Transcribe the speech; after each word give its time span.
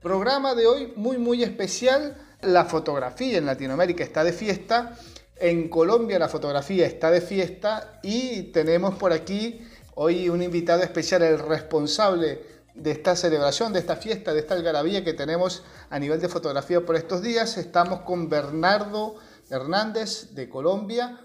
Programa 0.00 0.54
de 0.54 0.66
hoy 0.66 0.92
muy 0.96 1.18
muy 1.18 1.42
especial. 1.42 2.16
La 2.42 2.64
fotografía 2.64 3.38
en 3.38 3.46
Latinoamérica 3.46 4.04
está 4.04 4.22
de 4.22 4.32
fiesta 4.32 4.96
en 5.40 5.68
Colombia 5.68 6.18
la 6.18 6.28
fotografía 6.28 6.86
está 6.86 7.10
de 7.10 7.20
fiesta 7.20 8.00
y 8.02 8.44
tenemos 8.44 8.96
por 8.96 9.12
aquí 9.12 9.60
hoy 9.94 10.28
un 10.28 10.42
invitado 10.42 10.82
especial, 10.82 11.22
el 11.22 11.38
responsable 11.38 12.42
de 12.74 12.90
esta 12.90 13.16
celebración, 13.16 13.72
de 13.72 13.78
esta 13.80 13.96
fiesta, 13.96 14.32
de 14.32 14.40
esta 14.40 14.54
algarabía 14.54 15.04
que 15.04 15.14
tenemos 15.14 15.62
a 15.90 15.98
nivel 15.98 16.20
de 16.20 16.28
fotografía 16.28 16.84
por 16.84 16.96
estos 16.96 17.22
días. 17.22 17.56
Estamos 17.56 18.00
con 18.00 18.28
Bernardo 18.28 19.16
Hernández 19.50 20.34
de 20.34 20.48
Colombia, 20.48 21.20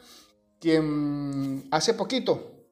quien 0.59 1.67
hace 1.71 1.93
poquito, 1.93 2.67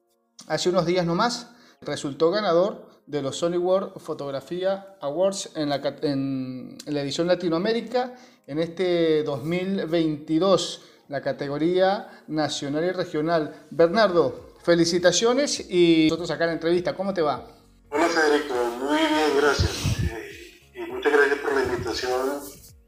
hace 0.46 0.68
unos 0.68 0.86
días 0.86 1.06
nomás, 1.06 1.48
resultó 1.80 2.30
ganador 2.30 2.91
de 3.06 3.22
los 3.22 3.36
Sony 3.36 3.56
World 3.56 3.98
Fotografía 3.98 4.96
Awards 5.00 5.50
en 5.56 5.68
la, 5.68 5.80
en 6.02 6.76
la 6.86 7.02
edición 7.02 7.26
Latinoamérica 7.26 8.14
en 8.46 8.58
este 8.58 9.22
2022 9.22 10.82
la 11.08 11.20
categoría 11.20 12.24
nacional 12.28 12.84
y 12.84 12.90
regional. 12.90 13.66
Bernardo, 13.70 14.54
felicitaciones 14.62 15.60
y 15.68 16.06
nosotros 16.08 16.30
acá 16.30 16.44
en 16.44 16.48
la 16.48 16.54
entrevista, 16.54 16.94
¿cómo 16.94 17.12
te 17.12 17.20
va? 17.20 17.46
Hola 17.90 18.08
Federico, 18.08 18.54
muy 18.78 18.96
bien, 18.96 19.36
gracias. 19.36 19.70
Y 20.74 20.90
muchas 20.90 21.12
gracias 21.12 21.38
por 21.40 21.54
la 21.54 21.62
invitación 21.64 22.12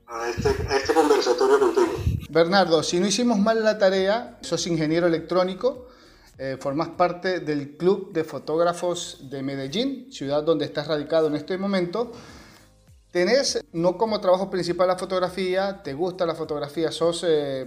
a 0.07 0.29
este, 0.31 0.49
a 0.69 0.77
este 0.77 0.95
conversatorio 0.95 1.61
contigo. 1.61 1.93
Bernardo, 2.31 2.83
si 2.83 2.99
no 2.99 3.07
hicimos 3.07 3.39
mal 3.39 3.63
la 3.63 3.77
tarea, 3.77 4.39
sos 4.41 4.67
ingeniero 4.67 5.07
electrónico, 5.07 5.89
eh, 6.37 6.57
formas 6.59 6.89
parte 6.91 7.41
del 7.41 7.77
Club 7.77 8.13
de 8.13 8.25
Fotógrafos 8.25 9.29
de 9.31 9.43
Medellín, 9.43 10.13
ciudad 10.13 10.43
donde 10.43 10.65
estás 10.65 10.89
radicado 10.89 11.29
en 11.29 11.37
este 11.37 11.57
momento. 11.59 12.11
Tenés, 13.13 13.65
no 13.73 13.97
como 13.97 14.21
trabajo 14.21 14.51
principal 14.51 14.89
la 14.89 14.99
fotografía, 14.99 15.83
te 15.85 15.95
gusta 15.95 16.27
la 16.27 16.35
fotografía, 16.35 16.91
sos 16.91 17.25
eh, 17.29 17.67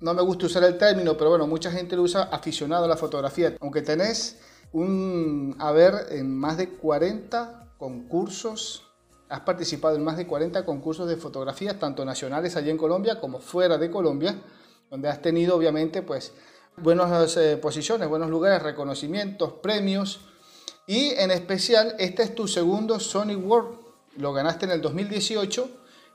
no 0.00 0.14
me 0.14 0.22
gusta 0.22 0.46
usar 0.46 0.64
el 0.64 0.78
término, 0.78 1.16
pero 1.16 1.30
bueno, 1.30 1.46
mucha 1.46 1.70
gente 1.70 1.94
lo 1.94 2.02
usa 2.02 2.22
aficionado 2.32 2.86
a 2.86 2.88
la 2.88 2.96
fotografía. 2.96 3.54
Aunque 3.60 3.82
tenés 3.82 4.38
un 4.72 5.56
haber 5.58 6.06
en 6.10 6.34
más 6.34 6.56
de 6.56 6.70
40 6.70 7.74
concursos, 7.76 8.86
has 9.28 9.40
participado 9.40 9.96
en 9.96 10.04
más 10.04 10.16
de 10.16 10.26
40 10.26 10.64
concursos 10.64 11.06
de 11.06 11.16
fotografía, 11.16 11.78
tanto 11.78 12.04
nacionales 12.06 12.56
allí 12.56 12.70
en 12.70 12.78
Colombia 12.78 13.20
como 13.20 13.40
fuera 13.40 13.76
de 13.76 13.90
Colombia, 13.90 14.40
donde 14.90 15.08
has 15.08 15.20
tenido 15.20 15.56
obviamente 15.56 16.00
pues 16.02 16.32
buenas 16.76 17.36
eh, 17.36 17.56
posiciones, 17.56 18.08
buenos 18.08 18.30
lugares, 18.30 18.62
reconocimientos, 18.62 19.54
premios. 19.62 20.20
Y 20.86 21.10
en 21.10 21.30
especial, 21.30 21.94
este 21.98 22.22
es 22.22 22.34
tu 22.34 22.48
segundo 22.48 22.98
Sony 23.00 23.36
World. 23.36 23.78
Lo 24.16 24.32
ganaste 24.32 24.64
en 24.66 24.72
el 24.72 24.80
2018 24.80 25.68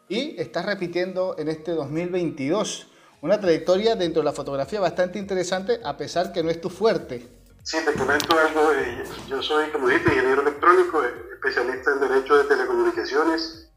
y 0.10 0.40
estás 0.40 0.66
repitiendo 0.66 1.36
en 1.38 1.48
este 1.48 1.72
2022 1.72 2.88
una 3.22 3.40
trayectoria 3.40 3.96
dentro 3.96 4.22
de 4.22 4.26
la 4.26 4.34
fotografía 4.34 4.80
bastante 4.80 5.18
interesante, 5.18 5.80
a 5.84 5.98
pesar 5.98 6.32
que 6.32 6.44
no 6.44 6.50
es 6.50 6.62
tu 6.62 6.70
fuerte. 6.70 7.28
Sí, 7.64 7.78
te 7.84 7.94
comento 7.94 8.38
algo. 8.38 8.72
Eh, 8.74 9.04
yo 9.28 9.42
soy, 9.42 9.70
como 9.72 9.88
dijiste, 9.88 10.12
ingeniero 10.12 10.42
electrónico, 10.44 11.04
eh, 11.04 11.12
especialista 11.34 11.94
en 11.94 12.00
Derecho 12.02 12.38
de 12.38 12.44
Telecomunicaciones 12.44 13.72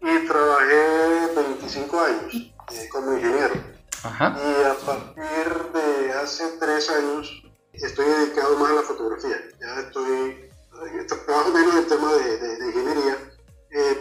y 0.00 0.26
trabajé 0.28 1.34
25 1.34 2.00
años 2.00 2.34
eh, 2.34 2.88
como 2.92 3.14
ingeniero. 3.14 3.73
Y 4.04 4.64
a 4.64 4.74
partir 4.84 5.72
de 5.72 6.12
hace 6.12 6.46
tres 6.60 6.90
años 6.90 7.42
estoy 7.72 8.04
dedicado 8.04 8.58
más 8.58 8.72
a 8.72 8.74
la 8.74 8.82
fotografía. 8.82 9.42
Ya 9.58 9.80
estoy, 9.80 10.50
trabajo 11.26 11.50
menos 11.50 11.72
en 11.72 11.78
el 11.78 11.86
tema 11.86 12.12
de, 12.12 12.66
ingeniería, 12.66 13.32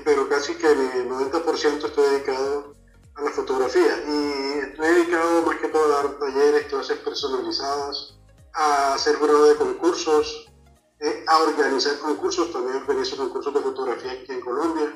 pero 0.04 0.28
casi 0.28 0.56
que 0.56 0.70
el 0.70 1.10
90% 1.10 1.86
estoy 1.86 2.10
dedicado 2.10 2.76
a 3.16 3.22
la 3.22 3.32
fotografía. 3.32 4.04
Y 4.06 4.60
estoy 4.60 4.88
dedicado 4.88 5.42
más 5.44 5.56
que 5.60 5.70
todo 5.70 5.86
a 5.86 6.04
dar 6.04 6.20
talleres, 6.20 6.66
clases 6.66 6.98
personalizadas, 6.98 8.16
a 8.56 8.96
hacer 8.96 9.16
jurado 9.16 9.46
de 9.46 9.56
concursos, 9.56 10.52
eh, 11.00 11.24
a 11.28 11.38
organizar 11.44 11.98
concursos, 12.00 12.52
también 12.52 12.76
organizo 12.76 13.16
concursos 13.16 13.54
de 13.54 13.62
fotografía 13.62 14.12
aquí 14.12 14.34
en 14.34 14.42
Colombia. 14.42 14.94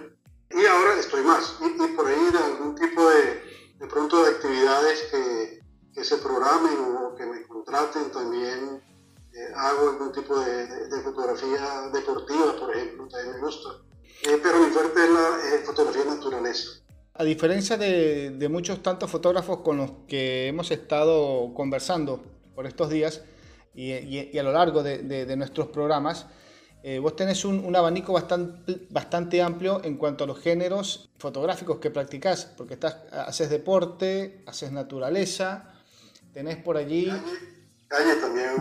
Y 0.52 0.66
ahora 0.66 1.00
estoy 1.00 1.24
más. 1.24 1.56
Y, 1.62 1.88
por 1.96 2.08
ahí 2.08 2.30
algún 2.44 2.76
tipo 2.76 3.10
de, 3.10 3.47
de 3.80 3.88
pronto 3.88 4.24
de 4.24 4.32
actividades 4.32 5.04
que, 5.12 5.60
que, 5.94 6.04
se 6.04 6.18
programen 6.18 6.78
o 6.80 7.16
que 7.16 7.26
me 7.26 7.44
contraten 7.48 8.12
también 8.12 8.82
eh, 9.34 9.54
hago 9.56 9.90
algún 9.90 10.12
tipo 10.12 10.40
de, 10.40 10.68
de, 10.68 11.02
fotografía 11.02 11.90
deportiva, 11.94 12.56
por 12.60 12.76
ejemplo, 12.76 13.08
también 13.08 13.36
me 13.36 13.42
gusta. 13.42 13.70
Eh, 14.24 14.40
pero 14.42 14.60
mi 14.60 14.72
fuerte 14.72 15.04
es 15.04 15.12
la 15.12 15.66
fotografía 15.66 16.04
de 16.04 16.10
naturaleza. 16.10 16.82
A 17.20 17.24
diferencia 17.24 17.78
de, 17.78 18.48
muchos 18.48 18.84
tantos 18.84 19.10
fotógrafos 19.10 19.62
con 19.62 19.78
los 19.78 19.92
que 20.08 20.48
hemos 20.48 20.70
estado 20.70 21.52
conversando 21.56 22.24
por 22.54 22.68
estos 22.68 22.92
días 22.92 23.24
y, 23.74 24.38
a 24.38 24.44
lo 24.44 24.52
largo 24.52 24.84
de, 24.84 25.36
nuestros 25.36 25.68
programas, 25.70 26.28
eh, 26.90 27.00
vos 27.00 27.18
tenés 27.18 27.44
un, 27.44 27.76
abanico 27.76 28.14
bastante, 28.14 28.88
bastante 28.90 29.42
amplio 29.42 29.82
en 29.84 29.98
cuanto 29.98 30.24
a 30.24 30.28
los 30.28 30.40
géneros 30.40 31.10
fotográficos 31.18 31.80
que 31.80 31.92
practicás, 31.92 32.46
porque 32.56 32.76
estás, 32.76 33.00
haces 33.12 33.50
deporte, 33.50 34.42
haces 34.46 34.72
naturaleza, 34.72 35.74
tenés 36.32 36.56
por 36.56 36.78
allí 36.78 37.12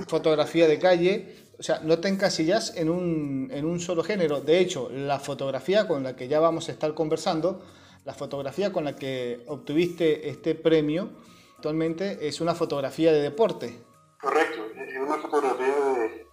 fotografía 0.08 0.67
de 0.67 0.76
calle, 0.81 1.37
o 1.56 1.62
sea, 1.62 1.78
no 1.84 2.00
te 2.00 2.08
encasillas 2.08 2.76
en 2.76 2.90
un, 2.90 3.49
en 3.52 3.64
un 3.64 3.78
solo 3.78 4.02
género. 4.02 4.40
De 4.40 4.58
hecho, 4.58 4.90
la 4.90 5.20
fotografía 5.20 5.87
con 5.87 6.02
la 6.02 6.17
que 6.17 6.26
ya 6.26 6.40
vamos 6.40 6.69
a 6.69 6.72
estar 6.72 6.94
conversando, 6.94 7.62
la 8.05 8.12
fotografía 8.12 8.72
con 8.72 8.87
la 8.87 8.96
que 8.96 9.44
obtuviste 9.46 10.29
este 10.29 10.56
premio 10.56 11.11
actualmente 11.55 12.26
es 12.26 12.40
una 12.40 12.56
fotografía 12.56 13.12
de 13.12 13.22
deporte. 13.22 13.79
Correcto, 14.20 14.62
es 14.75 14.96
una 15.00 15.19
fotografía 15.19 15.67
de, 15.67 16.25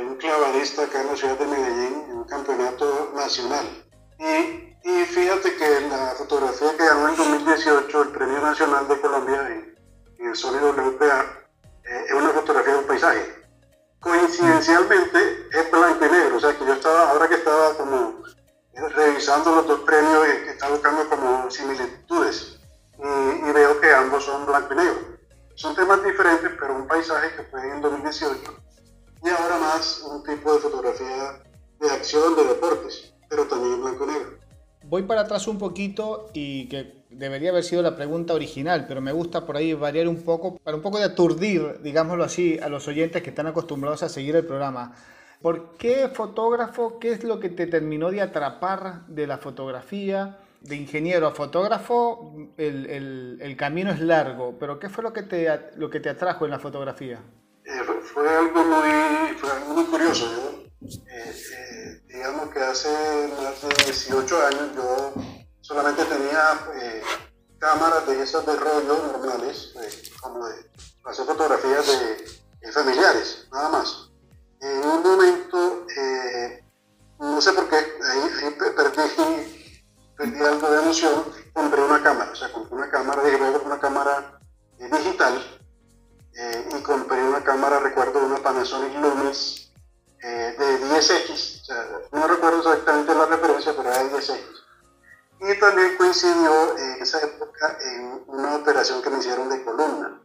un 0.00 0.16
clavadista 0.16 0.84
acá 0.84 1.02
en 1.02 1.06
la 1.08 1.16
ciudad 1.16 1.38
de 1.38 1.46
Medellín, 1.46 2.04
en 2.08 2.16
un 2.16 2.24
campeonato 2.24 3.12
nacional. 3.14 3.66
Y, 4.18 4.74
y 4.84 5.04
fíjate 5.04 5.54
que 5.54 5.80
la 5.88 6.14
fotografía 6.16 6.76
que 6.76 6.84
ganó 6.84 7.08
en 7.08 7.16
2018 7.16 8.02
el 8.02 8.08
Premio 8.08 8.40
Nacional 8.40 8.88
de 8.88 9.00
Colombia 9.00 9.48
en, 9.48 9.72
el 10.18 10.36
sólido 10.36 10.70
WPA 10.70 11.26
eh, 11.84 12.04
es 12.06 12.12
una 12.12 12.30
fotografía 12.30 12.72
de 12.74 12.78
un 12.78 12.86
paisaje. 12.86 13.42
Coincidencialmente 14.00 15.48
es 15.52 15.70
blanco 15.70 16.06
y 16.06 16.10
negro, 16.10 16.36
o 16.36 16.40
sea 16.40 16.56
que 16.56 16.64
yo 16.64 16.72
estaba, 16.72 17.10
ahora 17.10 17.28
que 17.28 17.34
estaba 17.34 17.74
como 17.74 18.22
revisando 18.94 19.54
los 19.56 19.66
dos 19.66 19.80
premios 19.80 20.24
que 20.24 20.50
está 20.50 20.68
buscando 20.70 21.08
como 21.08 21.50
similitudes 21.50 22.58
y, 22.98 23.52
veo 23.52 23.80
que 23.80 23.92
ambos 23.92 24.24
son 24.24 24.46
blanco 24.46 24.72
y 24.72 24.76
negro. 24.76 25.18
Son 25.54 25.74
temas 25.76 26.02
diferentes, 26.02 26.50
pero 26.58 26.74
un 26.74 26.86
paisaje 26.86 27.36
que 27.36 27.42
fue 27.44 27.60
en 27.68 27.82
2018 27.82 28.62
y 29.24 29.28
ahora 29.28 29.58
más 29.58 30.04
un 30.08 30.22
tipo 30.22 30.54
de 30.54 30.60
fotografía 30.60 31.42
de 31.80 31.90
acción, 31.90 32.36
de 32.36 32.44
deportes, 32.44 33.14
pero 33.28 33.44
también 33.46 33.80
blanco 33.80 34.04
y 34.04 34.12
negro. 34.12 34.38
Voy 34.84 35.02
para 35.04 35.22
atrás 35.22 35.46
un 35.48 35.58
poquito 35.58 36.30
y 36.34 36.68
que 36.68 37.04
debería 37.10 37.50
haber 37.50 37.64
sido 37.64 37.82
la 37.82 37.96
pregunta 37.96 38.34
original, 38.34 38.86
pero 38.88 39.00
me 39.00 39.12
gusta 39.12 39.46
por 39.46 39.56
ahí 39.56 39.74
variar 39.74 40.08
un 40.08 40.22
poco, 40.22 40.58
para 40.58 40.76
un 40.76 40.82
poco 40.82 40.98
de 40.98 41.04
aturdir, 41.04 41.80
digámoslo 41.82 42.24
así, 42.24 42.58
a 42.58 42.68
los 42.68 42.88
oyentes 42.88 43.22
que 43.22 43.30
están 43.30 43.46
acostumbrados 43.46 44.02
a 44.02 44.08
seguir 44.08 44.36
el 44.36 44.46
programa. 44.46 44.94
¿Por 45.40 45.76
qué 45.76 46.08
fotógrafo? 46.08 46.98
¿Qué 46.98 47.12
es 47.12 47.24
lo 47.24 47.40
que 47.40 47.48
te 47.48 47.66
terminó 47.66 48.10
de 48.10 48.22
atrapar 48.22 49.06
de 49.06 49.26
la 49.26 49.38
fotografía? 49.38 50.38
De 50.60 50.76
ingeniero 50.76 51.26
a 51.26 51.32
fotógrafo, 51.32 52.34
el, 52.56 52.86
el, 52.86 53.38
el 53.40 53.56
camino 53.56 53.90
es 53.90 53.98
largo, 53.98 54.56
pero 54.60 54.78
¿qué 54.78 54.88
fue 54.88 55.02
lo 55.02 55.12
que 55.12 55.24
te, 55.24 55.48
lo 55.76 55.90
que 55.90 55.98
te 55.98 56.08
atrajo 56.08 56.44
en 56.44 56.52
la 56.52 56.60
fotografía? 56.60 57.20
Eh, 57.64 57.70
fue, 58.02 58.28
algo 58.28 58.64
muy, 58.64 59.11
curioso. 60.20 60.62
Eh, 60.82 61.42
eh, 61.54 62.02
digamos 62.08 62.50
que 62.50 62.60
hace 62.60 62.88
más 63.40 63.62
de 63.62 63.84
18 63.84 64.46
años 64.46 64.70
yo 64.74 65.14
solamente 65.60 66.04
tenía 66.04 66.58
cámaras 67.58 68.06
de 68.06 68.22
esas 68.22 68.44
de 68.44 68.56
rollo 68.56 68.98
normales, 69.12 69.72
como 70.20 70.46
de 70.46 70.54
hacer 71.04 71.24
fotografías 71.24 71.86
de 71.86 72.72
familiares, 72.72 73.46
nada 73.52 73.68
más 73.68 74.12
en 74.62 74.84
un 74.84 75.02
momento, 75.02 75.86
eh, 75.96 76.64
no 77.18 77.40
sé 77.40 77.52
por 77.52 77.68
qué, 77.68 77.76
ahí, 77.76 78.50
perdí, 78.56 79.60
perdí, 80.16 80.40
algo 80.40 80.70
de 80.70 80.82
emoción, 80.82 81.24
compré 81.52 81.82
una 81.82 82.02
cámara, 82.02 82.30
o 82.30 82.36
sea, 82.36 82.52
compré 82.52 82.76
una 82.76 82.88
cámara, 82.88 83.24
dije, 83.24 83.36
voy 83.38 83.60
una 83.64 83.80
cámara 83.80 84.40
eh, 84.78 84.88
digital 84.88 85.60
eh, 86.34 86.68
y 86.78 86.82
compré 86.82 87.24
una 87.24 87.42
cámara, 87.42 87.80
recuerdo, 87.80 88.24
una 88.24 88.36
Panasonic 88.36 88.94
Lumix 89.00 89.61
de 90.22 90.80
10X, 90.80 91.62
o 91.62 91.64
sea, 91.64 91.88
no 92.12 92.28
recuerdo 92.28 92.58
exactamente 92.58 93.14
la 93.14 93.26
referencia, 93.26 93.74
pero 93.76 93.90
era 93.90 94.04
de 94.04 94.10
10X. 94.10 94.62
Y 95.40 95.58
también 95.58 95.96
coincidió 95.96 96.78
en 96.78 97.02
esa 97.02 97.20
época 97.20 97.76
en 97.80 98.22
una 98.28 98.56
operación 98.56 99.02
que 99.02 99.10
me 99.10 99.18
hicieron 99.18 99.48
de 99.48 99.64
columna, 99.64 100.22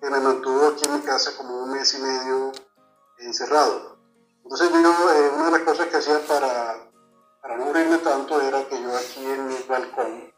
que 0.00 0.08
me 0.08 0.20
mantuvo 0.20 0.68
aquí 0.68 0.84
en 0.86 0.94
mi 0.94 1.00
casa 1.00 1.32
como 1.36 1.64
un 1.64 1.72
mes 1.72 1.92
y 1.94 2.02
medio 2.02 2.52
encerrado. 3.18 3.96
Entonces 4.44 4.70
yo, 4.70 5.12
eh, 5.12 5.30
una 5.34 5.46
de 5.46 5.50
las 5.50 5.62
cosas 5.62 5.88
que 5.88 5.96
hacía 5.96 6.20
para, 6.28 6.76
para 7.42 7.56
no 7.56 7.64
morirme 7.64 7.98
tanto 7.98 8.40
era 8.40 8.62
que 8.68 8.80
yo 8.80 8.96
aquí 8.96 9.24
en 9.24 9.48
mi 9.48 9.56
balcón 9.68 10.32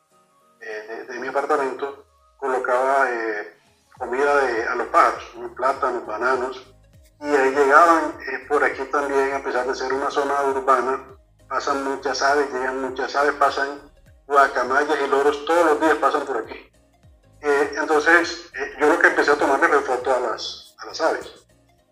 eh, 0.60 1.06
de, 1.06 1.20
mi 1.20 1.28
apartamento 1.28 2.06
colocaba 2.38 3.10
eh, 3.10 3.58
comida 3.98 4.36
de, 4.38 4.64
a 4.64 4.74
los 4.76 4.86
pájaros, 4.88 5.24
plátanos, 5.54 6.06
bananos, 6.06 6.74
y 7.20 7.28
ahí 7.28 7.50
llegaban, 7.50 8.14
por 8.48 8.62
aquí 8.64 8.82
también, 8.84 9.34
a 9.34 9.42
pesar 9.42 9.66
de 9.66 9.74
ser 9.74 9.92
una 9.92 10.10
zona 10.10 10.42
urbana, 10.42 11.04
pasan 11.48 11.84
muchas 11.84 12.22
aves, 12.22 12.52
llegan 12.52 12.80
muchas 12.80 13.14
aves, 13.16 13.34
pasan 13.34 13.80
guacamayas 14.26 14.98
y 15.04 15.08
loros, 15.08 15.44
todos 15.46 15.64
los 15.66 15.80
días 15.80 15.96
pasan 15.96 16.26
por 16.26 16.38
aquí. 16.38 16.70
entonces 17.40 18.50
yo 18.78 18.88
lo 18.88 18.98
que 18.98 19.08
empecé 19.08 19.32
a 19.32 19.36
tomarle 19.36 19.68
foto 19.80 20.14
a 20.14 20.20
las, 20.20 20.74
a 20.78 20.86
las 20.86 21.00
aves 21.00 21.38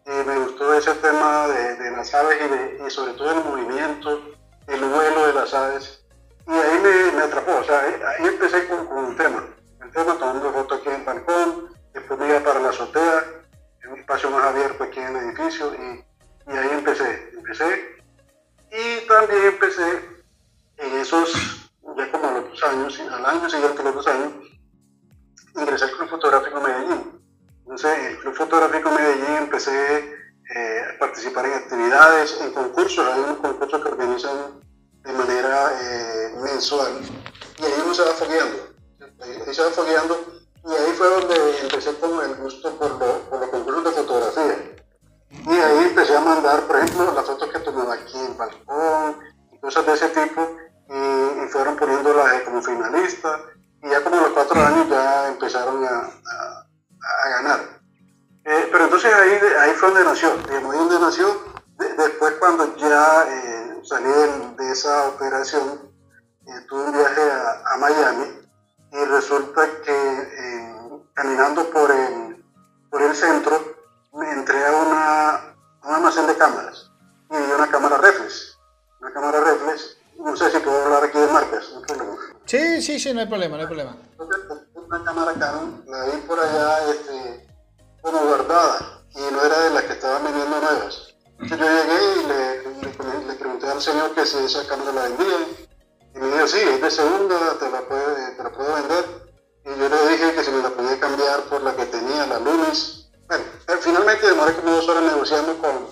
me 0.07 0.39
gustó 0.39 0.73
ese 0.75 0.95
tema 0.95 1.49
de, 1.49 1.91
las 1.91 2.15
aves 2.15 2.39
y, 2.87 2.91
sobre 2.91 3.13
todo 3.15 3.33
el 3.33 3.45
movimiento, 3.45 3.76
aquí 15.47 15.63
en 15.63 16.06
Sí, 83.07 83.15
no 83.15 83.21
hay 83.21 83.27
problema, 83.27 83.57
no 83.57 83.63
hay 83.63 83.69
problema 83.69 83.97
una 84.89 85.05
cámara 85.05 85.33
Canon, 85.35 85.85
la 85.87 86.05
vi 86.07 86.17
por 86.23 86.41
allá 86.41 86.91
este, 86.91 87.47
como 88.03 88.19
guardada 88.19 89.05
y 89.15 89.21
no 89.33 89.45
era 89.45 89.61
de 89.61 89.71
las 89.71 89.85
que 89.85 89.93
estaban 89.93 90.25
vendiendo 90.25 90.61
nuevas. 90.61 91.15
Entonces 91.39 91.59
yo 91.59 91.67
llegué 91.67 92.21
y 92.21 92.27
le, 92.27 93.27
le, 93.29 93.35
pregunté 93.35 93.69
al 93.69 93.81
señor 93.81 94.11
que 94.13 94.27
si 94.27 94.39
esa 94.39 94.67
cámara 94.67 94.93
la 94.93 95.03
vendía 95.03 95.39
y 96.15 96.19
me 96.19 96.27
dijo, 96.33 96.47
sí, 96.49 96.59
es 96.59 96.81
de 96.81 96.91
segunda, 96.91 97.37
te 97.61 97.71
la, 97.71 97.81
puede, 97.83 98.31
te 98.37 98.43
la 98.43 98.51
puedo 98.51 98.75
vender. 98.75 99.05
Y 99.65 99.69
yo 99.79 99.89
le 99.89 100.09
dije 100.09 100.35
que 100.35 100.43
si 100.43 100.51
me 100.51 100.63
la 100.63 100.71
podía 100.71 100.99
cambiar 100.99 101.43
por 101.43 101.63
la 101.63 101.77
que 101.77 101.87
tenía, 101.87 102.27
la 102.27 102.41
Lumis. 102.41 103.09
Bueno, 103.29 103.45
eh, 103.69 103.79
finalmente 103.81 104.27
demoré 104.27 104.55
como 104.55 104.71
dos 104.71 104.89
horas 104.89 105.03
negociando 105.05 105.59
con, 105.59 105.87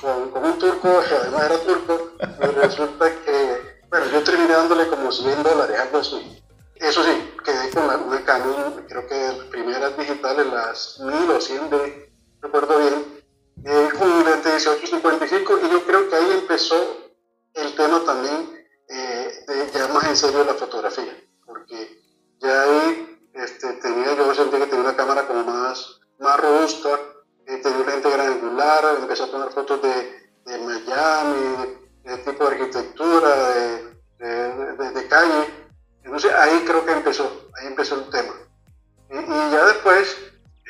con, 0.00 0.30
con 0.30 0.44
un 0.44 0.58
turco, 0.58 1.00
que 1.08 1.14
además 1.14 1.42
era 1.44 1.58
turco, 1.58 2.10
y 2.20 2.46
resulta 2.46 3.10
que, 3.24 3.80
bueno, 3.88 4.06
yo 4.06 4.22
terminé 4.22 4.52
dándole 4.52 4.88
como 4.88 5.10
100 5.10 5.42
dólares, 5.42 5.78
algo 5.78 5.98
así. 5.98 6.41
Eso 6.82 7.04
sí, 7.04 7.34
quedé 7.44 7.70
con 7.70 7.86
la, 7.86 7.96
una 7.96 8.24
Canon, 8.24 8.84
creo 8.88 9.06
que 9.06 9.14
las 9.14 9.46
primeras 9.46 9.96
digitales, 9.96 10.46
las 10.46 10.98
1000 10.98 11.30
o 11.30 11.40
100 11.40 11.70
de, 11.70 12.12
recuerdo 12.40 12.76
bien, 12.76 13.22
eh, 13.64 13.88
un 14.00 14.24
lente 14.24 14.48
1855 14.48 15.60
y 15.62 15.70
yo 15.70 15.86
creo 15.86 16.08
que 16.08 16.16
ahí 16.16 16.32
empezó 16.32 17.12
el 17.54 17.72
tema 17.76 18.04
también 18.04 18.66
eh, 18.88 19.44
de 19.46 19.70
ya 19.72 19.86
más 19.94 20.04
en 20.08 20.16
serio 20.16 20.42
la 20.42 20.54
fotografía, 20.54 21.16
porque 21.46 22.02
ya 22.40 22.62
ahí 22.62 23.20
este, 23.34 23.74
tenía, 23.74 24.16
yo 24.16 24.34
sentía 24.34 24.58
que 24.58 24.66
tenía 24.66 24.82
una 24.82 24.96
cámara 24.96 25.28
como 25.28 25.44
más, 25.44 26.00
más 26.18 26.40
robusta, 26.40 26.98
eh, 27.46 27.58
tenía 27.62 27.78
un 27.78 27.86
lente 27.86 28.10
gran 28.10 28.26
angular, 28.26 28.96
empecé 28.98 29.22
a 29.22 29.30
tomar 29.30 29.52
fotos 29.52 29.80
de, 29.82 30.32
de 30.46 30.58
Miami, 30.58 31.78
de, 32.02 32.16
tipo 32.18 32.44
de 32.44 32.56
arquitectura, 32.56 33.50
de, 33.50 34.02
de, 34.18 34.90
de 34.90 35.06
calle, 35.06 35.61
entonces 36.04 36.32
ahí 36.32 36.64
creo 36.66 36.84
que 36.84 36.92
empezó, 36.92 37.48
ahí 37.58 37.66
empezó 37.66 37.94
el 37.96 38.10
tema. 38.10 38.34
Y, 39.10 39.14
ya 39.14 39.66
después, 39.66 40.16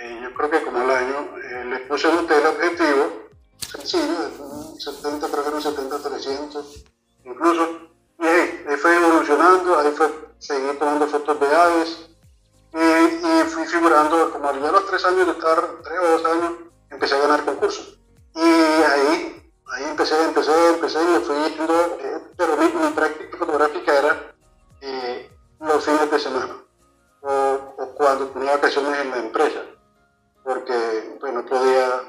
eh, 0.01 0.21
yo 0.23 0.35
creo 0.35 0.51
que 0.51 0.63
como 0.63 0.79
al 0.79 0.91
año, 0.91 1.37
eh, 1.43 1.65
le 1.67 1.79
puse 1.81 2.09
un 2.09 2.27
teleobjetivo 2.27 3.23
sencillo, 3.71 4.31
un 4.39 4.81
70, 4.81 5.29
creo 5.29 5.55
un 5.55 5.63
70-300, 5.63 6.85
incluso. 7.25 7.89
Y 8.19 8.25
ahí, 8.27 8.77
fue 8.77 8.97
evolucionando, 8.97 9.79
ahí 9.79 9.91
fue, 9.93 10.11
seguí 10.39 10.77
tomando 10.79 11.07
fotos 11.07 11.41
de 11.41 11.47
aves 11.55 12.09
y, 12.75 13.49
fui 13.49 13.67
figurando, 13.67 14.31
como 14.31 14.49
a 14.49 14.53
los 14.53 14.87
tres 14.87 15.05
años 15.05 15.27
de 15.27 15.33
estar, 15.33 15.61
tres 15.83 15.99
o 16.01 16.19
dos 16.19 16.25
años, 16.25 16.53
empecé 16.91 17.15
a 17.15 17.19
ganar 17.19 17.45
concursos. 17.45 17.99
Y 18.35 18.41
ahí, 18.41 19.53
ahí 19.67 19.85
empecé, 19.91 20.23
empecé, 20.25 20.69
empecé 20.69 20.99
y 21.03 21.25
fui 21.25 21.37
yendo, 21.51 21.99
eh, 22.01 22.23
pero 22.37 22.57
mi 22.57 22.69
práctica 22.93 23.37
fotográfica 23.37 23.99
era 23.99 24.35
eh, 24.83 25.31
los 25.61 25.85
fines 25.85 26.11
de 26.11 26.19
semana 26.19 26.57
o, 27.23 27.95
cuando 27.95 28.27
tenía 28.29 28.53
vacaciones 28.53 28.99
en 29.01 29.11
la 29.11 29.19
empresa, 29.19 29.63
porque 30.43 31.17
bueno, 31.21 31.47
podía, 31.47 32.03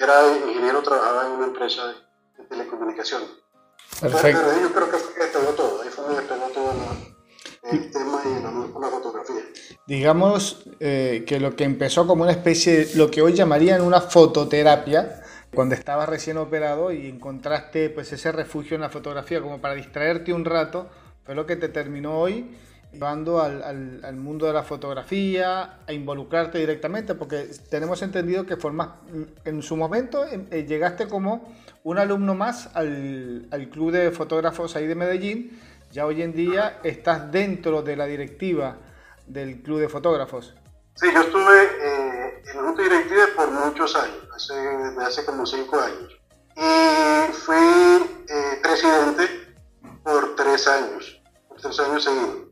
era 0.00 0.36
ingeniero, 0.46 0.82
trabajaba 0.82 1.26
en 1.26 1.32
una 1.32 1.46
empresa 1.46 1.86
de, 1.88 2.44
telecomunicaciones. 2.48 3.28
Perfecto. 4.00 4.42
Pero, 4.44 4.60
yo 4.60 4.72
creo 4.72 4.90
que 4.90 4.96
despegó 5.20 5.52
todo, 5.52 5.82
ahí 5.82 5.88
fue 5.88 6.04
donde 6.04 6.20
despegó 6.20 6.46
todo 6.48 6.72
el 7.72 7.90
tema 7.90 8.22
y 8.24 8.42
la, 8.42 8.50
la 8.80 8.88
fotografía. 8.88 9.42
Digamos 9.86 10.64
eh, 10.78 11.24
que 11.26 11.40
lo 11.40 11.56
que 11.56 11.64
empezó 11.64 12.06
como 12.06 12.22
una 12.22 12.32
especie, 12.32 12.86
de 12.86 12.96
lo 12.96 13.10
que 13.10 13.22
hoy 13.22 13.32
llamarían 13.32 13.82
una 13.82 14.00
fototerapia, 14.00 15.22
cuando 15.54 15.74
estabas 15.74 16.08
recién 16.08 16.36
operado 16.36 16.92
y 16.92 17.08
encontraste 17.08 17.90
pues 17.90 18.12
ese 18.12 18.30
refugio 18.30 18.74
en 18.74 18.82
la 18.82 18.90
fotografía 18.90 19.40
como 19.40 19.60
para 19.60 19.74
distraerte 19.74 20.32
un 20.32 20.44
rato, 20.44 20.88
fue 21.26 21.34
lo 21.34 21.44
que 21.44 21.56
te 21.56 21.68
terminó 21.68 22.18
hoy 22.18 22.56
llevando 22.92 23.42
al, 23.42 23.62
al, 24.02 24.16
mundo 24.16 24.46
de 24.46 24.54
la 24.54 24.62
fotografía, 24.62 25.80
a 25.86 25.92
involucrarte 25.92 26.58
directamente, 26.58 27.14
porque 27.14 27.50
tenemos 27.68 28.00
entendido 28.00 28.46
que 28.46 28.56
formas, 28.56 28.88
en 29.44 29.62
su 29.62 29.76
momento 29.76 30.24
eh, 30.24 30.64
llegaste 30.66 31.06
como 31.06 31.54
un 31.84 31.98
alumno 31.98 32.34
más 32.34 32.70
al, 32.74 33.48
al, 33.50 33.68
club 33.68 33.92
de 33.92 34.10
fotógrafos 34.12 34.76
ahí 34.76 34.86
de 34.86 34.94
Medellín, 34.94 35.60
ya 35.92 36.06
hoy 36.06 36.22
en 36.22 36.32
día 36.32 36.80
estás 36.82 37.30
dentro 37.30 37.82
de 37.82 37.96
la 37.96 38.06
directiva 38.06 38.78
del 39.26 39.62
club 39.62 39.80
de 39.80 39.88
fotógrafos. 39.88 40.54
Sí, 40.94 41.06
yo 41.12 41.20
estuve 41.20 41.64
eh, 41.64 42.42
en 42.54 42.60
junta 42.60 42.82
directiva 42.82 43.24
por 43.36 43.50
muchos 43.50 43.94
años, 43.94 44.26
hace, 44.34 44.54
hace 45.00 45.24
como 45.26 45.44
cinco 45.44 45.78
años, 45.78 46.18
y 46.56 47.32
fui 47.32 47.56
eh, 47.56 48.58
presidente 48.62 49.28
por 50.02 50.34
tres 50.34 50.66
años, 50.66 51.15
tres 51.60 51.78
años 51.80 52.04
seguidos 52.04 52.46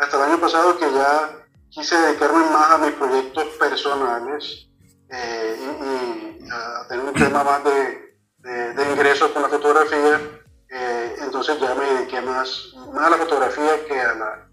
hasta 0.00 0.16
el 0.16 0.32
año 0.32 0.40
pasado 0.40 0.78
que 0.78 0.90
ya 0.90 1.46
quise 1.68 1.96
dedicarme 1.96 2.44
más 2.50 2.70
a 2.72 2.78
mis 2.78 2.92
proyectos 2.92 3.44
personales 3.58 4.68
eh, 5.10 5.56
y, 5.60 6.50
a 6.50 6.88
tener 6.88 7.04
un 7.04 7.14
tema 7.14 7.44
más 7.44 7.62
de, 7.64 8.16
de, 8.74 8.92
ingresos 8.92 9.30
con 9.30 9.42
la 9.42 9.48
fotografía. 9.48 10.20
Eh, 10.70 11.16
entonces 11.20 11.60
ya 11.60 11.74
me 11.74 11.84
dediqué 11.84 12.20
más, 12.22 12.72
más 12.92 13.06
a 13.06 13.10
la 13.10 13.16
fotografía 13.18 13.84
que, 13.86 14.00
a 14.00 14.14
la, 14.14 14.48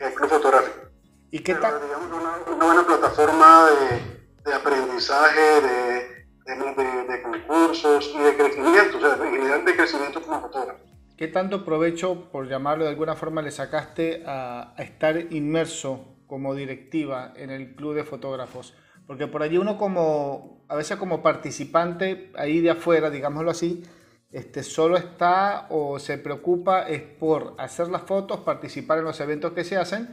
al 0.00 0.14
club 0.14 0.30
fotográfico. 0.30 0.88
¿Y 1.30 1.40
qué 1.40 1.54
tal? 1.56 1.80
Digamos, 1.82 2.06
una, 2.12 2.54
una, 2.54 2.64
buena 2.64 2.86
plataforma 2.86 3.66
de, 3.70 4.50
de 4.50 4.54
aprendizaje, 4.54 5.60
de, 5.60 6.26
de, 6.46 7.22
concursos 7.22 8.10
y 8.14 8.18
de 8.18 8.36
crecimiento, 8.36 8.98
o 8.98 9.00
sea, 9.00 9.14
en 9.14 9.30
general 9.32 9.64
de 9.64 9.76
crecimiento 9.76 10.22
como 10.22 10.40
fotógrafo. 10.42 10.91
¿Qué 11.22 11.28
tanto 11.28 11.64
provecho, 11.64 12.32
por 12.32 12.48
llamarlo 12.48 12.82
de 12.82 12.90
alguna 12.90 13.14
forma, 13.14 13.42
le 13.42 13.52
sacaste 13.52 14.24
a, 14.26 14.74
estar 14.76 15.32
inmerso 15.32 16.16
como 16.26 16.52
directiva 16.56 17.32
en 17.36 17.50
el 17.50 17.76
club 17.76 17.94
de 17.94 18.02
fotógrafos? 18.02 18.74
Porque 19.06 19.28
por 19.28 19.44
allí 19.44 19.56
uno 19.56 19.78
como, 19.78 20.64
a 20.68 20.74
veces 20.74 20.96
como 20.96 21.22
participante 21.22 22.32
ahí 22.34 22.60
de 22.60 22.70
afuera, 22.70 23.08
digámoslo 23.08 23.52
así, 23.52 23.84
este, 24.32 24.64
solo 24.64 24.96
está 24.96 25.68
o 25.70 26.00
se 26.00 26.18
preocupa 26.18 26.88
es 26.88 27.02
por 27.02 27.54
hacer 27.56 27.86
las 27.86 28.02
fotos, 28.02 28.40
participar 28.40 28.98
en 28.98 29.04
los 29.04 29.20
eventos 29.20 29.52
que 29.52 29.62
se 29.62 29.76
hacen, 29.76 30.08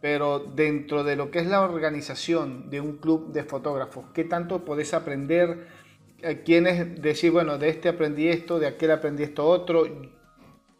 pero 0.00 0.38
dentro 0.38 1.04
de 1.04 1.16
lo 1.16 1.30
que 1.30 1.40
es 1.40 1.46
la 1.46 1.60
organización 1.60 2.70
de 2.70 2.80
un 2.80 2.96
club 2.96 3.30
de 3.30 3.44
fotógrafos, 3.44 4.06
¿qué 4.14 4.24
tanto 4.24 4.64
podés 4.64 4.94
aprender? 4.94 5.83
Quienes 6.44 7.00
decir, 7.00 7.30
bueno, 7.30 7.58
de 7.58 7.68
este 7.68 7.88
aprendí 7.88 8.28
esto, 8.28 8.58
de 8.58 8.66
aquel 8.66 8.90
aprendí 8.90 9.22
esto 9.22 9.46
otro, 9.46 9.86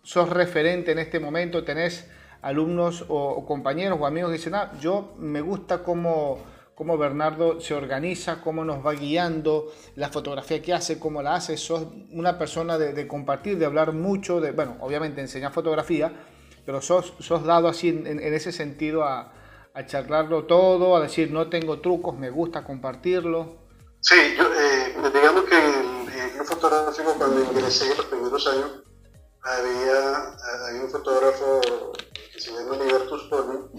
sos 0.03 0.29
referente 0.29 0.93
en 0.93 0.99
este 0.99 1.19
momento, 1.19 1.65
tenés 1.65 2.09
alumnos 2.43 3.05
o, 3.09 3.45
compañeros 3.47 3.99
o 4.01 4.07
amigos 4.07 4.31
que 4.31 4.37
dicen, 4.37 4.55
ah, 4.55 4.73
yo 4.79 5.15
me 5.19 5.41
gusta 5.41 5.83
cómo, 5.83 6.39
cómo, 6.75 6.99
Bernardo 6.99 7.61
se 7.61 7.75
organiza, 7.75 8.43
cómo 8.43 8.65
nos 8.65 8.85
va 8.85 8.93
guiando, 8.93 9.73
la 9.97 10.11
fotografía 10.11 10.61
que 10.61 10.75
hace, 10.75 10.99
cómo 10.99 11.23
la 11.23 11.37
hace, 11.37 11.57
sos 11.57 11.87
una 12.13 12.39
persona 12.39 12.77
de, 12.77 13.07
compartir, 13.09 13.59
de 13.59 13.65
hablar 13.65 13.93
mucho, 13.93 14.41
de, 14.41 14.53
bueno, 14.53 14.77
obviamente 14.81 15.23
enseñar 15.23 15.53
fotografía, 15.53 16.13
pero 16.67 16.83
sos, 16.83 17.15
sos 17.19 17.45
dado 17.45 17.69
así 17.69 17.89
en, 17.89 18.21
ese 18.21 18.53
sentido 18.53 19.05
a, 19.05 19.33
a 19.73 19.87
charlarlo 19.87 20.45
todo, 20.45 20.97
a 20.97 21.01
decir, 21.01 21.31
no 21.31 21.49
tengo 21.49 21.81
trucos, 21.81 22.17
me 22.17 22.29
gusta 22.29 22.63
compartirlo. 22.63 23.65
Sí, 24.01 24.17
yo, 24.37 24.45
eh, 24.45 24.95
digamos 25.15 25.45
que 25.45 25.57
el, 25.57 26.05
el 26.37 27.54
los 27.65 28.07
primeros 28.07 28.47
años 28.47 28.83
había, 29.43 30.37
un 30.83 30.91
fotógrafo 30.91 31.63
que 32.33 32.39
se 32.39 32.53
llama 32.53 32.77
Libertus 32.77 33.23
Pony, 33.31 33.71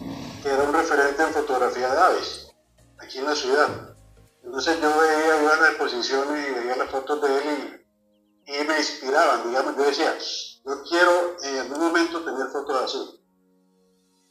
que 0.42 0.50
era 0.50 0.63
un 0.63 0.74
referente 0.74 1.22
en 1.22 1.30
fotografía 1.30 1.94
de 1.94 2.01
aves, 2.01 2.48
aquí 2.98 3.20
en 3.20 3.25
la 3.25 3.36
ciudad. 3.36 3.96
Entonces 4.44 4.82
yo 4.82 4.89
veía, 4.89 5.42
las 5.44 5.70
exposiciones 5.70 6.50
y 6.50 6.54
veía 6.54 6.75
las 6.77 6.89
fotos 6.89 7.22
de 7.22 7.27
él 7.38 7.86
y, 8.48 8.68
me 8.68 8.77
inspiraban, 8.77 9.51
yo 9.54 9.84
decía, 9.84 10.18
yo 10.65 10.84
quiero 10.89 11.38
en 11.44 11.58
algún 11.60 11.80
momento 11.80 12.24
tener 12.24 12.48
fotos 12.48 12.84
así. 12.84 13.22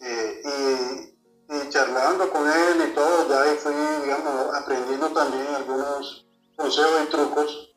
Eh, 0.01 1.15
y 1.49 1.69
charlando 1.69 2.29
con 2.31 2.51
él 2.51 2.89
y 2.89 2.95
todo, 2.95 3.29
ya 3.29 3.43
ahí 3.43 3.57
fui, 3.57 3.75
digamos, 4.03 4.55
aprendiendo 4.57 5.09
también 5.11 5.47
algunos 5.55 6.27
consejos 6.57 7.03
y 7.05 7.11
trucos. 7.11 7.75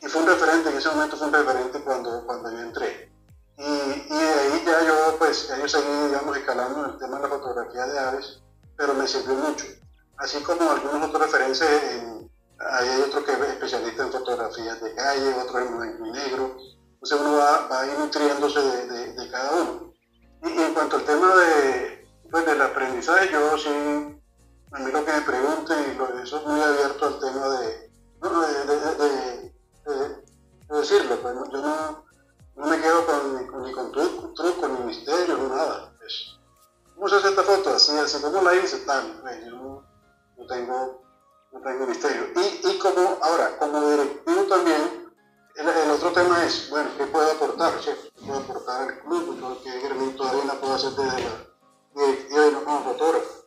Y, 0.00 0.06
fue 0.08 0.22
un 0.22 0.28
referente, 0.28 0.70
en 0.70 0.76
ese 0.76 0.88
momento 0.90 1.16
fue 1.16 1.26
un 1.26 1.32
referente 1.32 1.80
cuando, 1.80 2.26
cuando 2.26 2.50
yo 2.50 2.58
entré. 2.60 3.12
Y, 3.56 3.62
y 3.62 4.18
de 4.18 4.40
ahí 4.40 4.62
ya 4.64 4.84
yo, 4.84 5.16
pues, 5.18 5.48
yo 5.48 5.68
seguí, 5.68 6.06
digamos, 6.06 6.36
escalando 6.36 6.86
el 6.86 6.98
tema 6.98 7.16
de 7.16 7.22
la 7.22 7.28
fotografía 7.28 7.86
de 7.86 7.98
aves, 7.98 8.40
pero 8.76 8.94
me 8.94 9.06
sirvió 9.06 9.34
mucho. 9.34 9.66
Así 10.16 10.42
como 10.42 10.70
algunos 10.70 11.08
otros 11.08 11.22
referentes, 11.22 11.62
en, 11.62 12.30
hay 12.60 13.00
otro 13.00 13.24
que 13.24 13.32
es 13.32 13.40
especialista 13.40 14.02
en 14.02 14.12
fotografías 14.12 14.80
de 14.80 14.94
calle, 14.94 15.34
otro 15.34 15.60
en 15.60 15.78
blanco 15.78 16.06
y 16.06 16.10
negro. 16.12 16.56
Entonces 16.94 17.20
uno 17.20 17.36
va, 17.38 17.66
va 17.68 17.80
a 17.80 17.86
ir 17.86 17.98
nutriéndose 17.98 18.60
de, 18.60 19.12
de, 19.14 19.30
cada 19.30 19.50
uno. 19.52 19.94
Y, 20.42 20.62
en 20.62 20.74
cuanto 20.74 20.96
al 20.96 21.04
tema 21.04 21.34
de, 21.36 22.06
pues 22.30 22.44
del 22.44 22.60
aprendizaje 22.60 23.30
yo 23.32 23.56
sí, 23.56 23.68
a 24.72 24.78
mí 24.78 24.92
lo 24.92 25.04
que 25.04 25.12
me 25.12 25.20
pregunten 25.22 25.90
y 25.90 25.94
lo, 25.96 26.18
eso 26.18 26.38
es 26.38 26.46
muy 26.46 26.60
abierto 26.60 27.06
al 27.06 27.18
tema 27.18 27.48
de, 27.48 27.90
de 29.90 30.80
decirlo, 30.80 31.16
pues 31.20 31.34
yo 31.52 31.60
no, 31.60 32.04
no, 32.56 32.66
me 32.66 32.80
quedo 32.80 33.06
con, 33.06 33.64
ni 33.64 33.72
con 33.72 33.92
truco, 33.92 34.68
ni 34.68 34.84
misterio, 34.84 35.36
ni 35.36 35.48
nada. 35.48 35.92
Pues, 35.98 36.38
¿Cómo 36.94 37.08
se 37.08 37.16
hace 37.16 37.28
esta 37.28 37.42
foto? 37.42 37.70
Así, 37.70 37.96
así 37.98 38.22
como 38.22 38.42
la 38.42 38.54
hice, 38.54 38.78
tal. 38.78 39.18
Pues, 39.20 39.44
yo 39.46 39.84
no, 40.36 40.46
tengo, 40.46 41.02
no 41.52 41.60
tengo 41.60 41.86
misterio. 41.86 42.28
Y, 42.36 42.68
y 42.68 42.78
como, 42.78 43.18
ahora, 43.22 43.58
como 43.58 43.90
directivo 43.90 44.42
también, 44.44 45.12
el, 45.56 45.68
el, 45.68 45.90
otro 45.90 46.12
tema 46.12 46.44
es, 46.44 46.70
bueno, 46.70 46.90
¿qué 46.96 47.06
puedo 47.06 47.30
aportar? 47.30 47.74
¿Qué 47.80 47.94
puedo 48.24 48.38
aportar 48.38 48.82
al 48.82 49.00
club? 49.00 49.60
¿Qué 49.62 49.80
granito 49.80 50.24
de 50.24 50.30
arena 50.30 50.54
puedo 50.54 50.74
hacer 50.74 50.90
desde 50.90 51.22
la 51.22 51.50
directivo 51.94 52.48
y 52.48 52.52
no 52.52 52.64
como 52.64 52.84
fotógrafo. 52.84 53.46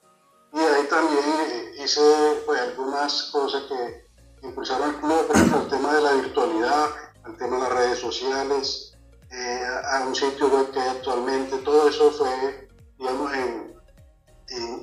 Y 0.54 0.60
ahí 0.60 0.88
también 0.88 1.24
eh, 1.26 1.72
hice 1.84 2.02
pues, 2.46 2.62
algunas 2.62 3.24
cosas 3.32 3.64
que 3.64 4.03
impulsaron 4.44 4.90
el 4.90 4.96
club, 4.98 5.26
el 5.34 5.68
tema 5.70 5.94
de 5.96 6.02
la 6.02 6.12
virtualidad, 6.14 6.90
el 7.26 7.38
tema 7.38 7.56
de 7.58 7.64
las 7.64 7.74
redes 7.74 8.00
sociales, 8.00 8.94
eh, 9.32 9.68
a 9.92 10.06
un 10.06 10.16
sitio 10.16 10.48
web 10.48 10.72
que 10.72 10.80
actualmente, 10.80 11.58
todo 11.60 11.88
eso 11.88 12.12
fue, 12.12 12.70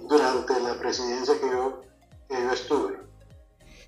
durante 0.08 0.58
la 0.60 0.74
presidencia 0.74 1.38
que 1.40 1.48
yo, 1.48 1.82
estuve. 2.52 2.98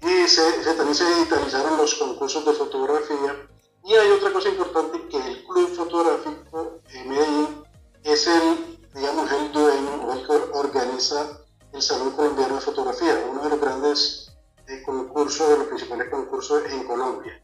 Y 0.01 0.29
se, 0.29 0.43
también 0.75 0.95
se 0.95 1.05
digitalizaron 1.05 1.77
los 1.77 1.95
concursos 1.95 2.45
de 2.45 2.53
fotografía. 2.53 3.49
Y 3.85 3.95
hay 3.95 4.11
otra 4.11 4.33
cosa 4.33 4.49
importante 4.49 5.09
que 5.09 5.17
el 5.17 5.45
Club 5.45 5.75
Fotográfico 5.75 6.81
en 6.93 7.09
Medellín 7.09 7.65
es 8.05 8.27
el 8.29 8.73
digamos, 8.95 9.31
el 9.33 9.53
dueño 9.53 10.05
o 10.07 10.13
el 10.13 10.27
que 10.27 10.33
organiza 10.59 11.39
el 11.73 11.83
Salón 11.83 12.11
Colombiano 12.11 12.57
de 12.57 12.61
Fotografía, 12.61 13.25
uno 13.31 13.43
de 13.43 13.49
los 13.51 13.61
grandes 13.61 14.32
eh, 14.69 14.83
concursos, 14.85 15.49
de 15.49 15.59
los 15.59 15.67
principales 15.67 16.09
concursos 16.11 16.63
en 16.71 16.85
Colombia, 16.85 17.41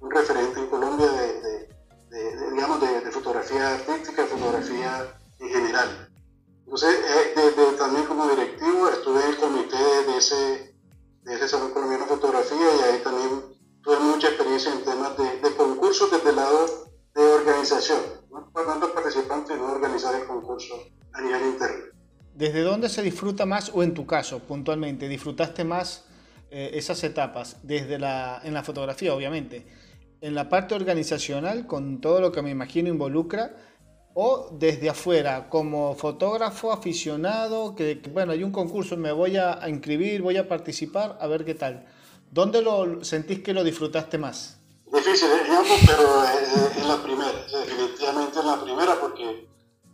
un 0.00 0.10
referente 0.10 0.60
en 0.60 0.66
Colombia 0.66 1.06
de, 1.06 1.68
de, 2.10 2.50
digamos, 2.52 2.80
de, 2.80 3.10
fotografía 3.10 3.74
artística, 3.74 4.26
fotografía 4.26 5.14
en 5.38 5.48
general. 5.48 6.08
Entonces, 6.64 6.94
eh, 6.94 7.76
también 7.78 8.06
como 8.06 8.28
directivo 8.28 8.88
estuve 8.88 9.20
en 9.20 9.30
el 9.30 9.36
comité 9.36 9.76
de 9.76 10.16
ese, 10.16 10.74
de 11.22 11.34
ese 11.34 11.48
Salón 11.48 11.72
Colombiano 11.72 12.04
de 12.04 12.10
Fotografía 12.10 12.56
y 12.56 12.80
ahí 12.82 13.00
también 13.02 13.42
tuve 13.82 13.98
mucha 13.98 14.28
experiencia 14.28 14.72
en 14.72 14.84
temas 14.84 15.16
de, 15.16 15.54
concursos 15.56 16.10
desde 16.10 16.30
el 16.30 16.36
lado 16.36 16.88
de 17.14 17.22
organización 17.22 18.20
no 18.30 18.92
participantes 18.94 19.56
no 19.56 19.72
organizar 19.72 20.14
el 20.14 20.26
concurso 20.26 20.74
a 21.12 21.20
nivel 21.20 21.42
interno. 21.46 21.84
¿Desde 22.34 22.62
dónde 22.62 22.88
se 22.88 23.02
disfruta 23.02 23.44
más, 23.44 23.70
o 23.74 23.82
en 23.82 23.94
tu 23.94 24.06
caso 24.06 24.38
puntualmente, 24.40 25.08
disfrutaste 25.08 25.64
más 25.64 26.04
eh, 26.50 26.70
esas 26.74 27.02
etapas? 27.04 27.58
Desde 27.62 27.98
la, 27.98 28.40
en 28.44 28.54
la 28.54 28.62
fotografía, 28.62 29.14
obviamente, 29.14 29.66
en 30.20 30.34
la 30.34 30.48
parte 30.48 30.74
organizacional, 30.74 31.66
con 31.66 32.00
todo 32.00 32.20
lo 32.20 32.32
que 32.32 32.42
me 32.42 32.50
imagino 32.50 32.88
involucra, 32.88 33.54
o 34.14 34.48
desde 34.52 34.90
afuera, 34.90 35.48
como 35.48 35.94
fotógrafo 35.94 36.72
aficionado, 36.72 37.74
que, 37.74 38.00
bueno, 38.12 38.32
hay 38.32 38.42
un 38.42 38.50
concurso, 38.50 38.96
me 38.96 39.12
voy 39.12 39.36
a, 39.36 39.60
inscribir, 39.68 40.22
voy 40.22 40.36
a 40.36 40.48
participar, 40.48 41.16
a 41.20 41.26
ver 41.26 41.44
qué 41.44 41.54
tal. 41.54 41.86
¿Dónde 42.30 42.62
lo 42.62 43.04
sentís 43.04 43.40
que 43.40 43.54
lo 43.54 43.64
disfrutaste 43.64 44.18
más? 44.18 44.58
Difícil, 44.92 45.28
¿eh? 45.28 45.38
pero 45.86 46.24
eh, 46.24 46.80
en 46.80 46.88
la 46.88 46.96
primera, 47.02 47.32
definitivamente 47.52 48.40
en 48.40 48.46
la 48.46 48.60
primera, 48.62 49.00
porque 49.00 49.48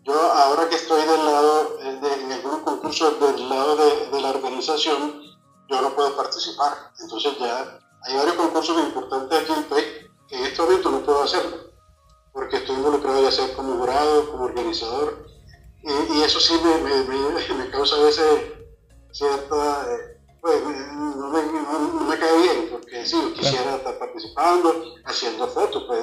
yo 0.05 0.15
ahora 0.15 0.69
que 0.69 0.77
estoy 0.77 1.01
del 1.01 1.25
lado, 1.25 1.79
de, 1.79 2.25
en 2.25 2.33
algunos 2.33 2.61
concursos 2.61 3.21
del 3.21 3.49
lado 3.49 3.77
de, 3.77 4.17
de, 4.17 4.21
la 4.23 4.31
organización, 4.31 5.26
yo 5.69 5.81
no 5.81 5.95
puedo 5.95 6.17
participar. 6.17 6.93
Entonces 7.01 7.39
ya 7.39 7.79
hay 8.03 8.17
varios 8.17 8.37
concursos 8.37 8.79
importantes 8.79 9.39
aquí 9.39 9.53
en 9.53 9.59
el 9.59 9.65
país 9.65 9.87
que 10.29 10.37
en 10.37 10.45
este 10.45 10.63
momento 10.63 10.91
no 10.91 11.01
puedo 11.01 11.23
hacerlo, 11.23 11.57
porque 12.33 12.57
estoy 12.57 12.77
involucrado 12.77 13.23
ya 13.23 13.31
sea 13.31 13.55
como 13.55 13.79
jurado, 13.79 14.31
como 14.31 14.45
organizador, 14.45 15.27
y, 15.83 16.23
eso 16.23 16.41
sí 16.41 16.55
me, 16.65 16.79
me, 16.79 17.55
me, 17.55 17.71
causa 17.71 17.97
a 17.97 18.01
veces 18.01 18.27
cierta... 19.13 19.87
Eh, 19.89 20.17
pues 20.41 20.63
no 20.63 21.29
me, 21.31 21.43
no, 21.43 22.01
me, 22.09 22.19
cae 22.19 22.39
bien, 22.39 22.69
porque 22.71 23.05
sí, 23.05 23.17
yo 23.21 23.33
quisiera 23.35 23.77
estar 23.77 23.99
participando, 23.99 24.95
haciendo 25.05 25.49
fotos, 25.49 25.85
pues 25.89 26.01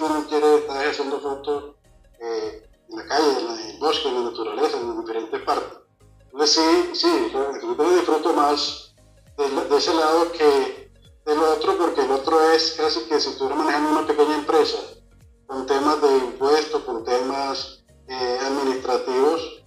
no 0.00 0.26
quiere 0.28 0.56
estar 0.56 0.86
haciendo 0.86 1.20
fotos 1.20 1.74
eh, 2.20 2.68
en 2.88 2.96
la 2.96 3.06
calle, 3.06 3.40
en 3.40 3.70
el 3.70 3.78
bosque, 3.78 4.08
en 4.08 4.14
la 4.14 4.30
naturaleza, 4.30 4.76
en 4.76 5.00
diferentes 5.00 5.42
partes. 5.42 5.78
Entonces 6.24 6.50
sí, 6.62 6.90
sí, 6.94 7.32
yo 7.32 7.52
disfruto 7.96 8.32
más 8.32 8.89
de, 9.48 9.76
ese 9.76 9.94
lado 9.94 10.32
que 10.32 10.90
del 11.24 11.38
otro, 11.38 11.76
porque 11.78 12.02
el 12.02 12.10
otro 12.10 12.50
es 12.52 12.72
casi 12.76 13.00
que 13.08 13.20
si 13.20 13.30
estuviera 13.30 13.56
manejando 13.56 13.90
una 13.90 14.06
pequeña 14.06 14.36
empresa, 14.36 14.78
con 15.46 15.66
temas 15.66 16.00
de 16.02 16.16
impuestos, 16.18 16.82
con 16.84 17.04
temas 17.04 17.84
eh, 18.08 18.38
administrativos, 18.42 19.62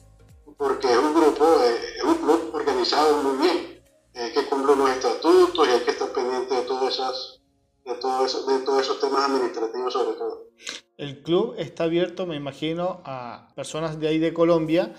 porque 0.58 0.92
es 0.92 0.98
un 0.98 1.14
grupo, 1.14 1.46
eh, 1.64 1.98
es 1.98 2.04
un 2.04 2.16
club 2.16 2.52
organizado 2.54 3.24
muy 3.24 3.38
bien 3.38 3.74
hay 4.16 4.32
que 4.32 4.46
cumplir 4.46 4.78
los 4.78 4.90
estatutos 4.90 5.68
y 5.68 5.72
hay 5.72 5.80
que 5.82 5.92
estar 5.92 6.12
pendiente 6.14 6.56
de 6.56 6.62
todas 6.64 6.94
esas 6.94 7.40
de 7.86 7.96
todos 7.96 8.82
esos 8.82 9.00
temas 9.02 9.30
administrativos 9.30 9.92
sobre 9.92 10.18
todo. 10.18 10.48
El 10.96 11.22
club 11.22 11.56
está 11.58 11.84
abierto, 11.84 12.26
me 12.26 12.38
imagino, 12.38 13.02
a 13.04 13.50
personas 13.56 14.00
de 14.00 14.08
ahí 14.08 14.20
de 14.20 14.34
Colombia 14.34 14.94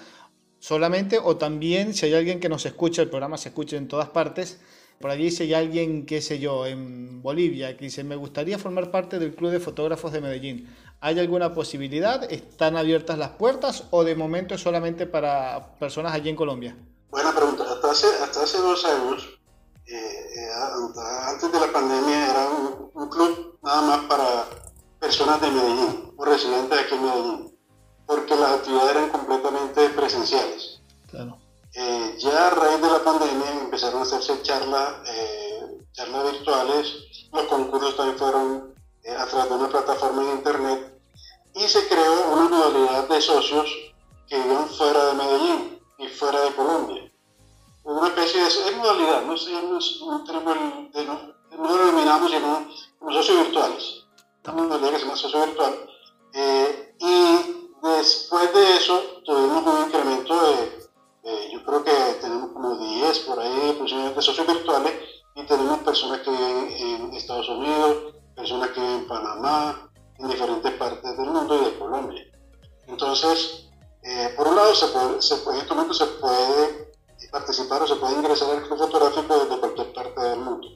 solamente 0.64 1.20
o 1.22 1.36
también 1.36 1.92
si 1.92 2.06
hay 2.06 2.14
alguien 2.14 2.40
que 2.40 2.48
nos 2.48 2.64
escucha, 2.64 3.02
el 3.02 3.10
programa 3.10 3.36
se 3.36 3.50
escucha 3.50 3.76
en 3.76 3.86
todas 3.86 4.08
partes, 4.08 4.60
por 4.98 5.10
allí 5.10 5.30
si 5.30 5.42
hay 5.42 5.52
alguien, 5.52 6.06
qué 6.06 6.22
sé 6.22 6.38
yo, 6.38 6.64
en 6.64 7.20
Bolivia 7.20 7.76
que 7.76 7.84
dice, 7.84 8.02
me 8.02 8.16
gustaría 8.16 8.58
formar 8.58 8.90
parte 8.90 9.18
del 9.18 9.34
Club 9.34 9.50
de 9.50 9.60
Fotógrafos 9.60 10.10
de 10.12 10.22
Medellín. 10.22 10.74
¿Hay 11.02 11.20
alguna 11.20 11.52
posibilidad? 11.52 12.24
¿Están 12.32 12.78
abiertas 12.78 13.18
las 13.18 13.32
puertas 13.32 13.84
o 13.90 14.04
de 14.04 14.14
momento 14.14 14.54
es 14.54 14.62
solamente 14.62 15.06
para 15.06 15.76
personas 15.78 16.14
allí 16.14 16.30
en 16.30 16.36
Colombia? 16.36 16.74
Buena 17.10 17.34
pregunta. 17.34 17.64
Hasta 17.70 17.90
hace, 17.90 18.06
hasta 18.22 18.44
hace 18.44 18.56
dos 18.56 18.82
años, 18.86 19.38
eh, 19.86 19.92
eh, 19.92 20.48
antes 21.26 21.52
de 21.52 21.60
la 21.60 21.70
pandemia, 21.70 22.30
era 22.30 22.48
un, 22.48 23.10
club 23.10 23.58
nada 23.62 23.82
más 23.82 24.06
para 24.06 24.46
personas 24.98 25.42
de 25.42 25.50
Medellín 25.50 26.14
o 26.16 26.24
residentes 26.24 26.78
aquí 26.78 26.94
en 26.94 27.02
Medellín, 27.02 27.53
porque 28.06 28.36
las 28.36 28.52
actividades 28.52 28.90
eran 28.90 29.10
completamente 29.10 29.88
presenciales. 29.90 30.80
Claro. 31.10 31.38
Eh, 31.74 32.16
ya 32.18 32.46
a 32.46 32.50
raíz 32.50 32.80
de 32.80 32.88
la 32.88 33.02
pandemia 33.02 33.50
empezaron 33.62 34.00
a 34.00 34.02
hacerse 34.02 34.42
charlas, 34.42 34.94
charlas 35.92 36.32
virtuales, 36.32 36.94
los 37.32 37.44
concursos 37.44 37.96
también 37.96 38.18
fueron 38.18 38.74
a 39.18 39.26
través 39.26 39.48
de 39.48 39.54
una 39.54 39.68
plataforma 39.68 40.22
en 40.22 40.30
internet 40.36 40.94
y 41.54 41.60
se 41.62 41.86
creó 41.88 42.32
una 42.32 42.48
modalidad 42.48 43.08
de 43.08 43.20
socios 43.20 43.70
que 44.28 44.38
viven 44.38 44.68
fuera 44.68 45.06
de 45.06 45.14
Medellín 45.14 45.80
y 45.98 46.08
fuera 46.08 46.40
de 46.40 46.54
Colombia. 46.54 47.12
Una 47.84 48.08
especie 48.08 48.40
de 48.40 48.48
es 48.48 48.76
modalidad, 48.76 49.22
no, 49.22 49.34
no, 49.34 50.24
tenemos 50.24 50.56
el, 50.56 51.06
no, 51.06 51.34
no 51.58 51.76
lo 51.76 51.86
denominamos 51.86 52.30
sino 52.30 52.66
como 52.98 53.12
socios 53.12 53.38
virtuales. 53.44 54.04
Una 54.44 54.62
modalidad 54.62 54.90
que 54.90 54.96
se 54.96 55.04
llama 55.04 55.16
socio 55.16 55.46
virtual. 55.46 55.90
Eh, 56.32 56.83
después 57.88 58.54
de 58.54 58.76
eso 58.76 59.00
tuvimos 59.24 59.66
un 59.66 59.86
incremento 59.86 60.34
de, 60.50 61.50
yo 61.52 61.64
creo 61.64 61.84
que 61.84 61.92
tenemos 62.20 62.50
como 62.52 62.76
10 62.76 63.18
por 63.20 63.40
ahí 63.40 63.78
de 64.14 64.22
socios 64.22 64.46
virtuales 64.46 64.92
y 65.34 65.44
tenemos 65.46 65.78
personas 65.80 66.20
que 66.20 66.30
viven 66.30 66.72
en 66.72 67.14
Estados 67.14 67.48
Unidos, 67.48 68.14
personas 68.36 68.70
que 68.70 68.80
viven 68.80 69.00
en 69.00 69.06
Panamá, 69.08 69.90
en 70.18 70.28
diferentes 70.28 70.72
partes 70.72 71.16
del 71.16 71.28
mundo 71.28 71.60
y 71.60 71.64
de 71.64 71.78
Colombia. 71.78 72.24
Entonces, 72.86 73.68
eh, 74.02 74.32
por 74.36 74.48
un 74.48 74.56
lado, 74.56 74.74
se 74.74 74.86
puede, 74.88 75.14
en 75.14 75.62
este 75.62 75.74
momento 75.74 75.94
se 75.94 76.06
puede 76.06 76.94
participar 77.30 77.82
o 77.82 77.86
se 77.86 77.96
puede 77.96 78.14
ingresar 78.14 78.50
al 78.50 78.62
club 78.62 78.78
fotográfico 78.78 79.38
desde 79.38 79.58
cualquier 79.58 79.92
parte 79.92 80.20
del 80.20 80.38
mundo. 80.38 80.68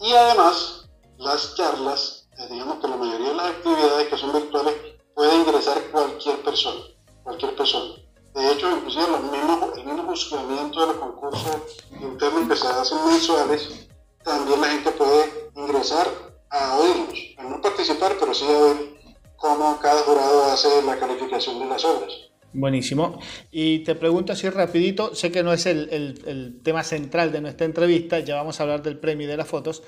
Y 0.00 0.12
además, 0.12 0.88
las 1.16 1.54
charlas, 1.54 2.28
eh, 2.38 2.48
digamos 2.50 2.78
que 2.78 2.88
la 2.88 2.96
mayoría 2.96 3.28
de 3.28 3.34
las 3.34 3.46
actividades 3.46 4.08
que 4.08 4.18
son 4.18 4.32
virtuales, 4.32 4.74
puede 5.14 5.34
ingresar 5.36 5.80
cualquier 5.90 6.36
persona, 6.38 6.80
cualquier 7.22 7.54
persona. 7.56 7.94
De 8.34 8.52
hecho, 8.52 8.70
inclusive 8.76 9.06
los 9.08 9.22
mismos, 9.22 9.78
el 9.78 9.84
mismo 9.84 10.02
juzgamiento 10.04 10.80
de 10.80 10.86
los 10.88 10.96
concursos 10.96 11.56
internos 11.92 12.48
que 12.48 12.56
se 12.56 12.66
hacen 12.66 12.98
mensuales, 13.06 13.88
también 14.24 14.60
la 14.60 14.68
gente 14.68 14.90
puede 14.92 15.50
ingresar 15.54 16.08
a 16.50 16.78
oírlos, 16.78 17.18
a 17.38 17.44
no 17.44 17.60
participar, 17.60 18.16
pero 18.18 18.34
sí 18.34 18.44
a 18.44 18.58
oír 18.58 18.94
cómo 19.36 19.78
cada 19.80 20.02
jurado 20.02 20.44
hace 20.52 20.82
la 20.82 20.98
calificación 20.98 21.58
de 21.60 21.66
las 21.66 21.84
obras. 21.84 22.12
Buenísimo. 22.54 23.18
Y 23.50 23.80
te 23.80 23.96
pregunto 23.96 24.32
así 24.32 24.48
rapidito, 24.48 25.14
sé 25.14 25.32
que 25.32 25.42
no 25.42 25.52
es 25.52 25.66
el, 25.66 25.88
el, 26.24 26.60
tema 26.62 26.84
central 26.84 27.32
de 27.32 27.40
nuestra 27.40 27.66
entrevista, 27.66 28.20
ya 28.20 28.36
vamos 28.36 28.58
a 28.58 28.62
hablar 28.62 28.82
del 28.82 28.96
premio 28.96 29.26
y 29.26 29.30
de 29.30 29.36
las 29.36 29.48
fotos, 29.48 29.82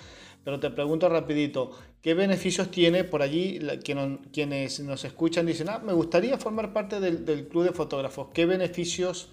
pero 0.46 0.60
te 0.60 0.70
pregunto 0.70 1.08
rapidito, 1.08 1.72
¿qué 2.00 2.14
beneficios 2.14 2.70
tiene 2.70 3.02
por 3.02 3.20
allí 3.20 3.58
que 3.82 4.18
quienes 4.32 4.78
nos 4.78 5.04
escuchan 5.04 5.44
dicen, 5.44 5.68
ah, 5.68 5.80
me 5.80 5.92
gustaría 5.92 6.38
formar 6.38 6.72
parte 6.72 7.00
del, 7.00 7.24
del, 7.24 7.48
club 7.48 7.64
de 7.64 7.72
fotógrafos? 7.72 8.28
¿Qué 8.32 8.46
beneficios 8.46 9.28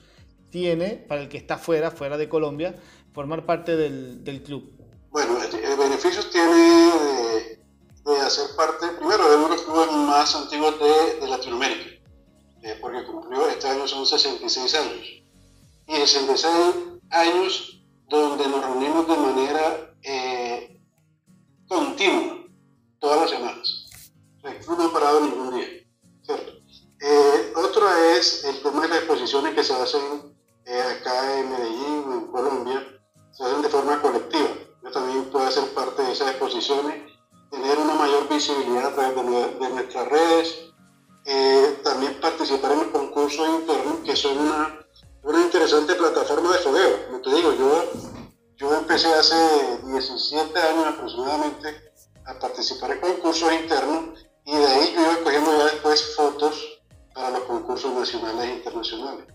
tiene 0.50 0.96
para 1.08 1.22
el 1.22 1.30
que 1.30 1.38
está 1.38 1.60
fuera, 1.60 1.92
fuera 1.92 2.18
de 2.18 2.28
Colombia, 2.28 2.76
formar 3.14 3.46
parte 3.46 3.76
del, 3.76 4.24
del 4.24 4.42
club? 4.42 4.72
Bueno, 5.12 5.38
beneficios 5.78 6.32
tiene 6.32 6.52
de, 6.52 7.60
de, 8.06 8.20
hacer 8.20 8.48
parte, 8.58 8.88
primero, 8.98 9.30
de 9.30 9.36
uno 9.36 9.50
de 9.50 9.54
los 9.54 9.62
clubes 9.62 9.92
más 9.92 10.36
antiguos 10.36 10.80
de, 10.80 11.20
de 11.22 11.28
Latinoamérica 11.28 11.92
eh, 12.64 12.76
porque 12.82 13.04
cumplió 13.04 13.48
este 13.50 13.68
año 13.68 13.88
son 13.88 14.08
66 14.08 14.74
años. 14.74 15.22
Y 15.88 15.94
66 15.94 16.76
años 17.12 17.84
donde 18.10 18.48
nos 18.48 18.66
reunimos 18.66 19.08
de 19.08 19.16
manera 19.16 19.94
eh, 20.02 20.33
continua, 21.74 22.38
todas 23.00 23.22
las 23.22 23.30
semanas. 23.32 23.86
no 24.44 24.74
hemos 24.74 24.92
parado 24.92 25.22
ningún 25.22 25.56
día. 25.56 25.68
Eh, 27.02 27.54
otro 27.56 27.90
es 28.16 28.46
el 28.46 28.62
tema 28.62 28.84
de 28.84 28.90
las 28.90 28.98
exposiciones 29.00 29.56
que 29.56 29.64
se 29.64 29.74
hacen 29.74 30.34
acá 30.66 31.40
en 31.40 31.50
Medellín 31.50 32.04
o 32.08 32.14
en 32.14 32.28
Colombia, 32.28 33.02
se 33.32 33.44
hacen 33.44 33.62
de 33.62 33.70
forma 33.70 34.02
colectiva. 34.02 34.50
Yo 34.84 34.92
también 34.92 35.26
puedo 35.26 35.50
ser 35.52 35.66
parte 35.74 36.04
de 36.04 36.12
esas 36.12 36.30
exposiciones, 36.30 37.12
tener 37.50 37.78
una 37.78 37.96
mayor 37.96 38.30
visibilidad 38.30 38.88
a 38.88 38.96
través 38.96 39.60
de 39.60 39.70
nuestras 39.70 40.08
redes, 40.08 40.74
eh, 41.26 41.80
también 41.84 42.20
participar 42.22 42.74
en 42.74 42.80
el 42.82 42.92
concurso 42.92 43.60
interno, 43.60 44.04
que 44.04 44.16
son 44.16 44.38
una, 44.38 44.86
una 45.24 45.42
interesante 45.42 45.96
plataforma 45.96 46.54
de 46.54 46.60
fogueo. 46.60 47.08
Como 47.08 47.22
te 47.22 47.36
digo, 47.36 47.54
yo, 47.54 47.84
yo 48.58 48.74
empecé 48.76 49.08
hace 49.14 49.36
17 49.86 50.60
años 50.60 50.88
aproximadamente 50.88 51.94
a 52.26 52.40
participar 52.40 52.92
en 52.92 53.00
concursos 53.00 53.52
internos 53.54 54.26
y 54.46 54.56
de 54.56 54.66
ahí 54.66 54.94
yo 54.96 55.02
iba 55.02 55.24
cogiendo 55.24 55.58
ya 55.58 55.64
después 55.66 56.16
fotos 56.16 56.82
para 57.14 57.30
los 57.32 57.44
concursos 57.44 57.94
nacionales 57.94 58.46
e 58.46 58.54
internacionales. 58.56 59.26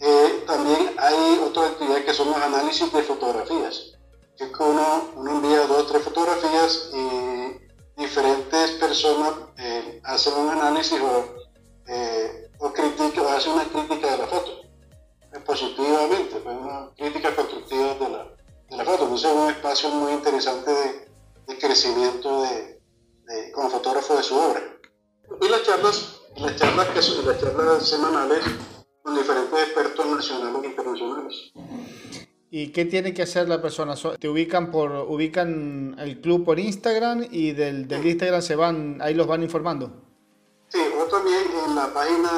Eh, 0.00 0.44
también 0.46 0.94
hay 0.98 1.40
otra 1.44 1.68
actividad 1.68 2.04
que 2.04 2.14
son 2.14 2.28
los 2.28 2.36
análisis 2.36 2.92
de 2.92 3.02
fotografías, 3.02 3.92
que 4.36 4.44
es 4.44 4.50
que 4.50 4.62
uno, 4.62 5.30
envía 5.30 5.66
dos 5.66 5.82
o 5.82 5.86
tres 5.86 6.02
fotografías 6.02 6.90
y 6.92 8.00
diferentes 8.00 8.70
personas 8.72 9.32
eh, 9.58 10.00
hacen 10.04 10.34
un 10.34 10.50
análisis 10.50 11.00
o, 11.00 11.36
eh, 11.86 12.50
o, 12.58 12.66
hacen 13.28 13.52
una 13.52 13.64
crítica 13.64 14.10
de 14.10 14.18
la 14.18 14.26
foto, 14.26 14.62
eh, 15.32 15.40
positivamente, 15.46 16.36
pues 16.36 16.56
una 16.56 16.90
crítica 16.96 17.34
constructiva 17.34 17.94
de 17.94 18.08
la, 18.08 18.31
de 18.72 18.78
la 18.78 18.84
foto. 18.84 19.04
Entonces 19.04 19.30
es 19.30 19.36
un 19.36 19.50
espacio 19.50 19.90
muy 19.90 20.12
interesante 20.12 20.72
de, 21.46 21.58
crecimiento 21.58 22.42
de, 22.42 22.80
como 23.52 23.70
fotógrafo 23.70 24.16
de 24.16 24.22
su 24.22 24.34
obra. 24.34 24.62
Y 25.40 25.48
las 25.48 25.62
charlas, 25.62 26.20
las 26.36 26.56
charlas, 26.56 26.88
que 26.88 27.00
son, 27.02 27.24
las 27.26 27.40
charlas 27.40 27.86
semanales 27.86 28.44
con 29.02 29.14
diferentes 29.14 29.58
expertos 29.60 30.06
nacionales 30.06 30.62
e 30.62 30.66
internacionales. 30.66 31.52
¿Y 32.50 32.72
qué 32.72 32.84
tiene 32.84 33.14
que 33.14 33.22
hacer 33.22 33.48
la 33.48 33.62
persona? 33.62 33.94
Te 34.18 34.28
ubican 34.28 34.70
por 34.70 34.92
ubican 35.08 35.96
el 35.98 36.20
club 36.20 36.44
por 36.44 36.58
Instagram 36.58 37.26
y 37.30 37.52
del, 37.52 37.88
del 37.88 38.06
Instagram 38.06 38.42
se 38.42 38.56
van, 38.56 39.00
ahí 39.00 39.14
los 39.14 39.26
van 39.26 39.42
informando. 39.42 39.90
Sí, 40.68 40.80
o 40.98 41.04
también 41.04 41.44
en 41.66 41.74
la 41.74 41.90
página 41.92 42.30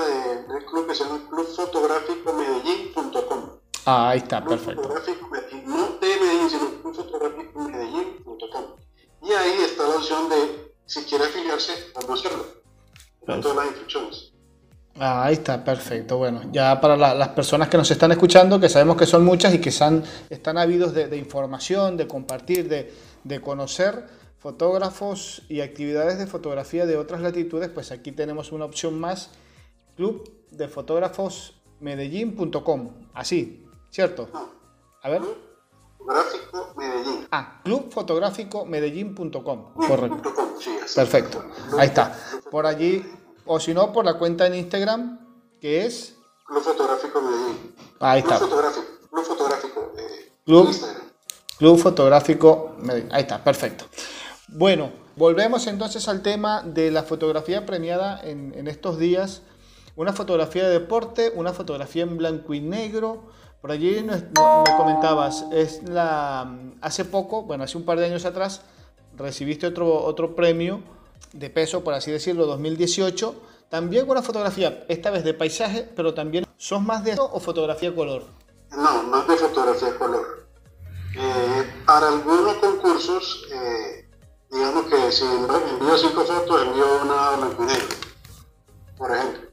del 0.49 0.64
club 0.66 0.87
que 0.87 0.94
se 0.94 1.03
llama 1.05 1.29
clubfotográficomedellín.com. 1.31 3.63
Ah, 3.87 4.11
ahí 4.11 4.18
está, 4.18 4.44
perfecto. 4.44 4.83
Fotográfico 4.83 5.29
Medellín, 5.29 5.64
no 5.66 5.99
de 6.01 6.07
Medellín, 6.07 6.51
sino 6.51 6.83
clubfotográficomedellín.com. 6.83 8.64
Y 9.23 9.33
ahí 9.33 9.59
está 9.64 9.88
la 9.88 9.97
opción 9.97 10.29
de, 10.29 10.73
si 10.87 11.03
quiere 11.05 11.25
afiliarse, 11.25 11.73
vamos 11.94 12.11
a 12.11 12.14
hacerlo. 12.14 12.47
Con 13.27 13.40
todas 13.40 13.57
las 13.57 13.66
instrucciones. 13.66 14.33
Ah, 14.99 15.25
ahí 15.25 15.35
está, 15.35 15.64
perfecto. 15.64 16.18
Bueno, 16.18 16.42
ya 16.53 16.81
para 16.81 16.97
las 16.97 17.29
personas 17.31 17.68
que 17.68 17.77
nos 17.77 17.90
están 17.90 18.12
escuchando, 18.12 18.61
que 18.61 18.68
sabemos 18.68 18.97
que 18.97 19.07
son 19.07 19.25
muchas 19.25 19.53
y 19.55 19.61
que 19.61 19.70
están, 19.70 20.05
están 20.31 20.57
ávidos 20.57 20.94
de, 20.94 21.16
información, 21.16 21.97
de 21.97 22.07
compartir, 22.07 22.68
de, 22.68 22.94
de 23.25 23.40
conocer 23.40 24.07
fotógrafos 24.38 25.42
y 25.49 25.62
actividades 25.62 26.18
de 26.18 26.27
fotografía 26.27 26.87
de 26.87 26.97
otras 26.97 27.23
latitudes, 27.23 27.70
pues 27.70 27.90
aquí 27.90 28.12
tenemos 28.12 28.53
una 28.53 28.66
opción 28.66 29.01
más, 29.01 29.31
club 29.97 30.31
de 30.51 30.68
fotógrafos 30.68 31.55
medellín.com, 31.81 32.90
así, 33.14 33.63
¿cierto? 33.94 34.28
A 35.02 35.09
ver. 35.09 35.22
Fotográfico 35.98 36.74
Medellín. 36.76 37.28
Ah, 37.30 37.61
clubfotográficomedellín.com, 37.62 39.74
correcto. 39.74 40.35
Perfecto, 40.94 41.44
ahí 41.78 41.87
está. 41.87 42.18
Por 42.50 42.66
allí, 42.66 43.07
o 43.46 43.61
si 43.61 43.72
no, 43.72 43.92
por 43.92 44.04
la 44.04 44.18
cuenta 44.18 44.48
en 44.48 44.57
Instagram, 44.57 45.20
que 45.61 45.87
es... 45.87 46.16
Club 46.44 46.62
Fotográfico 46.62 47.22
Medellín. 47.22 47.72
Ahí 48.00 48.18
está. 48.18 48.38
Club 48.38 48.50
Fotográfico, 48.50 48.87
Club 49.11 49.24
Fotográfico 49.24 49.92
eh, 49.96 50.33
Club, 50.44 50.76
Club 51.59 51.78
Fotográfico 51.78 52.74
Medellín. 52.78 53.09
Ahí 53.12 53.22
está, 53.22 53.44
perfecto. 53.44 53.85
Bueno, 54.48 54.90
volvemos 55.14 55.68
entonces 55.68 56.09
al 56.09 56.20
tema 56.20 56.62
de 56.62 56.90
la 56.90 57.04
fotografía 57.04 57.64
premiada 57.64 58.20
en, 58.24 58.52
en 58.57 58.66
estos 58.66 58.98
días. 58.98 59.42
Una 59.96 60.12
fotografía 60.12 60.64
de 60.64 60.80
deporte, 60.80 61.30
una 61.37 61.52
fotografía 61.52 62.02
en 62.02 62.16
blanco 62.16 62.54
y 62.54 62.61
negro. 62.61 63.30
Por 63.64 63.72
allí 63.72 64.03
me 64.03 64.22
comentabas, 64.77 65.46
es 65.50 65.83
la 65.85 66.55
hace 66.83 67.07
poco, 67.07 67.44
bueno, 67.44 67.64
hace 67.64 67.79
un 67.79 67.87
par 67.87 67.98
de 67.98 68.05
años 68.05 68.27
atrás, 68.27 68.61
recibiste 69.16 69.66
otro, 69.66 70.05
otro 70.05 70.37
premio 70.37 70.83
de 71.33 71.48
peso, 71.48 71.83
por 71.83 71.94
así 71.94 72.11
decirlo, 72.11 72.44
2018. 72.44 73.35
También 73.70 74.05
con 74.05 74.18
una 74.18 74.22
fotografía, 74.22 74.85
esta 74.88 75.11
vez 75.11 75.24
de 75.24 75.33
paisaje, 75.33 75.90
pero 75.96 76.12
también, 76.12 76.44
¿sos 76.59 76.83
más 76.83 77.05
de 77.05 77.12
esto 77.12 77.31
o 77.33 77.40
fotografía 77.40 77.94
color? 77.94 78.24
No, 78.70 79.03
más 79.05 79.27
de 79.27 79.37
fotografía 79.37 79.96
color. 79.96 80.46
Eh, 81.16 81.72
para 81.87 82.09
algunos 82.09 82.57
concursos, 82.57 83.48
eh, 83.50 84.07
digamos 84.50 84.85
que 84.88 85.11
si 85.11 85.24
envío 85.24 85.96
cinco 85.96 86.22
fotos, 86.22 86.66
envío 86.66 86.85
una 87.03 87.31
blanco 87.31 87.66
por 88.98 89.11
ejemplo. 89.11 89.48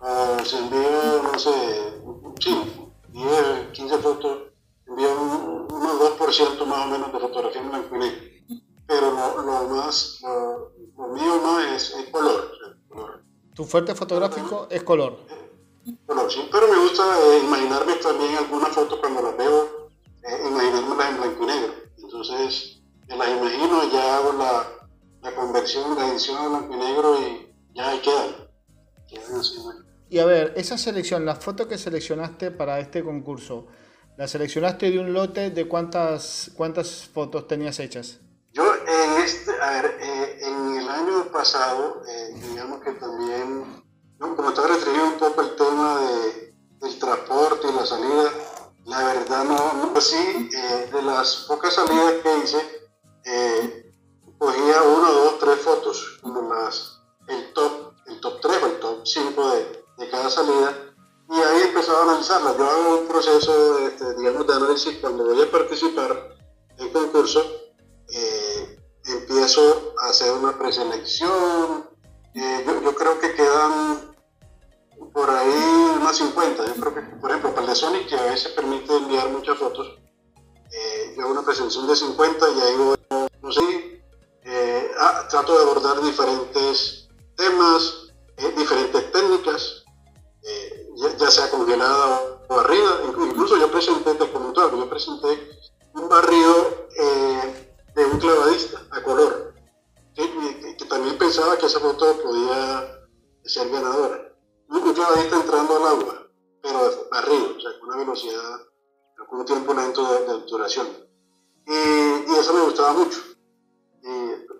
O 0.00 0.44
si 0.44 0.56
envío, 0.58 1.22
no 1.22 1.38
sé, 1.38 1.50
sí, 2.40 2.83
10, 3.14 3.70
15 3.72 3.98
fotos, 3.98 4.38
envío 4.88 5.08
un, 5.20 5.72
unos 5.72 6.18
2% 6.18 6.66
más 6.66 6.84
o 6.84 6.88
menos 6.88 7.12
de 7.12 7.20
fotografía 7.20 7.60
en 7.60 7.68
blanco 7.68 7.94
y 7.94 7.98
negro. 7.98 8.22
Pero 8.88 9.10
lo, 9.12 9.68
más, 9.68 10.20
lo, 10.22 11.08
mío 11.08 11.40
no 11.40 11.60
es, 11.60 11.94
es 11.94 12.08
color, 12.10 12.50
Tu 13.54 13.64
fuerte 13.64 13.94
fotográfico 13.94 14.66
es 14.68 14.82
color. 14.82 15.20
Color, 16.06 16.32
sí, 16.32 16.48
pero 16.50 16.66
me 16.66 16.76
gusta 16.76 17.04
eh, 17.20 17.42
imaginarme 17.44 17.94
también 17.94 18.34
algunas 18.34 18.70
fotos 18.70 18.98
cuando 18.98 19.22
las 19.22 19.36
veo, 19.36 19.90
eh, 20.24 20.48
imaginármelas 20.48 21.10
en 21.10 21.16
blanco 21.18 21.42
y 21.44 21.46
negro. 21.46 21.72
Entonces, 21.98 22.82
me 23.06 23.16
las 23.16 23.28
imagino, 23.28 23.92
ya 23.92 24.16
hago 24.16 24.32
la, 24.32 24.88
la 25.22 25.36
conversión, 25.36 25.96
la 25.96 26.08
edición 26.08 26.36
a 26.36 26.48
blanco 26.48 26.74
y 26.74 26.78
negro 26.78 27.20
y 27.20 27.54
ya 27.76 27.90
ahí 27.90 28.00
quedan. 28.00 28.48
Quedan 29.06 29.36
así, 29.38 29.56
Y 30.14 30.20
a 30.20 30.26
ver, 30.26 30.52
esa 30.56 30.78
selección, 30.78 31.26
la 31.26 31.34
foto 31.34 31.66
que 31.66 31.76
seleccionaste 31.76 32.52
para 32.52 32.78
este 32.78 33.02
concurso, 33.02 33.66
¿la 34.16 34.28
seleccionaste 34.28 34.88
de 34.92 35.00
un 35.00 35.12
lote 35.12 35.50
de 35.50 35.66
cuántas, 35.66 36.52
cuántas 36.56 37.08
fotos 37.12 37.48
tenías 37.48 37.80
hechas? 37.80 38.20
Yo 38.52 38.62
en 38.62 39.22
este, 39.24 39.50
a 39.60 39.70
ver, 39.70 39.98
eh, 40.00 40.38
en 40.40 40.76
el 40.76 40.88
año 40.88 41.24
pasado, 41.32 42.00
eh, 42.06 42.32
digamos 42.48 42.80
que 42.84 42.92
también, 42.92 43.82
¿no? 44.20 44.36
como 44.36 44.50
estaba 44.50 44.68
restringido 44.68 45.04
un 45.04 45.18
poco 45.18 45.40
el 45.40 45.56
tema 45.56 45.98
de, 45.98 46.54
del 46.80 46.98
transporte 47.00 47.66
y 47.68 47.74
la 47.74 47.84
salida, 47.84 48.30
la 48.84 49.04
verdad 49.14 49.42
no, 49.42 49.72
no 49.72 50.00
sí, 50.00 50.48
eh, 50.56 50.90
de 50.92 51.02
las 51.02 51.46
pocas 51.48 51.74
salidas 51.74 52.12
que 52.22 52.38
hice, 52.38 52.58
eh, 53.24 53.92
cogía 54.38 54.80
una, 54.80 55.08
dos, 55.08 55.40
tres 55.40 55.58
fotos, 55.58 56.20
como 56.22 56.54
las, 56.54 57.00
el 57.26 57.52
top, 57.52 57.94
el 58.06 58.20
top 58.20 58.40
3 58.40 58.62
o 58.62 58.66
el 58.66 58.78
top 58.78 59.00
5 59.04 59.50
de, 59.50 59.83
de 59.98 60.10
cada 60.10 60.30
salida, 60.30 60.94
y 61.28 61.34
ahí 61.34 61.62
empezaba 61.62 62.00
a 62.00 62.02
analizarlas. 62.02 62.56
Yo 62.58 62.68
hago 62.68 62.98
un 63.00 63.08
proceso, 63.08 63.78
digamos, 64.18 64.46
de 64.46 64.54
análisis 64.54 64.98
cuando 64.98 65.24
voy 65.24 65.42
a 65.42 65.50
participar 65.50 66.36
en 66.78 66.88
concurso, 66.90 67.42
eh, 68.10 68.78
empiezo 69.06 69.94
a 70.02 70.10
hacer 70.10 70.32
una 70.32 70.56
preselección, 70.58 71.88
eh, 72.34 72.64
yo, 72.66 72.94
creo 72.94 73.18
que 73.20 73.34
quedan 73.34 74.14
por 75.12 75.30
ahí 75.30 75.96
unas 75.96 76.16
50, 76.16 76.66
yo 76.66 76.74
creo 76.74 76.94
que, 76.94 77.00
por 77.16 77.30
ejemplo, 77.30 77.50
para 77.50 77.62
el 77.62 77.68
de 77.68 77.74
Sonic, 77.74 78.08
que 78.08 78.16
a 78.16 78.24
veces 78.24 78.52
permite 78.52 78.96
enviar 78.96 79.28
muchas 79.30 79.56
fotos, 79.58 79.98
eh, 80.72 81.14
yo 81.16 81.22
hago 81.22 81.32
una 81.32 81.42
preselección 81.42 81.86
de 81.86 81.96
50 81.96 82.46
y 82.50 82.60
ahí 82.60 82.76
voy 82.76 82.96
no 83.40 83.52
sé, 83.52 84.02
ah, 84.98 85.26
trato 85.28 85.56
de 85.56 85.62
abordar 85.62 86.02
diferentes 86.02 87.08
temas, 87.36 88.12
diferentes 88.56 89.12
técnicas, 89.12 89.83
eh, 90.44 90.88
ya, 91.18 91.30
sea 91.30 91.50
congelada 91.50 92.40
o 92.48 92.56
barrida. 92.56 93.00
Incluso 93.04 93.56
yo 93.56 93.70
presenté, 93.70 94.14
te 94.14 94.30
comentaba, 94.30 94.70
yo 94.70 94.88
presenté 94.88 95.50
un 95.94 96.08
barrido 96.08 96.86
de 97.94 98.04
un 98.04 98.18
clavadista 98.18 98.80
a 98.90 99.02
color, 99.02 99.54
que, 100.14 100.84
también 100.88 101.16
pensaba 101.16 101.56
que 101.56 101.66
esa 101.66 101.80
foto 101.80 102.16
podía 102.22 103.06
ser 103.44 103.68
ganadora. 103.70 104.32
Un 104.68 104.92
clavadista 104.92 105.36
entrando 105.36 105.76
al 105.76 105.98
agua, 105.98 106.28
pero 106.60 107.08
barrido, 107.10 107.54
o 107.56 107.60
sea, 107.60 107.78
con 107.78 107.88
una 107.88 107.98
velocidad, 107.98 108.60
con 109.28 109.40
un 109.40 109.44
tiempo 109.44 109.74
lento 109.74 110.02
de, 110.12 110.26
de 110.26 110.46
duración. 110.46 110.86
Y, 111.66 112.32
eso 112.34 112.52
me 112.52 112.62
gustaba 112.62 112.92
mucho. 112.92 113.20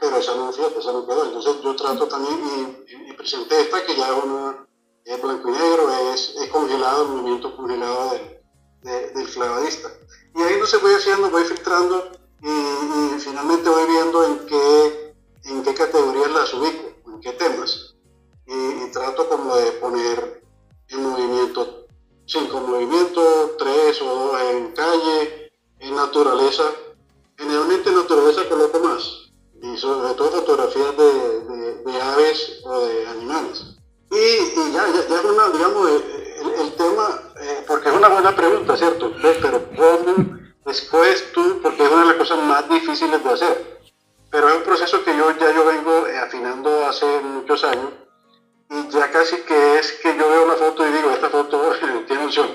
Pero 0.00 0.16
esa 0.16 0.34
no, 0.34 0.50
esa 0.50 0.92
no 0.92 1.06
quedó. 1.06 1.24
Entonces 1.24 1.62
yo 1.62 1.76
trato 1.76 2.06
también 2.06 2.40
y, 2.86 3.10
y, 3.10 3.12
presenté 3.14 3.60
esta 3.60 3.84
que 3.84 3.96
ya 3.96 4.08
es 4.08 4.24
una 4.24 4.63
es 5.04 5.20
blanco 5.20 5.48
y 5.48 5.52
negro, 5.52 5.90
es, 6.12 6.34
congelado, 6.50 7.02
el 7.02 7.08
movimiento 7.10 7.56
congelado 7.56 8.12
del, 8.12 8.40
de, 8.82 9.10
del 9.10 9.30
clavadista. 9.30 9.90
Y 10.34 10.42
ahí 10.42 10.58
no 10.58 10.66
se 10.66 10.78
voy 10.78 10.94
haciendo, 10.94 11.30
voy 11.30 11.44
filtrando 11.44 12.10
y, 12.42 13.18
finalmente 13.20 13.68
voy 13.68 13.86
viendo 13.86 14.24
en 14.24 14.46
qué, 14.46 15.14
en 15.44 15.62
qué 15.62 15.74
categorías 15.74 16.30
las 16.30 16.54
ubico, 16.54 16.92
en 17.06 17.20
qué 17.20 17.32
temas. 17.32 17.94
Y, 18.46 18.90
trato 18.92 19.28
como 19.28 19.56
de 19.56 19.72
poner 19.72 20.42
en 20.88 21.02
movimiento, 21.02 21.86
cinco 22.26 22.60
movimientos, 22.60 23.56
tres 23.58 24.00
o 24.02 24.04
dos 24.04 24.40
en 24.42 24.72
calle, 24.72 25.52
en 25.80 25.96
naturaleza. 25.96 26.64
Generalmente 27.36 27.90
en 27.90 27.96
naturaleza 27.96 28.48
coloco 28.48 28.78
más 28.78 29.24
y 29.60 29.76
sobre 29.76 30.14
todo 30.14 30.30
fotografías 30.30 30.96
de, 30.96 31.82
de 31.84 32.02
aves 32.02 32.60
o 32.64 32.80
de 32.80 33.06
animales. 33.08 33.73
Y, 34.10 34.16
y 34.16 34.72
ya, 34.72 34.86
ya, 34.86 35.08
ya, 35.08 35.20
una, 35.28 35.48
digamos, 35.50 35.90
el, 35.90 36.72
tema, 36.74 37.22
eh, 37.40 37.64
porque 37.66 37.88
es 37.88 37.94
una 37.94 38.08
buena 38.08 38.34
pregunta, 38.34 38.76
¿cierto? 38.76 39.12
Pero 39.20 39.64
¿cómo 39.76 40.38
después 40.64 41.32
tú, 41.32 41.60
porque 41.62 41.84
es 41.84 41.90
una 41.90 42.02
de 42.02 42.08
las 42.08 42.16
cosas 42.16 42.38
más 42.38 42.68
difíciles 42.68 43.22
de 43.22 43.30
hacer, 43.30 43.80
pero 44.30 44.48
es 44.48 44.56
un 44.56 44.62
proceso 44.62 45.04
que 45.04 45.16
yo 45.16 45.30
ya 45.38 45.54
yo 45.54 45.64
vengo 45.64 46.06
afinando 46.22 46.86
hace 46.86 47.06
muchos 47.20 47.62
años 47.64 47.92
y 48.70 48.88
ya 48.88 49.10
casi 49.10 49.36
que 49.42 49.78
es 49.78 49.92
que 50.02 50.16
yo 50.16 50.28
veo 50.28 50.46
la 50.46 50.54
foto 50.54 50.86
y 50.86 50.92
digo, 50.92 51.10
esta 51.10 51.30
foto 51.30 51.72
tiene 52.06 52.24
opción. 52.24 52.48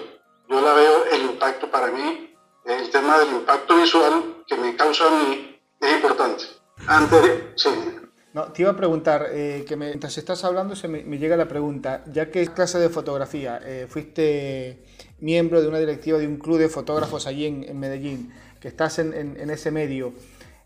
Yo 0.49 0.61
la 0.61 0.73
veo, 0.73 1.05
el 1.11 1.21
impacto 1.21 1.69
para 1.69 1.87
mí, 1.87 2.35
el 2.65 2.89
tema 2.89 3.19
del 3.19 3.29
impacto 3.29 3.75
visual 3.75 4.43
que 4.47 4.55
me 4.55 4.75
causa 4.75 5.07
a 5.07 5.11
mí 5.11 5.61
es 5.79 5.93
importante. 5.93 6.45
Antes, 6.87 7.43
sí. 7.55 7.98
No, 8.31 8.51
te 8.51 8.61
iba 8.61 8.69
a 8.69 8.75
preguntar, 8.75 9.27
eh, 9.31 9.65
que 9.67 9.75
me, 9.75 9.87
mientras 9.87 10.15
estás 10.19 10.43
hablando 10.43 10.75
se 10.75 10.87
me, 10.87 11.03
me, 11.03 11.17
llega 11.17 11.35
la 11.35 11.47
pregunta, 11.47 12.03
ya 12.13 12.29
que 12.29 12.43
es 12.43 12.51
clase 12.51 12.77
de 12.77 12.89
fotografía, 12.89 13.59
eh, 13.63 13.87
fuiste 13.89 14.83
miembro 15.19 15.63
de 15.63 15.67
una 15.67 15.79
directiva 15.79 16.19
de 16.19 16.27
un 16.27 16.37
club 16.37 16.59
de 16.59 16.69
fotógrafos 16.69 17.25
allí 17.25 17.47
en, 17.47 17.63
en 17.63 17.79
Medellín, 17.79 18.31
que 18.59 18.67
estás 18.67 18.99
en, 18.99 19.15
en, 19.15 19.39
en, 19.39 19.49
ese 19.49 19.71
medio, 19.71 20.13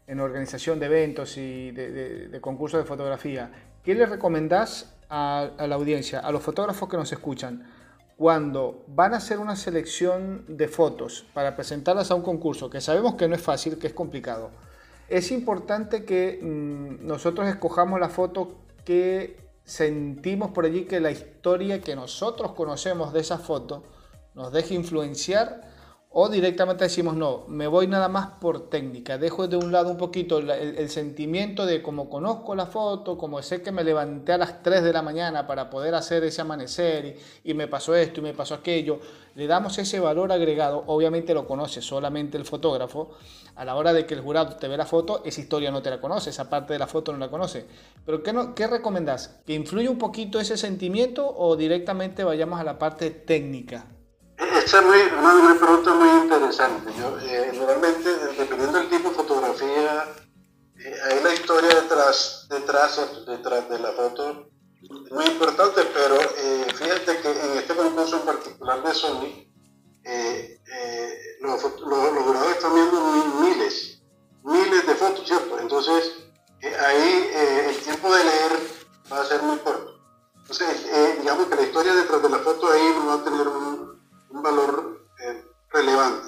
en 0.08 0.20
organización 0.20 0.78
de 0.78 0.88
eventos 0.88 1.38
y 1.38 1.72
de, 1.72 1.90
de, 1.92 2.28
de 2.28 2.42
concursos 2.42 2.82
de 2.82 2.86
fotografía, 2.86 3.50
¿qué 3.82 3.96
le 3.96 4.08
recomendás 4.08 4.94
a, 5.08 5.52
a, 5.58 5.66
la 5.66 5.76
audiencia, 5.76 6.20
a 6.20 6.34
los 6.34 6.44
fotógrafos 6.44 6.90
que 6.90 6.98
nos 6.98 7.14
escuchan, 7.14 7.66
cuando 8.18 8.84
van 8.90 9.14
a 9.14 9.18
hacer 9.18 9.40
una 9.40 9.56
selección 9.56 10.44
de 10.50 10.68
fotos 10.68 11.26
para 11.34 11.56
presentarlas 11.56 12.12
a 12.12 12.16
un 12.16 12.24
concurso, 12.24 12.70
que 12.70 12.82
sabemos 12.82 13.16
que 13.16 13.30
no 13.30 13.36
es 13.36 13.42
fácil, 13.42 13.78
que 13.78 13.88
es 13.88 13.94
complicado? 13.94 14.52
Es 15.10 15.32
importante 15.32 16.06
que 16.06 16.40
mmm, 16.42 17.06
nosotros 17.06 17.48
escojamos 17.48 18.00
la 18.00 18.10
foto 18.10 18.56
que 18.86 19.38
sentimos 19.64 20.52
por 20.52 20.66
allí 20.66 20.86
que 20.86 21.00
la 21.00 21.12
historia 21.12 21.82
que 21.82 21.96
nosotros 21.96 22.52
conocemos 22.54 23.14
de 23.14 23.22
esa 23.22 23.38
foto 23.38 23.84
nos 24.36 24.52
deje 24.52 24.74
influenciar 24.74 25.74
O 26.16 26.30
directamente 26.30 26.84
decimos, 26.84 27.16
no, 27.16 27.44
me 27.48 27.66
voy 27.66 27.88
nada 27.88 28.08
más 28.08 28.28
por 28.40 28.70
técnica, 28.70 29.18
dejo 29.18 29.48
de 29.48 29.58
un 29.58 29.72
lado 29.72 29.90
un 29.90 29.98
poquito 29.98 30.38
el, 30.38 30.88
sentimiento 30.92 31.66
de 31.66 31.82
como 31.82 32.08
conozco 32.08 32.54
la 32.54 32.68
foto, 32.68 33.18
como 33.18 33.42
sé 33.42 33.64
que 33.64 33.72
me 33.72 33.84
levanté 33.84 34.34
a 34.34 34.38
las 34.38 34.62
3 34.62 34.84
de 34.84 34.94
la 34.94 35.02
mañana 35.02 35.48
para 35.48 35.72
poder 35.72 35.96
hacer 35.96 36.24
ese 36.24 36.42
amanecer 36.42 37.18
y, 37.44 37.50
y 37.50 37.56
me 37.56 37.68
pasó 37.68 37.96
esto 37.96 38.20
y 38.20 38.24
me 38.24 38.36
pasó 38.36 38.54
aquello, 38.54 39.00
le 39.34 39.48
damos 39.48 39.80
ese 39.80 40.00
valor 40.00 40.32
agregado, 40.32 40.84
obviamente 40.86 41.34
lo 41.34 41.48
conoce 41.48 41.82
solamente 41.82 42.38
el 42.38 42.46
fotógrafo, 42.46 43.10
a 43.56 43.66
la 43.66 43.76
hora 43.76 43.94
de 43.94 44.06
que 44.06 44.14
el 44.14 44.22
jurado 44.22 44.56
te 44.58 44.68
ve 44.68 44.78
la 44.78 44.86
foto, 44.86 45.22
esa 45.26 45.42
historia 45.42 45.72
no 45.72 45.82
te 45.82 45.90
la 45.90 46.02
conoce, 46.02 46.30
esa 46.30 46.50
parte 46.50 46.74
de 46.74 46.80
la 46.80 46.88
foto 46.88 47.12
no 47.12 47.20
la 47.20 47.30
conoce. 47.30 47.66
Pero 48.06 48.24
¿qué, 48.24 48.34
no, 48.34 48.56
qué 48.56 48.68
recomendás? 48.68 49.40
¿Que 49.46 49.54
influya 49.54 49.90
un 49.90 49.98
poquito 49.98 50.40
ese 50.40 50.58
sentimiento 50.58 51.28
o 51.28 51.56
directamente 51.56 52.24
vayamos 52.24 52.60
a 52.60 52.64
la 52.64 52.80
parte 52.80 53.12
técnica? 53.12 53.86
Esta 54.38 54.80
es 54.80 54.86
muy, 54.86 54.98
una, 55.00 55.56
pregunta 55.60 55.94
muy 55.94 56.24
interesante. 56.24 56.92
Yo, 56.98 57.20
eh, 57.20 57.52
normalmente, 57.56 58.10
dependiendo 58.38 58.80
del 58.80 58.90
tipo 58.90 59.10
de 59.10 59.16
fotografía, 59.16 60.06
eh, 60.78 60.96
hay 61.06 61.24
la 61.24 61.34
historia 61.34 61.70
detrás, 61.70 62.48
detrás, 62.50 63.26
detrás 63.26 63.70
de 63.70 63.80
la 63.80 63.92
foto 63.92 64.50
muy 65.12 65.26
importante, 65.26 65.82
pero 65.94 66.20
eh, 66.20 66.66
fíjate 66.76 67.22
que 67.22 67.30
en 67.30 67.58
este 67.58 67.76
concurso 67.76 68.18
en 68.18 68.26
particular 68.26 68.84
de 68.84 68.94
Sony, 68.94 69.53
los, 71.42 71.64
los, 71.64 72.24
jurados 72.24 72.52
están 72.52 72.74
viendo 72.74 73.02
miles, 73.42 74.02
miles 74.44 74.88
de 74.88 74.96
fotos, 74.96 75.28
¿cierto? 75.28 75.60
Entonces, 75.60 76.14
ahí 76.62 77.32
el 77.68 77.78
tiempo 77.78 78.14
de 78.14 78.24
leer 78.24 78.52
va 79.12 79.22
a 79.22 79.26
ser 79.26 79.42
muy 79.44 79.58
corto. 79.58 79.94
Entonces, 80.38 80.88
digamos 81.20 81.48
que 81.48 81.56
la 81.56 81.62
historia 81.62 81.96
detrás 81.96 82.22
de 82.22 82.30
la 82.30 82.40
foto 82.40 82.70
ahí 82.72 82.94
no 82.98 83.08
va 83.08 83.14
a 83.16 83.24
tener 83.24 83.48
un, 83.48 83.94
valor 84.42 85.08
eh, 85.22 85.46
relevante. 85.72 86.28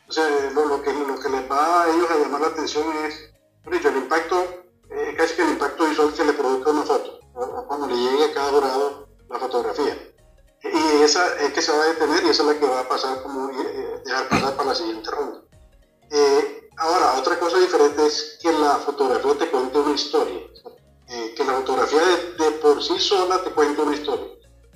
Entonces, 0.00 0.52
lo, 0.52 0.66
lo, 0.66 0.82
que, 0.82 0.92
lo 0.92 1.18
que 1.18 1.28
les 1.30 1.50
va 1.50 1.82
a 1.82 1.88
ellos 1.88 2.10
a 2.10 2.16
llamar 2.16 2.42
la 2.42 2.46
atención 2.48 2.84
es, 3.06 3.32
por 3.62 3.74
el 3.74 3.96
impacto, 3.96 4.44
eh, 4.90 5.14
casi 5.16 5.34
que 5.34 5.42
el 5.42 5.50
impacto 5.52 5.86
visual 5.86 6.12
que 6.12 6.24
le 6.24 6.32
produzca 6.34 6.70
una 6.70 6.82
foto, 6.82 7.20
cuando 7.66 7.86
le 7.86 7.96
llegue 7.96 8.24
a 8.24 8.34
cada 8.34 8.50
jurado 8.50 9.08
la 9.30 9.38
fotografía. 9.38 10.13
Y 10.64 11.02
esa 11.02 11.36
es 11.38 11.52
que 11.52 11.62
se 11.62 11.72
va 11.72 11.82
a 11.82 11.86
detener 11.88 12.24
y 12.24 12.30
esa 12.30 12.42
es 12.42 12.48
la 12.48 12.58
que 12.58 12.66
va 12.66 12.80
a 12.80 12.88
pasar 12.88 13.22
como 13.22 13.50
eh, 13.50 14.02
dejar 14.04 14.28
pasar 14.28 14.56
para 14.56 14.70
la 14.70 14.74
siguiente 14.74 15.10
ronda. 15.10 15.42
ahora, 16.78 17.14
otra 17.18 17.38
cosa 17.38 17.58
diferente 17.58 18.06
es 18.06 18.38
que 18.40 18.50
la 18.52 18.76
fotografía 18.76 19.38
te 19.38 19.50
cuente 19.50 19.78
una 19.78 19.94
historia. 19.94 20.40
que 21.36 21.44
la 21.44 21.52
fotografía 21.54 22.00
de, 22.38 22.50
por 22.62 22.82
sí 22.82 22.98
sola 22.98 23.42
te 23.42 23.50
cuente 23.50 23.82
una 23.82 23.94
historia. 23.94 24.26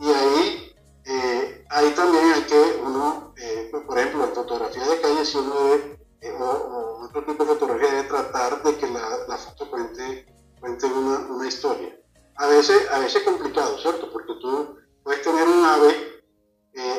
Y 0.01 0.13
ahí 0.13 0.69
eh, 1.11 1.65
ahí 1.71 1.91
también 1.95 2.33
hay 2.35 2.43
que 2.43 2.81
uno, 2.85 3.33
eh, 3.39 3.73
por 3.87 3.99
ejemplo, 3.99 4.25
en 4.25 4.35
fotografía 4.35 4.87
de 4.87 5.01
calle, 5.01 5.25
si 5.25 5.39
uno 5.39 5.55
debe, 5.55 5.99
eh, 6.21 6.33
o, 6.39 7.01
otro 7.03 7.25
tipo 7.25 7.45
de 7.45 7.55
fotografía 7.55 7.91
debe 7.91 8.09
tratar 8.09 8.63
de 8.63 8.77
que 8.77 8.91
la, 8.91 9.27
la 9.27 9.37
foto 9.39 9.71
cuente, 9.71 10.27
cuente 10.61 10.85
una, 10.85 11.21
una, 11.31 11.49
historia. 11.49 11.99
A 12.37 12.47
veces, 12.49 12.79
a 12.91 12.99
veces 12.99 13.17
es 13.17 13.23
complicado, 13.23 13.79
¿cierto? 13.79 14.13
Porque 14.13 14.35
tú 14.39 14.77
puedes 15.09 15.23
tener 15.23 15.49
un 15.49 15.65
ave, 15.65 16.23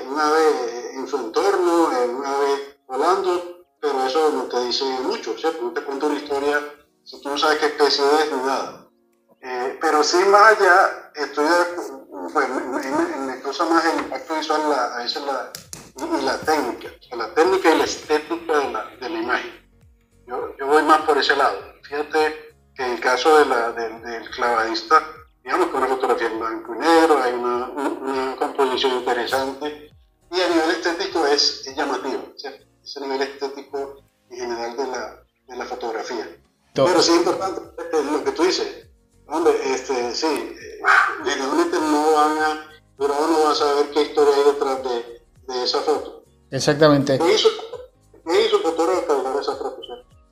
un 0.09 0.19
ave 0.19 0.95
en 0.95 1.07
su 1.07 1.15
entorno, 1.15 1.89
un 1.89 2.25
ave 2.25 2.79
volando, 2.87 3.67
pero 3.79 4.03
eso 4.03 4.31
no 4.31 4.45
te 4.45 4.65
dice 4.65 4.83
mucho, 5.03 5.37
¿cierto? 5.37 5.61
No 5.61 5.73
te 5.73 5.83
cuenta 5.83 6.07
una 6.07 6.15
historia 6.15 6.59
si 7.03 7.21
tú 7.21 7.29
no 7.29 7.37
sabes 7.37 7.59
qué 7.59 7.67
especie 7.67 8.03
es 8.23 8.31
ni 8.31 8.41
nada. 8.41 8.89
pero 9.79 10.03
sí, 10.03 10.17
más 10.25 10.57
allá, 10.57 11.11
estoy 11.13 11.45
pues 12.33 12.49
me, 12.49 13.41
causa 13.43 13.65
más 13.65 13.85
el 13.85 13.99
impacto 13.99 14.35
visual 14.37 14.61
la, 14.71 15.05
y 15.05 16.25
la 16.25 16.39
técnica, 16.39 16.89
la 17.15 17.33
técnica 17.35 17.75
y 17.75 17.77
la 17.77 17.83
estética 17.83 18.57
de 18.57 18.71
la, 18.71 18.85
de 18.85 19.07
la 19.07 19.19
imagen. 19.19 19.69
Yo, 20.25 20.55
yo, 20.57 20.65
voy 20.65 20.81
más 20.81 21.01
por 21.01 21.15
ese 21.19 21.35
lado. 21.35 21.59
Fíjate 21.83 22.55
que 22.75 22.83
en 22.83 22.91
el 22.93 22.99
caso 23.01 23.37
de 23.37 23.99
del 23.99 24.29
clavadista, 24.31 24.99
digamos 25.43 25.69
que 25.69 25.77
una 25.77 25.87
fotografía 25.87 26.27
en 26.27 26.39
blanco 26.39 26.75
y 26.75 26.77
negro, 26.77 27.23
hay 27.23 27.33
una, 27.33 27.48
composición 28.79 28.99
interesante 28.99 29.91
y 30.31 30.41
a 30.41 30.49
nivel 30.49 30.69
estético 30.71 31.25
es, 31.25 31.67
es 31.67 31.75
llamativo, 31.75 32.33
¿cierto? 32.37 32.65
ese 32.83 33.01
nivel 33.01 33.21
estético 33.21 33.97
en 34.29 34.37
general 34.37 34.77
de 34.77 34.87
la, 34.87 35.23
de 35.47 35.55
la 35.55 35.65
fotografía. 35.65 36.27
Pero 36.73 37.01
sí 37.01 37.11
es 37.11 37.17
importante 37.17 37.61
lo 38.11 38.23
que 38.23 38.31
tú 38.31 38.43
dices, 38.43 38.85
Hombre, 39.31 39.53
este, 39.71 40.11
sí, 40.15 40.55
generalmente 41.23 41.77
no 41.79 42.13
van 42.13 42.37
a, 42.39 42.69
pero 42.97 43.13
no 43.13 43.43
va 43.43 43.51
a 43.51 43.55
saber 43.55 43.91
qué 43.91 44.01
historia 44.01 44.33
hay 44.35 44.53
detrás 44.53 44.83
de, 44.83 45.53
de 45.53 45.63
esa 45.63 45.81
foto. 45.81 46.23
Exactamente. 46.49 47.19
¿Qué 47.19 47.33
hizo, 47.35 47.49
qué 48.25 48.45
hizo 48.45 48.57
el 48.57 48.63
fotógrafo 48.63 49.23
para 49.23 49.39
esa 49.39 49.55
foto? 49.55 49.81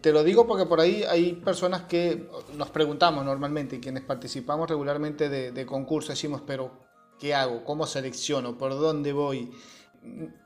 Te 0.02 0.12
lo 0.12 0.24
digo 0.24 0.48
porque 0.48 0.66
por 0.66 0.80
ahí 0.80 1.04
hay 1.04 1.34
personas 1.34 1.84
que 1.84 2.28
nos 2.56 2.72
preguntamos 2.72 3.24
normalmente, 3.24 3.80
quienes 3.80 4.04
participamos 4.04 4.68
regularmente 4.68 5.30
de, 5.30 5.52
de 5.52 5.66
concursos, 5.68 6.10
decimos, 6.10 6.42
pero 6.48 6.87
¿qué 7.20 7.34
hago? 7.34 7.64
¿Cómo 7.64 7.86
selecciono? 7.86 8.58
¿Por 8.58 8.72
dónde 8.72 9.14
voy? 9.14 9.52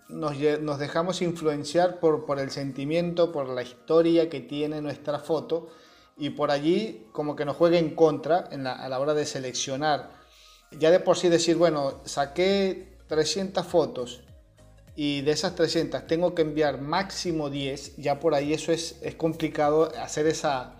Nos, 0.10 0.38
nos, 0.38 0.80
dejamos 0.80 1.22
influenciar 1.22 2.00
por, 2.00 2.26
por 2.26 2.40
el 2.40 2.52
sentimiento, 2.52 3.32
por 3.32 3.50
la 3.50 3.62
historia 3.62 4.30
que 4.30 4.42
tiene 4.42 4.82
nuestra 4.82 5.20
foto 5.20 5.70
y 6.18 6.32
por 6.32 6.52
allí 6.52 7.08
como 7.12 7.36
que 7.36 7.46
nos 7.46 7.56
juegue 7.56 7.78
en 7.78 7.96
contra 7.96 8.50
a 8.50 8.90
la 8.90 9.00
hora 9.00 9.14
de 9.14 9.26
seleccionar. 9.26 10.12
Ya 10.72 10.92
de 10.92 11.00
por 11.00 11.18
sí 11.18 11.30
decir, 11.30 11.58
bueno, 11.58 12.02
saqué 12.06 12.98
300 13.08 13.66
fotos 13.66 14.22
y 14.96 15.22
de 15.22 15.32
esas 15.32 15.56
300 15.56 16.08
tengo 16.08 16.36
que 16.36 16.42
enviar 16.42 16.82
máximo 16.82 17.50
10, 17.50 17.98
ya 17.98 18.20
por 18.20 18.34
ahí 18.34 18.54
eso 18.54 18.72
es, 18.72 18.98
es 19.02 19.16
complicado 19.16 19.92
hacer 20.00 20.28
esa, 20.28 20.76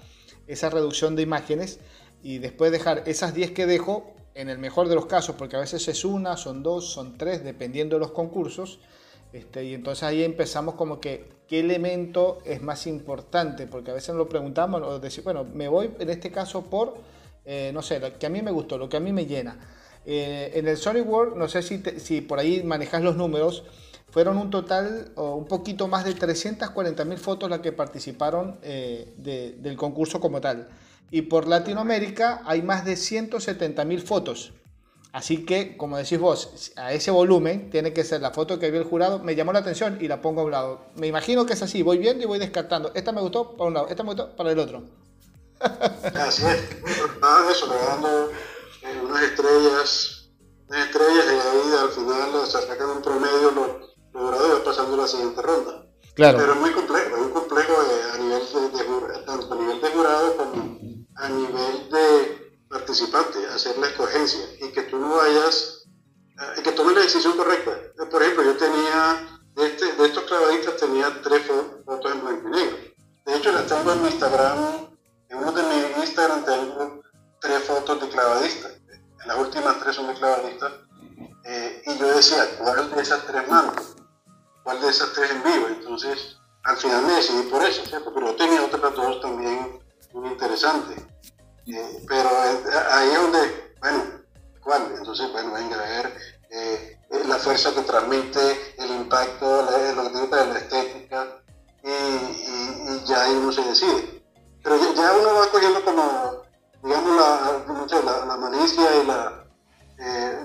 esa 0.48 0.70
reducción 0.70 1.16
de 1.16 1.24
imágenes 1.24 1.80
y 2.22 2.38
después 2.38 2.72
dejar 2.72 3.04
esas 3.06 3.34
10 3.34 3.52
que 3.52 3.66
dejo, 3.66 4.14
en 4.36 4.50
el 4.50 4.58
mejor 4.58 4.88
de 4.88 4.96
los 4.96 5.06
casos, 5.06 5.36
porque 5.36 5.56
a 5.56 5.60
veces 5.60 5.88
es 5.88 6.06
una, 6.06 6.38
son 6.38 6.64
dos, 6.64 6.92
son 6.92 7.18
tres, 7.18 7.44
dependiendo 7.44 7.96
de 7.96 8.00
los 8.00 8.12
concursos, 8.12 8.80
este, 9.34 9.64
y 9.64 9.74
entonces 9.74 10.04
ahí 10.04 10.24
empezamos 10.24 10.76
como 10.76 11.00
que 11.00 11.30
qué 11.48 11.60
elemento 11.60 12.40
es 12.46 12.62
más 12.62 12.88
importante, 12.88 13.68
porque 13.68 13.92
a 13.92 13.94
veces 13.94 14.10
nos 14.10 14.18
lo 14.18 14.30
preguntamos, 14.30 14.82
o 14.82 15.00
decir, 15.00 15.24
bueno, 15.24 15.44
me 15.44 15.68
voy 15.68 15.92
en 16.00 16.10
este 16.10 16.32
caso 16.32 16.64
por, 16.64 16.98
eh, 17.46 17.72
no 17.74 17.82
sé, 17.82 18.00
lo 18.00 18.18
que 18.18 18.26
a 18.26 18.30
mí 18.30 18.42
me 18.42 18.52
gustó, 18.52 18.78
lo 18.78 18.90
que 18.90 18.98
a 18.98 19.02
mí 19.02 19.12
me 19.12 19.26
llena. 19.26 19.58
Eh, 20.06 20.52
en 20.56 20.68
el 20.68 20.78
SolidWorks, 20.78 21.38
no 21.38 21.48
sé 21.48 21.62
si, 21.62 21.82
si 21.98 22.22
por 22.22 22.40
ahí 22.40 22.64
manejas 22.64 23.02
los 23.02 23.16
números, 23.16 23.64
fueron 24.12 24.38
un 24.38 24.50
total 24.50 25.12
o 25.16 25.36
un 25.36 25.46
poquito 25.46 25.88
más 25.88 26.04
de 26.04 26.14
340 26.14 27.06
mil 27.06 27.18
fotos 27.18 27.50
las 27.50 27.62
que 27.62 27.72
participaron 27.72 28.60
eh, 28.62 29.14
del 29.18 29.78
concurso 29.78 30.20
como 30.20 30.42
tal. 30.42 30.68
Y 31.12 31.24
por 31.24 31.48
Latinoamérica 31.48 32.42
hay 32.46 32.62
más 32.62 32.86
de 32.86 32.96
170 32.96 33.84
mil 33.86 34.02
fotos. 34.02 34.54
Así 35.12 35.46
que, 35.46 35.76
como 35.76 35.98
decís 35.98 36.18
vos, 36.18 36.72
a 36.78 36.94
ese 36.94 37.12
volumen 37.12 37.70
tiene 37.70 37.92
que 37.92 38.06
ser 38.06 38.22
la 38.22 38.32
foto 38.32 38.60
que 38.60 38.72
vio 38.72 38.80
el 38.80 38.88
jurado, 38.88 39.20
me 39.20 39.36
llamó 39.36 39.52
la 39.52 39.60
atención 39.60 39.98
y 40.00 40.08
la 40.08 40.22
pongo 40.22 40.42
a 40.42 40.44
un 40.46 40.52
lado. 40.52 40.86
Me 40.96 41.08
imagino 41.08 41.46
que 41.46 41.54
es 41.54 41.62
así, 41.62 41.84
voy 41.84 41.98
viendo 41.98 42.24
y 42.24 42.28
voy 42.28 42.40
descartando. 42.40 42.94
Esta 42.96 43.12
me 43.12 43.20
gustó 43.20 43.58
para 43.58 43.68
un 43.68 43.74
lado, 43.74 43.88
esta 43.90 44.04
me 44.04 44.10
gustó 44.10 44.34
para 44.38 44.52
el 44.52 44.60
otro. 44.60 44.84
Así 45.60 46.44
es, 46.46 47.20
nada 47.22 47.46
de 47.46 47.52
eso, 47.52 47.68
le 47.68 47.76
dando 47.86 48.32
eh, 48.32 49.02
unas 49.04 49.24
estrellas, 49.24 50.30
unas 50.70 50.88
estrellas 50.88 51.26
ahí 51.28 51.74
al 51.78 51.90
final 51.90 52.36
o 52.36 52.46
sea, 52.46 52.62
sacan 52.62 52.90
un 52.90 53.02
promedio 53.02 53.52
los, 53.52 54.32
va 54.32 54.64
pasando 54.64 54.94
a 54.94 54.98
la 54.98 55.08
siguiente 55.08 55.42
ronda. 55.42 55.86
Claro. 56.16 56.38
Pero 56.38 56.54
es 56.54 56.60
muy 56.60 56.72
complejo, 56.72 57.16
es 57.16 57.22
muy 57.22 57.32
complejo 57.32 57.74
a, 58.14 58.18
nivel 58.18 58.42
de, 58.42 59.26
tanto 59.26 59.54
a 59.54 59.56
nivel 59.58 59.82
de 59.82 59.90
jurado 59.90 60.38
como 60.38 60.91
a 61.16 61.30
nivel 61.30 61.90
de 61.90 62.52
participante, 62.70 63.46
hacer 63.48 63.78
la 63.78 63.88
escogencia 63.88 64.40
y 64.62 64.72
que 64.72 64.84
tú 64.84 64.98
no 64.98 65.18
vayas, 65.18 65.84
y 66.56 66.60
eh, 66.60 66.64
que 66.64 66.72
tomes 66.72 66.96
la 66.96 67.02
decisión 67.02 67.36
correcta. 67.36 67.78
Por 68.10 68.22
ejemplo, 68.24 68.44
yo 68.44 68.58
tenía, 68.58 69.40
de, 69.56 69.66
este, 69.68 69.94
de 69.94 70.06
estos 70.06 70.24
clavadistas 70.24 70.78
tenía 70.78 71.22
tres 71.22 71.44
fotos 71.86 72.12
en 72.12 72.22
blanco 72.22 72.48
y 72.48 72.52
negro. 72.52 72.78
De 73.26 73.36
hecho, 73.36 73.52
las 73.52 73.68
tengo 73.68 73.92
en 73.92 74.02
mi 74.02 74.08
Instagram, 74.08 74.90
en 75.30 75.38
uno 75.38 75.52
de 75.52 75.64
mis 75.64 75.98
Instagram 75.98 76.44
tengo 76.44 77.02
tres 77.40 77.64
fotos 77.64 78.02
de 78.02 78.10
clavadistas. 78.10 78.72
Las 79.26 79.38
últimas 79.38 79.80
tres 79.80 79.96
son 79.96 80.08
de 80.08 80.14
clavadistas. 80.16 80.72
Eh, 81.44 81.82
y 81.86 81.98
yo 81.98 82.16
decía, 82.16 82.58
¿cuál 82.58 82.90
de 82.90 83.02
esas 83.02 83.26
tres 83.26 83.48
mando? 83.48 83.74
¿Cuál 84.64 84.82
de 84.82 84.90
esas 84.90 85.14
tres 85.14 85.32
en 85.32 85.44
vivo? 85.44 85.68
Entonces, 85.68 86.38
al 86.64 86.78
final 86.78 87.06
me 87.06 87.14
decidí 87.14 87.44
por 87.50 87.64
eso, 87.64 87.86
¿cierto? 87.86 88.14
Pero 88.14 88.36
tenía 88.36 88.64
otras 88.64 88.96
dos 88.96 89.22
también 89.22 89.80
muy 90.14 90.30
interesantes. 90.30 90.98
Eh, 91.68 92.04
pero 92.08 92.30
ahí 92.92 93.10
es 93.10 93.22
donde, 93.22 93.74
bueno, 93.80 94.04
¿cuál? 94.64 94.94
Entonces, 94.98 95.32
bueno, 95.32 95.54
venga 95.54 95.76
a 95.76 95.90
ver 95.90 96.18
eh, 96.50 97.00
eh, 97.10 97.24
la 97.28 97.36
fuerza 97.38 97.74
que 97.74 97.82
transmite, 97.82 98.76
el 98.78 98.92
impacto, 98.92 99.64
la, 99.64 100.04
lo 100.04 100.12
que 100.12 100.36
de 100.36 100.46
la 100.46 100.58
estética, 100.60 101.42
y, 101.84 103.06
ya 103.06 103.24
ahí 103.24 103.36
uno 103.36 103.52
se 103.52 103.64
decide. 103.64 104.24
Pero 104.64 104.78
ya, 104.78 105.14
uno 105.14 105.34
va 105.34 105.52
cogiendo 105.52 105.84
como, 105.84 106.44
digamos, 106.84 107.16
la, 107.16 107.64
no 107.68 108.26
la, 108.26 108.38
malicia 108.38 109.04
y 109.04 109.08
la, 109.08 109.46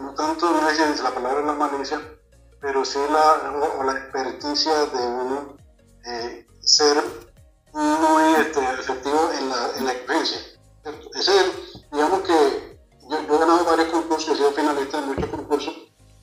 no 0.00 0.14
tanto, 0.14 0.50
no 0.50 0.68
es 0.68 1.00
la 1.00 1.10
palabra 1.10 1.42
la 1.42 1.52
malicia, 1.52 2.00
pero 2.60 2.84
sí 2.84 2.98
la, 3.10 3.50
o, 3.78 3.82
la 3.84 3.92
experticia 3.92 4.72
de 4.86 5.06
uno 5.06 5.56
eh, 6.04 6.46
ser 6.60 6.96
muy 7.76 8.40
este, 8.40 8.60
efectivo 8.80 9.30
en 9.38 9.48
la, 9.48 9.70
en 9.78 9.84
la 9.84 9.92
experiencia. 9.92 10.38
Ese, 11.14 11.32
digamos 11.92 12.20
que 12.20 12.76
yo, 13.10 13.18
he 13.18 13.38
ganado 13.38 13.64
varios 13.64 13.88
concursos, 13.88 14.34
he 14.34 14.36
sido 14.36 14.52
finalista 14.52 14.98
en 14.98 15.06
muchos 15.06 15.26
concursos 15.26 15.74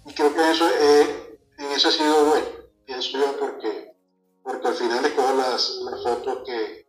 y 0.06 0.14
creo 0.14 0.34
que 0.34 0.52
eso, 0.52 0.66
en 1.58 1.72
eso 1.72 1.90
ha 1.90 1.92
sido 1.92 2.26
bueno, 2.26 2.46
pienso 2.86 3.18
yo, 3.18 3.38
porque, 3.40 3.94
porque 4.44 4.68
al 4.68 4.74
final 4.74 5.06
escojo 5.06 5.34
las, 5.36 5.80
las 5.90 6.04
fotos 6.04 6.40
que, 6.46 6.86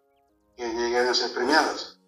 que 0.56 0.68
llegan 0.68 1.08
a 1.08 1.14
ser 1.14 1.32
premiadas. 1.32 1.98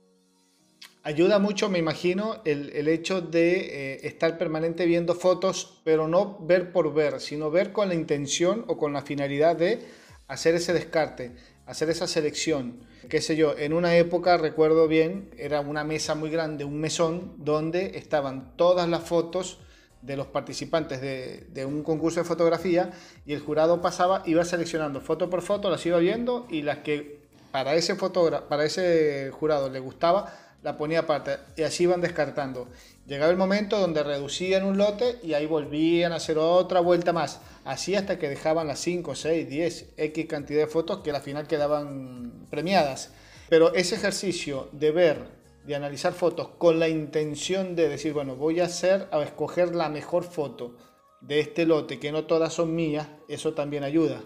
Ayuda 1.02 1.38
mucho, 1.38 1.68
me 1.68 1.78
imagino, 1.78 2.42
el, 2.44 2.70
el 2.74 2.88
hecho 2.88 3.20
de 3.20 3.94
eh, 3.94 4.00
estar 4.08 4.38
permanente 4.38 4.86
viendo 4.86 5.14
fotos, 5.14 5.80
pero 5.84 6.08
no 6.08 6.38
ver 6.40 6.72
por 6.72 6.92
ver, 6.92 7.20
sino 7.20 7.50
ver 7.50 7.72
con 7.72 7.88
la 7.88 7.94
intención 7.94 8.64
o 8.66 8.76
con 8.76 8.92
la 8.92 9.02
finalidad 9.02 9.54
de 9.54 9.86
hacer 10.26 10.56
ese 10.56 10.72
descarte, 10.72 11.36
hacer 11.66 11.90
esa 11.90 12.06
selección. 12.06 12.80
Qué 13.08 13.20
sé 13.20 13.36
yo, 13.36 13.56
en 13.58 13.72
una 13.72 13.96
época, 13.96 14.36
recuerdo 14.36 14.88
bien, 14.88 15.30
era 15.36 15.60
una 15.60 15.84
mesa 15.84 16.14
muy 16.14 16.30
grande, 16.30 16.64
un 16.64 16.80
mesón, 16.80 17.34
donde 17.38 17.98
estaban 17.98 18.56
todas 18.56 18.88
las 18.88 19.02
fotos 19.02 19.58
de 20.02 20.16
los 20.16 20.28
participantes 20.28 21.00
de, 21.00 21.64
un 21.66 21.82
concurso 21.82 22.20
de 22.20 22.24
fotografía 22.24 22.92
y 23.26 23.32
el 23.32 23.40
jurado 23.40 23.82
pasaba, 23.82 24.22
iba 24.24 24.44
seleccionando 24.44 25.00
foto 25.00 25.28
por 25.28 25.42
foto, 25.42 25.68
las 25.68 25.84
iba 25.84 25.98
viendo 25.98 26.46
y 26.48 26.62
las 26.62 26.78
que 26.78 27.18
para 27.50 27.74
ese, 27.74 27.96
para 27.96 28.64
ese 28.64 29.30
jurado 29.32 29.68
le 29.68 29.80
gustaba, 29.80 30.32
la 30.62 30.76
ponía 30.76 31.00
aparte 31.00 31.38
y 31.56 31.62
así 31.62 31.84
iban 31.84 32.00
descartando. 32.00 32.68
Llegaba 33.06 33.30
el 33.30 33.36
momento 33.36 33.78
donde 33.78 34.02
reducían 34.02 34.64
un 34.64 34.78
lote 34.78 35.20
y 35.22 35.34
ahí 35.34 35.46
volvían 35.46 36.12
a 36.12 36.16
hacer 36.16 36.38
otra 36.38 36.80
vuelta 36.80 37.12
más. 37.12 37.40
Así 37.64 37.94
hasta 37.94 38.18
que 38.18 38.28
dejaban 38.28 38.66
las 38.66 38.80
5, 38.80 39.14
6, 39.14 39.48
10, 39.48 39.86
X 39.96 40.26
cantidad 40.26 40.60
de 40.60 40.66
fotos 40.66 41.02
que 41.02 41.12
al 41.12 41.22
final 41.22 41.46
quedaban 41.46 42.46
premiadas. 42.50 43.12
Pero 43.48 43.72
ese 43.74 43.94
ejercicio 43.94 44.68
de 44.72 44.90
ver, 44.90 45.28
de 45.64 45.76
analizar 45.76 46.14
fotos 46.14 46.48
con 46.58 46.80
la 46.80 46.88
intención 46.88 47.76
de 47.76 47.88
decir, 47.88 48.12
bueno, 48.12 48.34
voy 48.34 48.58
a 48.58 48.64
hacer, 48.64 49.08
a 49.12 49.22
escoger 49.22 49.76
la 49.76 49.88
mejor 49.88 50.24
foto 50.24 50.76
de 51.20 51.38
este 51.38 51.64
lote, 51.64 52.00
que 52.00 52.10
no 52.10 52.24
todas 52.24 52.52
son 52.54 52.74
mías, 52.74 53.06
eso 53.28 53.54
también 53.54 53.84
ayuda. 53.84 54.20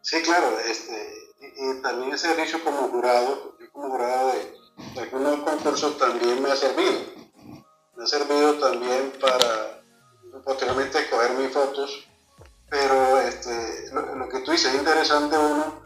Sí, 0.00 0.22
claro, 0.22 0.58
este, 0.70 1.12
y, 1.40 1.82
también 1.82 2.14
ese 2.14 2.32
ejercicio 2.32 2.64
como 2.64 2.88
jurado, 2.88 3.56
yo 3.60 3.70
como 3.72 3.90
jurado 3.90 4.32
de 4.94 5.00
algunos 5.00 5.40
concursos 5.40 5.98
también 5.98 6.42
me 6.42 6.50
ha 6.50 6.56
servido. 6.56 7.22
Me 8.02 8.06
ha 8.06 8.08
servido 8.08 8.54
también 8.54 9.12
para 9.20 9.80
posteriormente 10.44 10.98
escoger 10.98 11.34
mis 11.34 11.52
fotos, 11.52 12.04
pero 12.68 13.20
este, 13.20 13.92
lo, 13.92 14.28
que 14.28 14.40
tú 14.40 14.50
dices 14.50 14.74
es 14.74 14.80
interesante 14.80 15.38
uno 15.38 15.80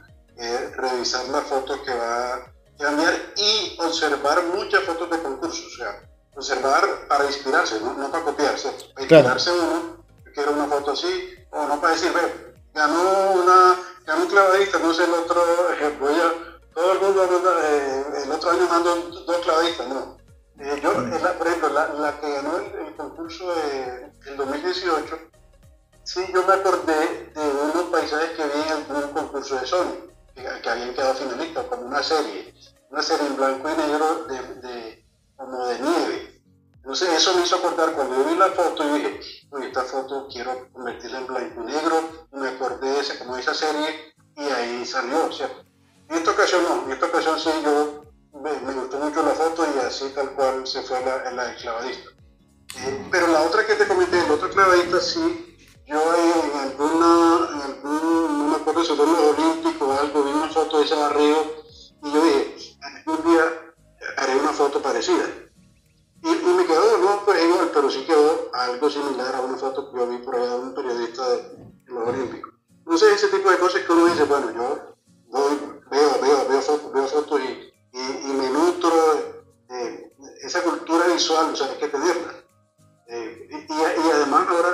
revisar 0.77 1.29
las 1.29 1.45
fotos 1.45 1.79
que 1.81 1.93
va 1.93 2.37
a 2.37 2.53
cambiar 2.79 3.13
y 3.37 3.77
observar 3.81 4.43
muchas 4.45 4.85
fotos 4.85 5.11
de 5.11 5.21
concursos, 5.21 5.67
o 5.67 5.77
sea, 5.77 6.09
observar 6.35 7.07
para 7.07 7.27
inspirarse, 7.27 7.83
no, 7.83 8.11
para 8.11 8.25
copiarse, 8.25 8.71
para 8.95 9.03
inspirarse 9.03 9.53
uno, 9.53 10.03
quiero 10.33 10.53
una 10.53 10.69
foto 10.69 10.93
así, 10.93 11.35
o 11.51 11.67
no 11.67 11.79
para 11.83 11.93
decir, 11.93 12.15
ve, 12.15 12.55
ganó 12.73 13.33
una, 13.33 13.77
ganó 14.07 14.23
un 14.23 14.29
clavadista, 14.31 14.79
no 14.79 14.95
sé 14.95 15.05
el 15.05 15.13
otro, 15.13 15.71
ejemplo, 15.71 16.11
ya 16.11 16.33
todo 16.73 16.93
el 16.93 16.99
mundo, 16.99 17.61
eh, 17.63 18.05
el 18.25 18.33
otro 18.33 18.51
año 18.53 18.67
mandó 18.71 18.97
dos 18.97 19.37
clavadistas, 19.45 19.89
no. 19.89 20.26
Eh, 20.59 20.81
yo, 20.83 20.93
por 21.39 21.47
ejemplo, 21.47 21.69
la, 21.69 22.21
que 22.21 22.33
ganó 22.33 22.57
el, 22.59 22.95
concurso 22.97 23.55
del 23.55 24.37
2018, 24.39 25.19
sí, 26.03 26.21
yo 26.33 26.47
me 26.47 26.55
acordé 26.55 27.31
de 27.35 27.41
unos 27.41 27.91
paisajes 27.91 28.31
que 28.31 28.45
vi 28.45 28.63
en 28.63 28.97
algún 28.97 29.13
concurso 29.13 29.57
de 29.57 29.67
Sony, 29.67 29.97
que, 30.35 30.71
habían 30.71 30.95
quedado 30.95 31.15
finalistas, 31.15 31.67
como 31.67 31.83
una 31.83 32.03
serie, 32.03 32.55
una 32.91 33.03
serie 33.03 33.27
en 33.27 33.37
blanco 33.37 33.69
y 33.69 33.77
negro 33.77 34.25
de, 34.25 35.05
como 35.37 35.67
de 35.67 35.79
nieve. 35.79 36.43
Entonces 36.77 37.11
eso 37.11 37.35
me 37.35 37.43
hizo 37.43 37.57
acordar 37.57 37.93
cuando 37.93 38.17
yo 38.17 38.31
vi 38.31 38.37
la 38.37 38.49
foto 38.49 38.85
y 38.85 38.99
dije, 38.99 39.21
esta 39.63 39.83
foto 39.83 40.27
quiero 40.33 40.69
convertirla 40.73 41.19
en 41.19 41.27
blanco 41.27 41.63
y 41.63 41.67
negro, 41.67 42.09
me 42.33 42.49
acordé 42.49 42.93
de 42.93 43.01
esa, 43.01 43.19
como 43.19 43.35
de 43.35 43.43
esa 43.43 43.53
serie 43.53 44.15
y 44.37 44.43
ahí 44.43 44.87
salió, 44.87 45.31
¿cierto? 45.33 45.65
En 46.09 46.17
esta 46.17 46.31
ocasión 46.31 46.63
no, 46.63 46.85
en 46.85 46.93
esta 46.93 47.07
ocasión 47.07 47.39
sí 47.39 47.51
yo 47.63 48.06
me, 48.43 48.73
gustó 48.73 48.99
mucho 48.99 49.23
la 49.23 49.35
foto 49.35 49.67
y 49.75 49.79
así 49.81 50.11
tal 50.15 50.31
cual 50.33 50.67
se 50.67 50.83
fue 50.83 51.05
la, 51.05 51.31
la 51.33 51.47
del 51.49 51.57
clavadista. 51.57 52.11
Eh, 52.79 53.09
pero 53.11 53.29
la 53.29 53.43
otra 53.43 53.67
que 53.67 53.75
te 53.75 53.87
comenté, 53.87 54.19
el 54.19 54.31
otro 54.31 54.51
clavadista 54.51 55.01
sí, 55.01 55.57
yo 55.87 55.97
en 55.97 56.59
alguna, 56.59 57.49
en 57.53 57.63
algún, 57.63 58.39
no 58.39 58.49
me 58.49 58.57
acuerdo 58.57 58.85
si 58.85 58.95
fue 58.95 59.07
en 59.07 59.13
los 59.13 59.39
Olímpicos 59.39 59.89
o 59.89 60.01
algo, 60.01 60.23
vi 60.25 60.31
una 60.31 60.49
foto 60.49 60.79
de 60.79 60.85
ese 60.85 60.95
barrio 60.95 61.37
y 62.03 62.13
yo 62.13 62.25
dije, 62.25 62.77
un 63.07 63.33
día 63.33 63.75
haré 64.17 64.37
una 64.37 64.53
foto 64.53 64.83
parecida. 64.83 65.25
Y, 66.23 66.29
me 66.29 66.67
quedó, 66.67 66.99
no 66.99 67.25
pues 67.25 67.45
igual, 67.45 67.71
pero 67.73 67.89
sí 67.89 68.05
quedó 68.05 68.51
algo 68.53 68.91
similar 68.91 69.35
a 69.35 69.41
una 69.43 69.57
foto 69.57 69.91
que 69.91 69.97
yo 69.97 70.09
vi 70.09 70.19
por 70.19 70.35
allá 70.35 70.55
de 70.55 70.61
un 70.61 70.75
periodista 70.75 71.29
de, 71.29 71.73
los 71.87 72.09
Olímpicos. 72.09 72.53
Entonces 72.79 73.23
ese 73.23 73.37
tipo 73.37 73.51
de 73.51 73.59
cosas 73.59 73.83
que 73.83 73.93
uno 73.93 74.07
dice, 74.07 74.25
bueno, 74.25 74.51
yo 74.53 74.97
veo, 75.91 76.19
veo, 76.21 76.49
veo 76.49 76.63
fotos, 76.63 76.93
veo 76.93 77.07
fotos 77.07 77.41
y, 77.41 77.76
y, 77.97 78.33
me 78.33 78.51
nutro 78.51 78.91
de, 79.69 80.13
esa 80.43 80.63
cultura 80.63 81.07
visual, 81.07 81.53
o 81.53 81.57
sea, 81.57 81.69
hay 81.69 81.79
que 81.79 81.89
tenerla. 81.89 82.35
Eh, 83.09 83.49
y, 83.51 83.73
y, 83.73 84.11
además, 84.13 84.47
ahora, 84.49 84.69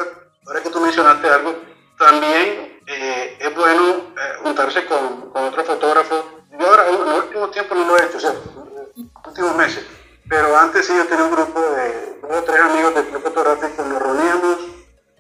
ahora 0.47 0.63
que 0.63 0.71
tú 0.71 0.81
mencionaste 0.81 1.29
algo, 1.29 1.55
también 1.99 2.81
eh, 2.87 3.39
es 3.39 3.55
bueno 3.55 4.13
eh, 4.17 4.33
juntarse 4.43 4.85
con, 4.87 5.31
con 5.31 5.45
otro 5.45 5.65
fotógrafo. 5.65 6.25
Yo 6.59 6.67
ahora, 6.67 6.89
en 6.89 7.05
los 7.05 7.25
últimos 7.25 7.51
tiempos 7.53 7.79
no 7.79 7.87
lo 7.87 7.99
he 7.99 8.07
hecho, 8.07 8.21
¿cierto? 8.21 8.51
En 8.97 9.11
los 9.15 9.27
últimos 9.27 9.57
meses. 9.57 9.87
Pero 10.29 10.57
antes 10.57 10.87
sí 10.87 10.93
yo 10.97 11.07
tenía 11.07 11.25
un 11.25 11.33
grupo 11.33 11.61
de 11.61 12.19
dos 12.23 12.39
o 12.39 12.43
tres 12.43 12.61
amigos 12.61 12.95
del 12.95 13.07
club 13.07 13.23
fotográfico, 13.23 13.83
nos 13.85 14.03
reuníamos 14.03 14.59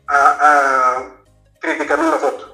a, 0.06 0.96
a 0.96 1.14
criticarnos 1.60 2.10
la 2.10 2.18
foto 2.18 2.52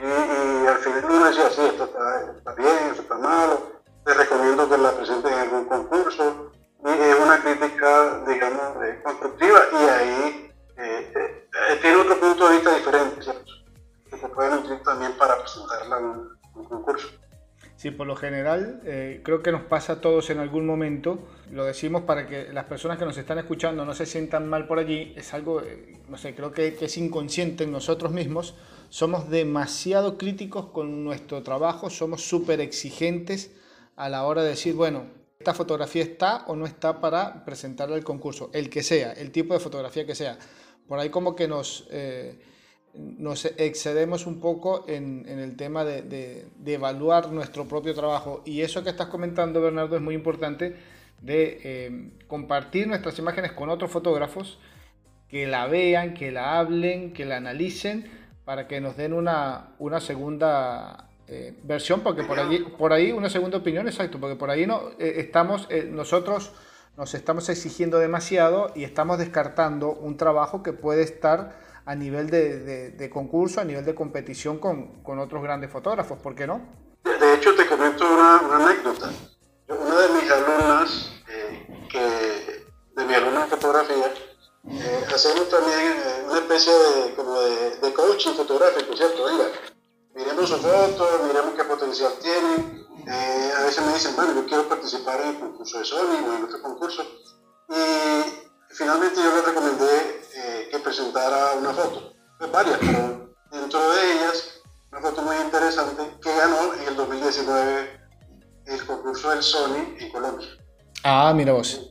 y, 0.00 0.66
al 0.66 0.78
final 0.78 1.04
uno 1.04 1.24
decía, 1.26 1.50
sí, 1.50 1.62
esto 1.62 1.84
está, 1.84 2.54
bien, 2.54 2.78
esto 2.90 3.02
está 3.02 3.16
malo, 3.16 3.77
te 4.08 4.14
recomiendo 4.14 4.66
que 4.66 4.78
la 4.78 4.92
presentes 4.92 5.30
en 5.30 5.38
algún 5.38 5.66
concurso, 5.66 6.50
y 6.82 6.88
es 6.88 7.16
una 7.22 7.42
crítica, 7.42 8.24
digamos, 8.26 8.78
constructiva, 9.02 9.60
y 9.70 9.84
ahí 9.84 10.52
eh, 10.78 11.12
eh, 11.14 11.78
tiene 11.82 11.96
otro 11.96 12.18
punto 12.18 12.48
de 12.48 12.54
vista 12.54 12.74
diferente, 12.74 13.22
¿cierto? 13.22 13.52
Que 14.10 14.16
te 14.16 14.28
puede 14.28 14.50
nutrir 14.50 14.82
también 14.82 15.12
para 15.18 15.38
presentarla 15.38 15.98
en 15.98 16.04
un, 16.04 16.64
concurso. 16.64 17.08
Sí, 17.76 17.90
por 17.90 18.06
lo 18.06 18.16
general 18.16 18.80
eh, 18.84 19.20
creo 19.22 19.42
que 19.42 19.52
nos 19.52 19.62
pasa 19.64 19.94
a 19.94 20.00
todos 20.00 20.30
en 20.30 20.38
algún 20.38 20.64
momento. 20.64 21.18
Lo 21.52 21.66
decimos 21.66 22.02
para 22.02 22.26
que 22.26 22.50
las 22.50 22.64
personas 22.64 22.96
que 22.96 23.04
nos 23.04 23.18
están 23.18 23.38
escuchando 23.38 23.84
no 23.84 23.92
se 23.92 24.06
sientan 24.06 24.48
mal 24.48 24.66
por 24.66 24.78
allí. 24.78 25.12
Es 25.16 25.34
algo, 25.34 25.62
no 26.08 26.16
sé, 26.16 26.34
creo 26.34 26.50
que, 26.50 26.74
que 26.74 26.86
es 26.86 26.96
inconsciente 26.96 27.64
en 27.64 27.72
nosotros 27.72 28.10
mismos 28.10 28.54
somos 28.90 29.28
demasiado 29.28 30.16
críticos 30.16 30.68
con 30.70 31.04
nuestro 31.04 31.42
trabajo, 31.42 31.90
somos 31.90 32.22
súper 32.22 32.62
exigentes 32.62 33.50
a 33.98 34.08
la 34.08 34.24
hora 34.24 34.42
de 34.42 34.50
decir, 34.50 34.74
bueno, 34.74 35.06
esta 35.40 35.54
fotografía 35.54 36.02
está 36.04 36.44
o 36.46 36.54
no 36.54 36.66
está 36.66 37.00
para 37.00 37.44
presentarla 37.44 37.96
al 37.96 38.04
concurso, 38.04 38.48
el 38.54 38.70
que 38.70 38.84
sea, 38.84 39.12
el 39.12 39.32
tipo 39.32 39.54
de 39.54 39.60
fotografía 39.60 40.06
que 40.06 40.14
sea. 40.14 40.38
Por 40.86 41.00
ahí 41.00 41.10
como 41.10 41.34
que 41.34 41.48
nos, 41.48 41.88
eh, 41.90 42.38
nos 42.94 43.44
excedemos 43.44 44.26
un 44.26 44.40
poco 44.40 44.84
en, 44.88 45.28
el 45.28 45.56
tema 45.56 45.84
de, 45.84 46.46
evaluar 46.64 47.32
nuestro 47.32 47.66
propio 47.66 47.92
trabajo. 47.92 48.42
Y 48.46 48.62
eso 48.62 48.84
que 48.84 48.90
estás 48.90 49.08
comentando, 49.08 49.60
Bernardo, 49.60 49.96
es 49.96 50.02
muy 50.02 50.14
importante 50.14 50.76
de 51.20 51.60
eh, 51.64 52.10
compartir 52.28 52.86
nuestras 52.86 53.18
imágenes 53.18 53.50
con 53.50 53.68
otros 53.68 53.90
fotógrafos, 53.90 54.60
que 55.28 55.48
la 55.48 55.66
vean, 55.66 56.14
que 56.14 56.30
la 56.30 56.58
hablen, 56.60 57.12
que 57.12 57.24
la 57.24 57.38
analicen 57.38 58.08
para 58.44 58.68
que 58.68 58.80
nos 58.80 58.96
den 58.96 59.12
una, 59.12 59.74
una 59.78 60.00
segunda 60.00 61.07
eh, 61.28 61.54
versión, 61.62 62.00
porque 62.00 62.24
por 62.24 62.38
ahí, 62.38 62.58
por 62.78 62.92
ahí 62.92 63.12
una 63.12 63.28
segunda 63.30 63.58
opinión, 63.58 63.86
exacto, 63.86 64.18
porque 64.18 64.36
por 64.36 64.50
ahí 64.50 64.66
no, 64.66 64.90
eh, 64.98 65.14
estamos, 65.16 65.66
eh, 65.70 65.88
nosotros 65.90 66.52
nos 66.96 67.14
estamos 67.14 67.48
exigiendo 67.48 67.98
demasiado 67.98 68.72
y 68.74 68.84
estamos 68.84 69.18
descartando 69.18 69.92
un 69.92 70.16
trabajo 70.16 70.62
que 70.62 70.72
puede 70.72 71.02
estar 71.02 71.60
a 71.84 71.94
nivel 71.94 72.28
de, 72.30 72.90
de, 72.90 73.10
concurso, 73.10 73.60
a 73.60 73.64
nivel 73.64 73.84
de 73.84 73.94
competición 73.94 74.58
con, 74.58 75.02
con, 75.02 75.18
otros 75.18 75.42
grandes 75.42 75.70
fotógrafos, 75.70 76.18
¿por 76.18 76.34
qué 76.34 76.46
no? 76.46 76.60
De 77.04 77.34
hecho, 77.34 77.54
te 77.54 77.66
comento 77.66 78.04
una, 78.04 78.40
una 78.40 78.66
anécdota. 78.66 79.10
Una 79.68 80.00
de 80.00 80.08
mis 80.14 80.30
alumnas, 80.30 81.12
que, 81.88 82.64
de 82.96 83.04
mi 83.04 83.14
alumna 83.14 83.44
de 83.44 83.50
fotografía, 83.50 84.12
eh, 84.70 85.04
hacemos 85.14 85.48
también 85.48 85.78
eh, 85.78 86.24
una 86.28 86.40
especie 86.40 86.72
de, 86.72 87.14
como 87.14 87.40
de, 87.40 87.92
coaching 87.94 88.32
fotográfico, 88.32 88.94
¿cierto? 88.94 89.24
Venga, 89.24 89.44
miremos 90.18 90.48
su 90.48 90.56
foto, 90.56 91.20
miremos 91.26 91.54
qué 91.54 91.64
potencial 91.64 92.12
tiene. 92.20 92.86
Eh, 93.06 93.52
a 93.56 93.62
veces 93.62 93.86
me 93.86 93.94
dicen, 93.94 94.14
bueno, 94.16 94.34
yo 94.34 94.44
quiero 94.46 94.68
participar 94.68 95.20
en 95.20 95.28
el 95.28 95.38
concurso 95.38 95.78
de 95.78 95.84
Sony 95.84 96.18
o 96.26 96.36
en 96.36 96.44
otro 96.44 96.60
concurso. 96.60 97.02
Y 97.70 98.74
finalmente 98.74 99.22
yo 99.22 99.34
le 99.34 99.42
recomendé 99.42 100.18
que 100.70 100.78
presentara 100.78 101.54
una 101.54 101.72
foto, 101.72 102.12
pues 102.38 102.52
varias, 102.52 102.78
pero 102.78 103.28
Dentro 103.50 103.92
de 103.92 104.12
ellas, 104.12 104.60
una 104.92 105.00
foto 105.00 105.22
muy 105.22 105.36
interesante 105.36 106.02
que 106.20 106.36
ganó 106.36 106.74
en 106.74 106.88
el 106.88 106.96
2019 106.96 108.00
el 108.66 108.86
concurso 108.86 109.30
del 109.30 109.42
Sony 109.42 109.96
en 109.98 110.12
Colombia. 110.12 110.48
Ah, 111.02 111.32
mira 111.34 111.54
vos. 111.54 111.88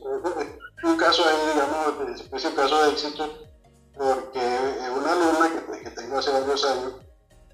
Un 0.84 0.96
caso 0.96 1.24
ahí, 1.24 1.36
digamos, 1.52 2.20
es 2.32 2.44
un 2.44 2.52
caso 2.52 2.82
de 2.84 2.90
éxito 2.90 3.28
porque 3.96 4.38
una 4.96 5.12
alumna 5.12 5.50
que, 5.50 5.80
que 5.82 5.90
tengo 5.90 6.18
hace 6.18 6.30
varios 6.30 6.64
años 6.64 6.92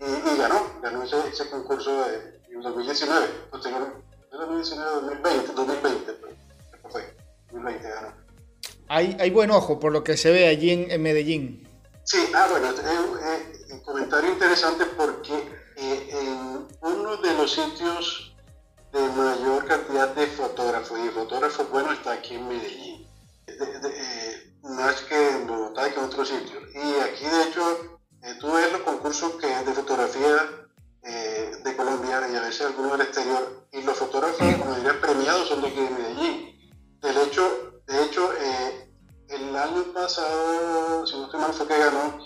y, 0.07 0.39
ganó, 0.39 0.67
ganó 0.83 1.03
ese, 1.03 1.17
ese 1.29 1.49
concurso 1.51 2.05
de, 2.05 2.41
en 2.51 2.61
2019, 2.61 3.27
posterior, 3.51 4.03
2019, 4.31 4.91
2020, 4.93 5.53
2020, 5.53 6.13
pues, 6.15 6.35
fue, 6.91 7.17
2020 7.53 7.89
ganó. 7.89 8.13
Hay, 8.89 9.17
hay 9.19 9.31
buen 9.31 9.51
ojo 9.51 9.81
por 9.81 9.93
lo 9.93 10.05
que 10.05 10.17
se 10.17 10.31
ve 10.31 10.47
allí 10.49 10.71
en, 10.71 10.91
en 10.91 11.03
Medellín. 11.03 11.69
Sí, 12.05 12.19
ah, 12.35 12.47
bueno, 12.51 12.71
es 12.71 12.79
eh, 12.81 13.67
un 13.73 13.81
comentario 13.81 14.31
interesante 14.31 14.85
porque 14.97 15.33
eh, 15.77 16.09
en 16.13 16.67
uno 16.83 17.17
de 17.17 17.35
los 17.35 17.53
sitios 17.53 18.35
de 18.93 19.01
mayor 19.09 19.65
cantidad 19.67 20.15
de 20.15 20.27
fotógrafos 20.27 20.99
y 21.05 21.09
fotógrafos 21.09 21.69
bueno 21.71 21.93
está 21.93 22.13
aquí 22.13 22.35
en 22.35 22.47
Medellín, 22.47 23.07
eh, 23.49 24.53
más 24.63 25.01
que 25.03 25.31
en 25.31 25.47
Bogotá 25.47 25.91
que 25.91 25.99
en 25.99 26.05
otros 26.05 26.29
sitios. 26.29 26.63
Y 26.75 27.01
aquí, 27.01 27.25
de 27.25 27.43
hecho, 27.45 27.99
tú 28.41 28.53
ves 28.53 28.73
los 28.73 28.81
concursos 28.83 29.33
que, 29.35 29.47
de 29.47 29.73
fotografía 29.73 30.51
de 31.03 31.77
Colombia 31.77 32.27
y 32.33 32.37
a 32.37 32.41
veces 32.41 32.67
algunos 32.67 32.93
del 32.93 33.03
exterior, 33.03 33.67
y 33.73 33.83
los 33.83 33.97
fotógrafos, 33.97 34.57
como 34.57 34.75
diría, 34.75 35.01
premiados 35.01 35.49
son 35.49 35.61
de 35.61 35.69
aquí 35.69 35.81
de 35.81 35.91
Medellín. 35.91 36.73
De 37.01 37.23
hecho, 37.23 37.83
de 37.87 38.05
hecho 38.05 38.31
el 39.29 39.57
año 39.57 39.85
pasado, 39.93 41.07
si 41.07 41.17
no 41.17 41.25
estoy 41.25 41.41
mal, 41.41 41.53
fue 41.53 41.67
que 41.67 41.79
ganó 41.79 42.19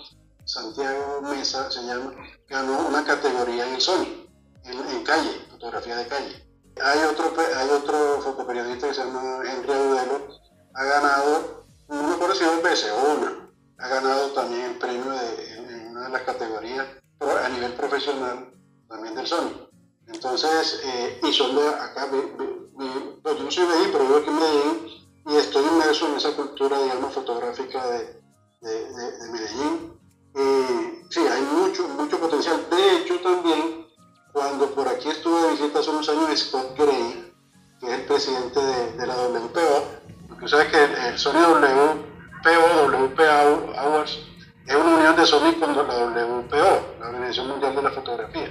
Santiago 0.45 1.21
Mesa, 1.23 1.71
se 1.71 1.83
llama, 1.83 2.15
ganó 2.49 2.87
una 2.89 3.05
categoría 3.05 3.67
en 3.67 3.75
el 3.75 3.81
Sony, 3.81 4.27
en, 4.65 5.05
calle, 5.05 5.47
fotografía 5.51 5.97
de 5.97 6.07
calle. 6.07 6.45
Hay 6.83 6.99
otro, 7.05 7.33
hay 7.57 7.69
otro 7.71 8.21
fotoperiodista 8.23 8.89
que 8.89 8.95
se 8.95 9.05
llama 9.05 9.43
Henry 9.45 9.73
Audelo, 9.73 10.29
ha 10.75 10.85
ganado, 10.85 11.65
no 11.89 12.03
me 12.03 12.15
acuerdo 12.15 12.35
si 12.35 12.45
dos 12.45 12.63
veces 12.63 12.91
o 12.93 13.15
una, 13.15 13.51
ha 13.79 13.89
ganado 13.89 14.29
también 14.33 14.63
el 14.63 14.79
premio 14.79 15.11
de, 15.11 15.68
una 15.99 16.07
de 16.07 16.13
las 16.13 16.23
categorías 16.23 16.87
a 17.21 17.49
nivel 17.49 17.73
profesional 17.73 18.53
también 18.89 19.15
del 19.17 19.27
Sony. 19.27 19.69
Entonces, 20.07 20.81
eh, 20.85 21.21
y 21.23 21.33
son 21.33 21.57
de 21.57 21.69
acá, 21.69 22.09
pues 22.11 23.37
yo 23.37 23.45
no 23.45 23.51
soy 23.51 23.67
de 23.67 23.73
ahí, 23.75 23.89
pero 23.93 24.09
yo 24.09 24.17
aquí 24.19 24.29
en 24.31 24.37
Medellín 24.37 25.09
y 25.27 25.37
estoy 25.37 25.67
inmerso 25.67 26.07
en 26.07 26.15
esa 26.15 26.35
cultura, 26.37 26.81
digamos, 26.81 27.13
fotográfica 27.13 27.85
de, 27.89 28.23
de, 28.61 29.31
Medellín. 29.33 30.01
Y 30.35 31.13
sí, 31.13 31.21
hay 31.21 31.43
mucho, 31.43 31.87
mucho 31.89 32.19
potencial. 32.19 32.65
De 32.71 32.97
hecho, 32.97 33.21
también, 33.21 33.87
cuando 34.33 34.71
por 34.71 34.89
aquí 34.89 35.09
estuve 35.09 35.43
de 35.43 35.51
visita 35.51 35.81
hace 35.81 35.91
unos 35.91 36.09
años 36.09 36.39
Scott 36.39 36.79
Gray, 36.79 37.35
que 37.81 37.87
es 37.87 37.93
el 37.93 38.07
presidente 38.07 38.61
de, 38.61 39.07
la 39.07 39.17
WPO, 39.17 39.85
porque 40.29 40.49
sabes 40.49 40.69
que 40.69 40.85
el, 41.09 41.19
Sony 41.19 41.41
WPO, 41.41 42.87
WPA 42.87 43.41
Awards, 43.83 44.28
es 44.69 44.75
una 44.75 44.97
unión 44.97 45.17
de 45.17 45.25
Sony 45.25 45.55
con 45.59 45.75
la 45.75 45.83
WPO, 45.83 46.97
la 47.01 47.07
Organización 47.07 47.49
Mundial 47.49 47.75
de 47.75 47.83
la 47.83 47.91
Fotografía. 47.91 48.49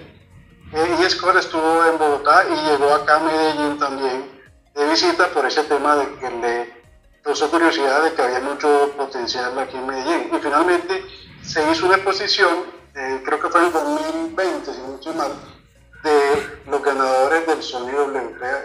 Eh, 0.74 0.98
y 1.00 1.10
Scott 1.12 1.36
estuvo 1.36 1.86
en 1.86 1.98
Bogotá 2.00 2.44
y 2.50 2.70
llegó 2.70 2.92
acá 2.96 3.18
a 3.18 3.20
Medellín 3.20 3.78
también 3.78 4.42
de 4.74 4.90
visita 4.90 5.28
por 5.28 5.46
ese 5.46 5.64
tema 5.66 5.96
de 5.96 6.16
que 6.16 6.30
le 6.32 6.84
causó 7.22 7.52
curiosidad 7.52 8.04
de 8.04 8.14
que 8.14 8.22
había 8.24 8.40
mucho 8.40 8.92
potencial 8.98 9.58
aquí 9.60 9.78
en 9.78 9.86
Medellín. 9.86 10.32
Y 10.34 10.40
finalmente 10.40 11.06
se 11.44 11.72
hizo 11.72 11.86
una 11.86 11.98
exposición, 11.98 12.66
eh, 12.96 13.22
creo 13.24 13.40
que 13.40 13.50
fue 13.50 13.64
en 13.64 13.72
2020, 13.72 14.74
si 14.74 14.82
no 14.82 14.96
estoy 14.96 15.14
mal, 15.14 15.32
de 16.04 16.72
los 16.72 16.82
ganadores 16.82 17.46
del 17.46 17.62
sonido 17.62 18.08
WPA, 18.08 18.62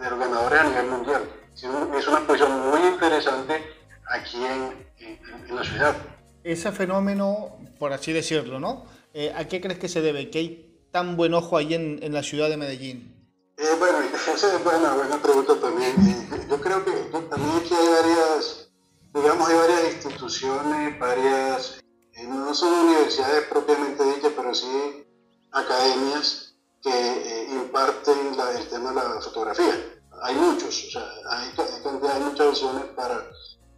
de 0.00 0.10
los 0.10 0.18
ganadores 0.18 0.60
a 0.60 0.64
nivel 0.64 0.86
mundial. 0.86 1.30
Es 1.54 1.64
una 2.08 2.18
exposición 2.18 2.70
muy 2.70 2.80
interesante 2.88 3.79
aquí 4.10 4.36
en, 4.44 5.18
en, 5.48 5.56
la 5.56 5.64
ciudad. 5.64 5.96
Ese 6.44 6.72
fenómeno, 6.72 7.56
por 7.78 7.92
así 7.92 8.12
decirlo, 8.12 8.60
¿no? 8.60 8.86
Eh, 9.14 9.32
¿A 9.34 9.46
qué 9.46 9.60
crees 9.60 9.78
que 9.78 9.88
se 9.88 10.00
debe? 10.00 10.30
¿Que 10.30 10.38
hay 10.38 10.88
tan 10.90 11.16
buen 11.16 11.34
ojo 11.34 11.56
ahí 11.56 11.74
en, 11.74 11.98
en 12.02 12.12
la 12.12 12.22
ciudad 12.22 12.48
de 12.48 12.56
Medellín? 12.56 13.20
Eh, 13.60 13.76
bueno, 13.78 13.98
esa 14.34 14.56
es 14.56 14.64
buena, 14.64 14.94
buena 14.94 15.20
pregunta 15.20 15.54
también. 15.60 15.92
Eh, 16.00 16.46
yo 16.48 16.58
creo 16.60 16.82
que 16.82 16.92
también 16.92 17.56
aquí 17.58 17.74
hay 17.74 17.88
varias, 17.88 18.70
digamos, 19.12 19.48
hay 19.48 19.56
varias 19.56 19.94
instituciones, 19.94 20.98
varias, 20.98 21.78
eh, 22.14 22.26
no 22.26 22.54
son 22.54 22.72
universidades 22.86 23.44
propiamente 23.48 24.02
dichas, 24.02 24.32
pero 24.34 24.54
sí 24.54 25.06
academias 25.52 26.54
que 26.82 27.48
imparten 27.50 28.34
el 28.56 28.68
tema 28.68 28.90
de 28.90 28.94
la 28.94 29.20
fotografía. 29.20 29.74
Hay 30.22 30.34
muchos, 30.36 30.86
o 30.86 30.90
sea, 30.92 31.10
hay, 31.28 31.52
hay, 31.58 32.22
muchas 32.22 32.46
opciones 32.46 32.84
para, 32.96 33.26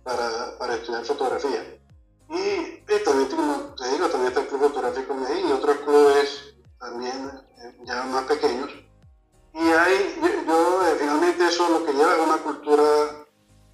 para, 0.04 0.74
estudiar 0.74 1.04
fotografía. 1.04 1.78
Y, 2.28 2.82
también, 3.04 3.28
como 3.28 3.74
te 3.74 3.88
digo, 3.90 4.08
también 4.08 4.28
está 4.28 4.40
el 4.40 4.48
Club 4.48 4.60
Fotográfico 4.60 5.14
Medellín 5.14 5.48
y 5.48 5.52
otros 5.52 5.76
clubes 5.78 6.54
también 6.78 7.30
ya 7.84 8.02
más 8.04 8.24
pequeños 8.24 8.70
y 9.54 9.58
ahí 9.58 10.18
yo, 10.46 10.86
eh, 10.86 10.96
finalmente 10.98 11.46
eso 11.46 11.68
lo 11.68 11.84
que 11.84 11.92
lleva 11.92 12.14
es 12.16 12.26
una 12.26 12.38
cultura, 12.38 12.84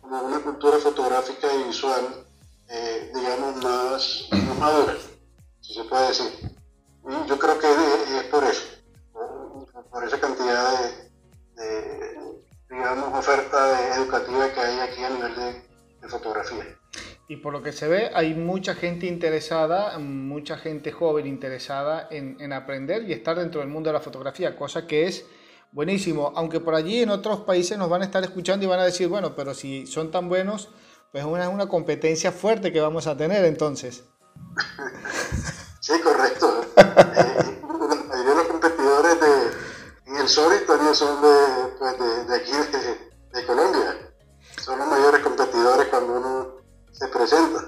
como 0.00 0.22
una 0.22 0.40
cultura 0.40 0.78
fotográfica 0.78 1.52
y 1.54 1.64
visual, 1.64 2.26
eh, 2.68 3.12
digamos, 3.14 3.62
más, 3.62 4.28
madura, 4.58 4.96
si 5.60 5.74
se 5.74 5.84
puede 5.84 6.08
decir. 6.08 6.56
Y 7.08 7.28
yo 7.28 7.38
creo 7.38 7.58
que 7.58 7.68
es, 7.70 8.24
por 8.24 8.42
eso, 8.42 8.64
por, 9.90 10.04
esa 10.04 10.18
cantidad 10.18 10.92
de, 11.54 12.42
digamos, 12.68 13.14
oferta 13.16 13.94
educativa 13.94 14.52
que 14.52 14.60
hay 14.60 14.80
aquí 14.80 15.04
a 15.04 15.10
nivel 15.10 15.36
de, 15.36 15.67
fotografía. 16.08 16.78
Y 17.28 17.36
por 17.36 17.52
lo 17.52 17.62
que 17.62 17.72
se 17.72 17.86
ve, 17.88 18.10
hay 18.14 18.34
mucha 18.34 18.74
gente 18.74 19.06
interesada, 19.06 19.98
mucha 19.98 20.56
gente 20.56 20.92
joven 20.92 21.26
interesada 21.26 22.08
en, 22.10 22.40
en, 22.40 22.52
aprender 22.52 23.02
y 23.08 23.12
estar 23.12 23.38
dentro 23.38 23.60
del 23.60 23.68
mundo 23.68 23.90
de 23.90 23.94
la 23.94 24.00
fotografía, 24.00 24.56
cosa 24.56 24.86
que 24.86 25.06
es 25.06 25.26
Buenísimo, 25.70 26.32
aunque 26.34 26.60
por 26.60 26.74
allí 26.74 27.02
en 27.02 27.10
otros 27.10 27.40
países 27.40 27.76
nos 27.76 27.90
van 27.90 28.00
a 28.00 28.06
estar 28.06 28.24
escuchando 28.24 28.64
y 28.64 28.68
van 28.68 28.80
a 28.80 28.84
decir, 28.84 29.06
bueno, 29.06 29.36
pero 29.36 29.52
si 29.52 29.86
son 29.86 30.10
tan 30.10 30.30
buenos, 30.30 30.70
pues 31.12 31.24
es 31.24 31.30
una, 31.30 31.50
una 31.50 31.68
competencia 31.68 32.32
fuerte 32.32 32.72
que 32.72 32.80
vamos 32.80 33.06
a 33.06 33.16
tener 33.16 33.44
entonces. 33.44 34.04
Sí, 35.80 35.94
correcto. 36.02 36.66
eh, 36.76 37.54
los 38.34 38.46
competidores 38.46 39.18
de, 39.18 40.10
en 40.10 40.16
el 40.16 40.28
Sony 40.28 40.58
también 40.66 40.94
son 40.94 41.22
de, 41.22 41.28
pues 41.78 41.98
de, 41.98 42.24
de 42.24 42.36
aquí, 42.36 42.50
de, 42.52 43.40
de 43.40 43.46
Colombia. 43.46 44.07
Son 44.68 44.78
los 44.78 44.86
mayores 44.86 45.22
competidores 45.22 45.86
cuando 45.86 46.18
uno 46.18 46.46
se 46.92 47.08
presenta. 47.08 47.64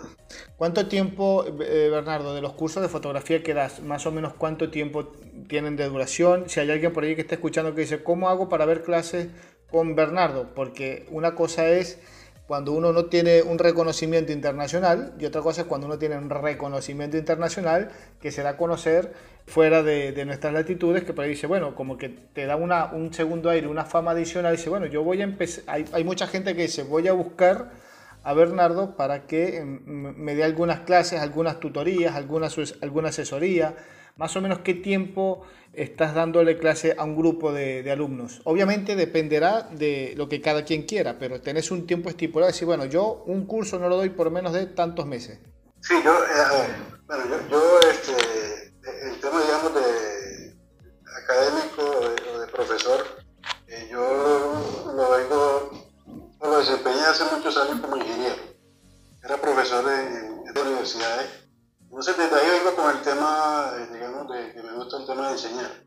¿Cuánto 0.59 0.87
tiempo, 0.87 1.47
eh, 1.47 1.89
Bernardo, 1.91 2.35
de 2.35 2.43
los 2.43 2.53
cursos 2.53 2.83
de 2.83 2.91
fotografía 2.91 3.43
que 3.43 3.55
das, 3.55 3.81
más 3.81 4.05
o 4.05 4.13
menos 4.13 4.35
cuánto 4.35 4.71
tiempo 4.71 5.07
tienen 5.49 5.77
de 5.77 5.89
duración? 5.89 6.51
Si 6.51 6.61
hay 6.61 6.71
alguien 6.71 6.93
por 6.93 7.05
ahí 7.05 7.15
que 7.15 7.23
está 7.23 7.37
escuchando 7.37 7.75
que 7.75 7.81
dice, 7.81 8.03
¿cómo 8.03 8.29
hago 8.29 8.51
para 8.51 8.67
ver 8.67 8.83
clases 8.83 9.29
con 9.71 9.95
Bernardo? 9.97 10.53
Porque 10.55 11.07
una 11.11 11.35
cosa 11.35 11.71
es 11.71 11.99
cuando 12.51 12.73
uno 12.73 12.93
no 12.93 13.05
tiene 13.05 13.43
un 13.43 13.61
reconocimiento 13.61 14.33
internacional 14.33 15.15
y 15.21 15.25
otra 15.25 15.41
cosa 15.41 15.61
es 15.61 15.69
cuando 15.69 15.87
uno 15.87 16.01
tiene 16.01 16.19
un 16.19 16.29
reconocimiento 16.29 17.17
internacional 17.17 17.93
que 18.21 18.33
se 18.33 18.43
da 18.43 18.51
a 18.51 18.57
conocer 18.57 19.13
fuera 19.47 19.85
de, 19.85 20.25
nuestras 20.25 20.53
latitudes, 20.53 21.05
que 21.05 21.13
por 21.13 21.23
ahí 21.23 21.31
dice, 21.31 21.47
bueno, 21.47 21.77
como 21.77 21.97
que 21.97 22.09
te 22.09 22.47
da 22.47 22.57
una, 22.57 22.87
un 22.87 23.15
segundo 23.15 23.51
aire, 23.51 23.69
una 23.69 23.85
fama 23.85 24.11
adicional, 24.11 24.57
dice, 24.57 24.69
bueno, 24.69 24.87
yo 24.87 25.05
voy 25.05 25.21
a 25.21 25.25
empezar, 25.25 25.63
hay, 25.69 26.03
mucha 26.03 26.27
gente 26.27 26.57
que 26.57 26.63
dice, 26.63 26.83
voy 26.83 27.07
a 27.07 27.13
buscar 27.13 27.71
a 28.25 28.35
Bernardo 28.35 28.97
para 28.97 29.29
que 29.29 29.59
em, 29.59 29.85
me 29.87 30.35
dé 30.35 30.43
algunas 30.43 30.81
clases, 30.81 31.21
algunas 31.21 31.61
tutorías, 31.61 32.17
alguna, 32.17 32.49
alguna 32.81 33.11
asesoría, 33.11 33.77
más 34.17 34.37
o 34.37 34.41
menos 34.41 34.61
qué 34.61 34.75
tiempo 34.75 35.43
estás 35.73 36.15
dándole 36.15 36.59
clase 36.59 36.95
a 36.99 37.05
un 37.05 37.17
grupo 37.17 37.53
de, 37.53 37.89
alumnos. 37.91 38.41
Obviamente 38.45 38.97
dependerá 38.97 39.63
de 39.63 40.15
lo 40.17 40.29
que 40.29 40.41
cada 40.41 40.65
quien 40.65 40.83
quiera, 40.83 41.19
pero 41.19 41.41
tenés 41.41 41.71
un 41.71 41.87
tiempo 41.87 42.09
estipulado, 42.09 42.51
decir, 42.51 42.67
bueno, 42.67 42.85
yo 42.87 43.23
un 43.27 43.47
curso 43.47 43.79
no 43.79 43.89
lo 43.89 43.97
doy 43.97 44.11
por 44.11 44.31
menos 44.31 44.53
de 44.53 44.67
tantos 44.67 45.07
meses. 45.07 45.39
Sí, 45.81 45.95
yo, 46.05 46.13
eh, 46.13 46.67
bueno, 47.07 47.25
yo, 47.51 47.81
este, 47.91 48.13
el 49.09 49.21
tema, 49.21 49.41
digamos, 49.43 49.75
de 49.75 50.55
académico 51.23 51.83
o 51.83 52.41
de, 52.41 52.47
profesor, 52.49 53.05
eh, 53.69 53.89
yo 53.91 54.93
lo 54.95 55.11
vengo 55.11 55.91
lo 56.43 56.59
desempeñé 56.59 57.01
hace 57.03 57.25
muchos 57.35 57.57
años 57.57 57.81
como 57.81 57.97
ingeniero. 57.97 58.35
Era 59.23 59.37
profesor 59.37 59.85
en, 59.93 60.49
en 60.49 60.67
universidades. 60.67 61.50
Entonces, 61.91 62.17
desde 62.17 62.37
ahí 62.37 62.51
vengo 62.51 62.77
con 62.77 62.89
el 62.89 63.03
tema, 63.03 63.73
eh, 63.77 63.89
digamos, 63.93 64.29
de, 64.31 64.53
que 64.53 64.63
me 64.63 64.73
gusta 64.75 64.99
el 64.99 65.07
tema 65.07 65.27
de 65.27 65.33
enseñar. 65.33 65.85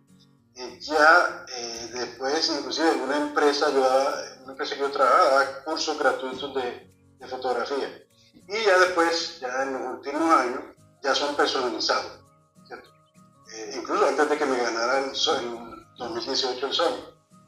Y 0.53 0.79
ya 0.81 1.45
eh, 1.47 1.89
después, 1.93 2.49
inclusive 2.59 2.91
en 2.91 3.01
una 3.03 3.17
empresa, 3.17 3.71
yo 3.71 3.79
una 4.43 4.51
empresa 4.51 4.75
que 4.75 4.81
yo 4.81 4.91
trabajaba, 4.91 5.63
cursos 5.63 5.97
gratuitos 5.97 6.53
de, 6.55 6.93
de, 7.19 7.27
fotografía. 7.27 8.05
Y 8.33 8.65
ya 8.65 8.79
después, 8.79 9.39
ya 9.39 9.63
en 9.63 9.73
los 9.73 9.95
últimos 9.95 10.29
años, 10.29 10.59
ya 11.01 11.15
son 11.15 11.35
personalizados. 11.37 12.19
Eh, 13.53 13.75
incluso 13.77 14.05
antes 14.05 14.29
de 14.29 14.37
que 14.37 14.45
me 14.45 14.57
ganara 14.57 14.99
el 14.99 15.11
2018 15.97 16.67
el 16.67 16.73
Sony. 16.73 16.97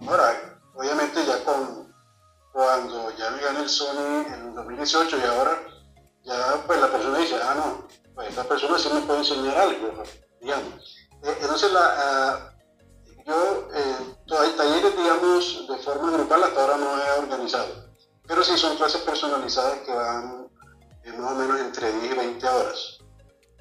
Ahora, 0.08 0.60
obviamente 0.76 1.26
ya 1.26 1.44
con, 1.44 1.94
cuando 2.54 3.12
ya 3.18 3.32
me 3.32 3.42
gané 3.42 3.60
el 3.62 3.70
Sony 3.70 4.24
en 4.34 4.56
2018 4.56 5.18
y 5.18 5.22
ahora 5.24 5.75
ya 6.26 6.64
pues 6.66 6.80
la 6.80 6.92
persona 6.92 7.20
dice, 7.20 7.36
ah 7.42 7.54
no, 7.56 7.88
pues 8.14 8.30
esta 8.30 8.44
persona 8.44 8.78
sí 8.80 8.90
me 8.94 9.02
puede 9.02 9.20
enseñar 9.20 9.58
algo, 9.58 10.04
digamos. 10.42 10.98
Eh, 11.24 11.38
entonces 11.42 11.72
la, 11.72 11.94
ah, 11.98 12.56
yo 13.26 13.68
eh, 13.74 14.16
hay 14.40 14.52
talleres 14.52 14.96
digamos 14.96 15.68
de 15.68 15.78
forma 15.78 16.12
grupal 16.12 16.44
hasta 16.44 16.62
ahora 16.62 16.78
no 16.78 17.04
he 17.04 17.20
organizado, 17.20 17.90
pero 18.28 18.44
sí 18.44 18.58
son 18.58 18.78
clases 18.78 19.02
personalizadas 19.02 19.80
que 19.80 19.92
van 19.92 20.48
eh, 21.04 21.12
más 21.14 21.32
o 21.32 21.36
menos 21.36 21.60
entre 21.60 21.92
10 21.92 22.12
y 22.12 22.16
20 22.16 22.48
horas. 22.48 22.98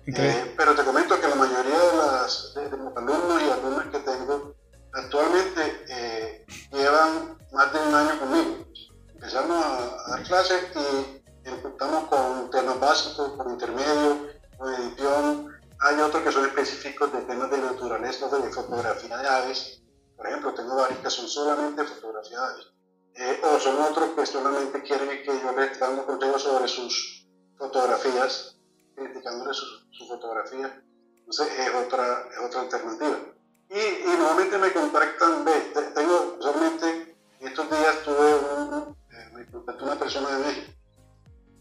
Eh, 0.07 0.55
pero 0.55 0.75
te 0.75 0.85
comento 0.85 1.19
que 1.19 1.29
la 1.29 1.35
mayoría 1.35 1.79
de, 1.79 1.97
las, 1.97 2.53
de, 2.55 2.77
los 2.77 2.95
alumnos 2.95 3.43
y 3.43 3.51
alumnas 3.51 3.87
que 3.87 3.99
tengo 4.01 4.55
actualmente 4.93 6.45
llevan 6.71 7.39
más 7.53 7.73
de 7.73 7.79
un 7.79 7.95
año 7.95 8.21
conmigo. 8.21 8.67
Empezamos 9.15 9.65
a, 9.65 10.11
dar 10.11 10.23
clases 10.25 10.63
y 10.75 10.79
naturaleza, 18.25 18.61
de 18.61 18.67
fotografía 18.67 19.17
de 19.19 19.29
aves. 19.29 19.83
Por 20.17 20.27
ejemplo, 20.27 20.55
tengo 20.55 20.77
varios 20.77 20.99
que 21.01 21.11
son 21.11 21.29
solamente 21.29 21.85
fotografía 21.85 22.41
de 22.41 22.47
aves. 22.47 22.67
Eh, 23.17 23.41
o 23.45 23.61
son 23.61 23.81
otros 23.81 24.11
que 24.11 24.27
solamente 24.27 24.83
quieren 24.83 25.09
que 25.09 25.41
yo 25.41 25.53
les 25.53 25.79
dando 25.79 26.05
consejos 26.05 26.43
sobre 26.43 26.69
sus 26.69 27.29
fotografías 27.57 28.57
criticándole 28.95 29.55
su, 29.55 29.65
su 29.93 30.07
fotografía. 30.07 30.83
Entonces 31.19 31.59
es 31.59 31.75
otra, 31.75 32.29
es 32.31 32.39
otra 32.39 32.61
alternativa. 32.63 33.19
Y, 33.71 34.17
nuevamente 34.19 34.59
me 34.59 34.73
contactan, 34.73 35.45
ve, 35.45 35.73
tengo, 35.95 36.37
solamente 36.41 37.17
estos 37.41 37.71
días 37.71 38.03
tuve 38.05 38.35
un, 38.35 38.97
eh, 39.11 39.31
me 39.33 39.47
contactó 39.51 39.85
una 39.85 39.99
persona 39.99 40.37
de 40.37 40.45
México, 40.45 40.73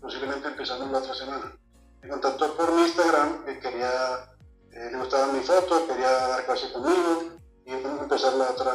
posiblemente 0.02 0.48
empezando 0.48 0.86
la 0.92 0.98
otra 1.00 1.16
semana. 1.16 1.58
Me 2.02 2.10
contactó 2.10 2.56
por 2.56 2.72
mi 2.74 2.84
Instagram, 2.84 3.46
que 3.46 3.60
quería, 3.60 4.33
eh, 4.76 4.90
le 4.92 4.98
gustaban 4.98 5.38
mis 5.38 5.46
fotos, 5.46 5.84
quería 5.84 6.10
dar 6.10 6.46
clase 6.46 6.72
conmigo 6.72 7.34
y 7.66 7.72
empezar 7.72 8.34
la 8.34 8.50
otra, 8.50 8.74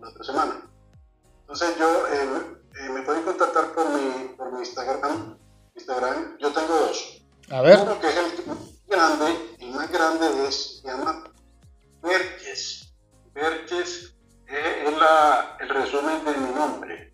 la 0.00 0.08
otra 0.08 0.24
semana. 0.24 0.70
Entonces 1.40 1.76
yo, 1.78 2.06
eh, 2.08 2.58
eh, 2.80 2.88
me 2.90 3.02
pueden 3.02 3.22
contactar 3.22 3.72
por 3.72 3.88
mi, 3.90 4.28
por 4.36 4.52
mi 4.52 4.60
Instagram, 4.60 5.38
Instagram, 5.74 6.36
yo 6.38 6.52
tengo 6.52 6.74
dos. 6.74 7.22
A 7.50 7.62
ver. 7.62 7.80
Uno 7.80 7.98
que 7.98 8.08
es 8.08 8.16
el 8.16 8.32
grande, 8.86 9.56
el 9.58 9.70
más 9.70 9.90
grande 9.90 10.46
es, 10.46 10.80
se 10.80 10.88
llama 10.88 11.24
Verges. 12.02 12.92
Verges 13.32 14.14
es 14.46 14.98
la, 14.98 15.56
el 15.60 15.68
resumen 15.68 16.24
de 16.24 16.36
mi 16.36 16.54
nombre. 16.54 17.12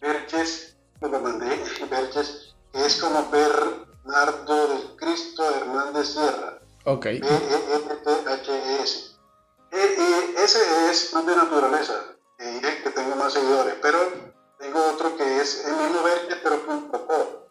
Verges, 0.00 0.76
lo 1.00 1.20
mandé, 1.20 1.62
Verges, 1.90 2.54
es 2.72 2.96
como 2.96 3.28
Bernardo 3.30 4.68
del 4.68 4.96
Cristo 4.96 5.44
Hernández 5.54 6.08
Sierra. 6.08 6.51
Ok. 6.84 7.04
B-E-N-T-H-E-S. 7.04 8.32
E, 9.70 9.76
e, 9.76 10.34
ese 10.44 10.58
es 10.90 11.14
más 11.14 11.26
de 11.26 11.36
naturaleza, 11.36 11.94
que 12.38 12.90
tengo 12.90 13.16
más 13.16 13.32
seguidores, 13.32 13.74
pero 13.80 13.98
tengo 14.58 14.84
otro 14.92 15.16
que 15.16 15.40
es 15.40 15.64
el 15.64 15.74
mismo 15.76 16.02
Verges, 16.02 16.38
pero 16.42 16.60
punto 16.66 17.06
.com 17.06 17.42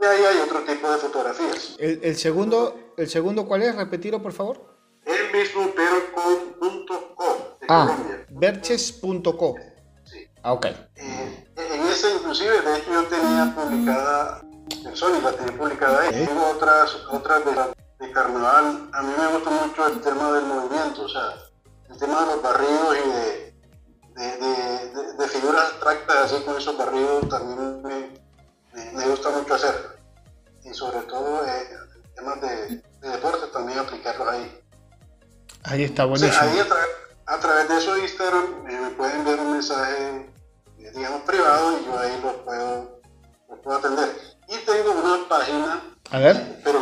y 0.00 0.04
ahí 0.04 0.24
hay 0.24 0.38
otro 0.38 0.60
tipo 0.60 0.90
de 0.90 0.98
fotografías. 0.98 1.76
¿El, 1.78 2.00
el 2.02 2.16
segundo, 2.16 2.94
¿El 2.96 3.08
segundo 3.08 3.46
cuál 3.46 3.62
es? 3.62 3.74
Repetirlo, 3.74 4.22
por 4.22 4.32
favor. 4.32 4.60
El 5.04 5.32
mismo, 5.32 5.70
pero 5.74 6.12
con 6.12 6.86
.co 7.14 7.56
de 7.60 7.66
ah, 7.68 7.96
Berches.co. 8.30 9.54
Sí. 10.04 10.26
Ah, 10.42 10.52
ok. 10.52 10.66
Eh, 10.66 11.44
en 11.56 11.86
ese, 11.86 12.14
inclusive, 12.14 12.60
de 12.62 12.78
hecho, 12.78 12.92
yo 12.92 13.04
tenía 13.04 13.54
publicada, 13.54 14.42
en 14.70 14.96
Sony 14.96 15.20
la 15.22 15.32
tenía 15.32 15.56
publicada 15.56 16.00
ahí. 16.00 16.08
Okay. 16.08 16.26
Tengo 16.26 16.46
otras, 16.46 16.94
otras 17.10 17.44
de, 17.44 17.52
de 18.00 18.12
carnaval. 18.12 18.90
A 18.92 19.02
mí 19.02 19.12
me 19.16 19.26
gusta 19.28 19.50
mucho 19.50 19.86
el 19.86 20.00
tema 20.00 20.32
del 20.32 20.44
movimiento, 20.46 21.02
o 21.02 21.08
sea, 21.08 21.34
el 21.88 21.98
tema 21.98 22.20
de 22.20 22.26
los 22.26 22.42
barridos 22.42 22.96
y 22.96 23.08
de, 23.10 23.54
de, 24.14 24.36
de, 24.36 25.12
de 25.14 25.28
figuras 25.28 25.70
abstractas, 25.70 26.16
así 26.32 26.42
con 26.44 26.56
esos 26.56 26.76
barridos, 26.76 27.28
también 27.28 27.82
me 27.82 28.20
me, 28.72 28.92
me 28.92 29.06
gusta 29.06 29.30
mucho 29.30 29.54
hacer. 29.54 29.98
Y 30.64 30.74
sobre 30.74 31.00
todo 31.02 31.44
eh, 31.46 31.68
temas 32.14 32.40
de, 32.40 32.82
de 33.00 33.08
deporte 33.08 33.46
también 33.52 33.78
aplicarlos 33.78 34.28
ahí. 34.28 34.60
Ahí 35.64 35.84
está 35.84 36.04
buenísimo. 36.04 36.32
O 36.32 36.40
sea, 36.40 36.50
ahí 36.50 36.58
a, 36.58 36.66
tra 36.66 36.78
a, 37.26 37.38
través 37.38 37.68
de 37.68 37.78
eso 37.78 37.98
Instagram 37.98 38.66
eh, 38.68 38.80
me 38.80 38.90
pueden 38.90 39.16
enviar 39.18 39.40
un 39.40 39.52
mensaje, 39.52 40.32
eh, 40.78 40.92
digamos, 40.94 41.22
privado 41.22 41.78
y 41.78 41.84
yo 41.84 41.98
ahí 41.98 42.20
lo 42.22 42.44
puedo, 42.44 43.00
lo 43.48 43.62
puedo 43.62 43.78
atender. 43.78 44.16
Y 44.48 44.56
tengo 44.64 44.92
una 44.92 45.28
página, 45.28 45.89
a 46.10 46.18
ver. 46.18 46.60
pero 46.64 46.80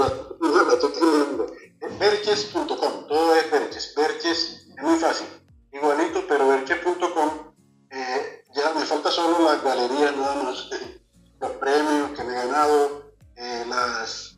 berches.com, 1.98 3.06
todo 3.08 3.34
es 3.34 3.50
Berches, 3.50 3.94
Berches 3.94 4.66
es 4.76 4.82
muy 4.82 4.96
fácil, 4.98 5.26
igualito, 5.72 6.24
pero 6.28 6.48
berches.com, 6.48 7.52
eh, 7.90 8.44
ya 8.54 8.72
me 8.74 8.84
falta 8.84 9.10
solo 9.10 9.44
las 9.44 9.62
galerías 9.62 10.16
nada 10.16 10.42
más 10.42 10.70
los 11.40 11.50
premios 11.52 12.10
que 12.16 12.24
me 12.24 12.32
he 12.32 12.36
ganado, 12.36 13.12
eh, 13.36 13.64
las, 13.68 14.36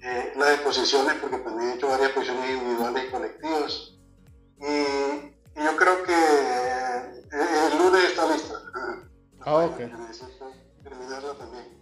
eh, 0.00 0.32
las 0.36 0.50
exposiciones, 0.54 1.14
porque 1.20 1.38
también 1.38 1.70
he 1.70 1.74
hecho 1.74 1.88
varias 1.88 2.08
exposiciones 2.08 2.50
individuales 2.50 3.04
y 3.04 3.10
colectivas. 3.10 3.92
Y, 4.58 5.60
y 5.60 5.64
yo 5.64 5.76
creo 5.76 6.02
que 6.02 6.12
eh, 6.12 7.68
el 7.72 7.78
lunes 7.78 8.04
está 8.04 8.32
lista. 8.32 8.54
Ah, 9.42 9.54
ok. 9.54 9.78
Terminarla 10.82 11.32
también. 11.38 11.79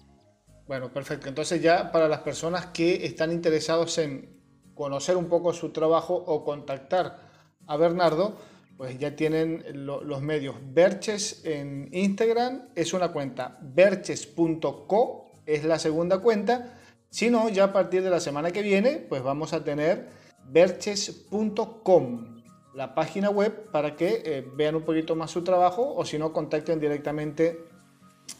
Bueno, 0.69 0.93
perfecto. 0.93 1.31
Entonces 1.31 1.62
ya 1.62 1.91
para 1.91 2.09
las 2.09 2.21
personas 2.21 2.66
que 2.66 3.07
están 3.07 3.33
interesados 3.33 3.97
en 3.97 4.39
conocer 4.75 5.16
un 5.16 5.25
poco 5.25 5.55
su 5.55 5.71
trabajo 5.71 6.14
o 6.14 6.45
contactar 6.45 7.16
a 7.66 7.77
Bernardo, 7.79 8.37
pues 8.77 8.99
ya 8.99 9.16
tienen 9.16 9.64
lo, 9.87 10.05
los 10.05 10.21
medios. 10.21 10.57
Berches 10.62 11.43
en 11.47 11.89
Instagram 11.91 12.69
es 12.75 12.93
una 12.93 13.12
cuenta, 13.12 13.59
berches.co 13.62 15.31
es 15.47 15.64
la 15.64 15.79
segunda 15.79 16.19
cuenta. 16.19 16.79
Si 17.09 17.31
no, 17.31 17.49
ya 17.49 17.64
a 17.64 17.73
partir 17.73 18.03
de 18.03 18.11
la 18.11 18.21
semana 18.21 18.51
que 18.51 18.61
viene, 18.61 18.99
pues 19.09 19.23
vamos 19.23 19.55
a 19.55 19.64
tener 19.64 20.11
berches.com, 20.51 22.43
la 22.75 22.95
página 22.95 23.31
web 23.31 23.71
para 23.73 23.97
que 23.97 24.23
eh, 24.23 24.47
vean 24.55 24.75
un 24.75 24.83
poquito 24.83 25.16
más 25.16 25.31
su 25.31 25.43
trabajo 25.43 25.95
o 25.95 26.05
si 26.05 26.19
no, 26.19 26.35
contacten 26.35 26.79
directamente 26.79 27.78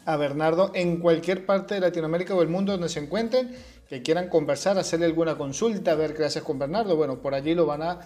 a 0.05 0.17
Bernardo 0.17 0.71
en 0.73 0.97
cualquier 0.97 1.45
parte 1.45 1.75
de 1.75 1.81
Latinoamérica 1.81 2.35
o 2.35 2.41
el 2.41 2.47
mundo 2.47 2.71
donde 2.71 2.89
se 2.89 2.99
encuentren, 2.99 3.55
que 3.87 4.01
quieran 4.01 4.29
conversar, 4.29 4.77
hacerle 4.77 5.05
alguna 5.07 5.37
consulta, 5.37 5.95
ver 5.95 6.15
qué 6.15 6.25
haces 6.25 6.43
con 6.43 6.59
Bernardo, 6.59 6.95
bueno, 6.95 7.19
por 7.19 7.33
allí 7.33 7.55
lo 7.55 7.65
van 7.65 7.81
a 7.81 7.99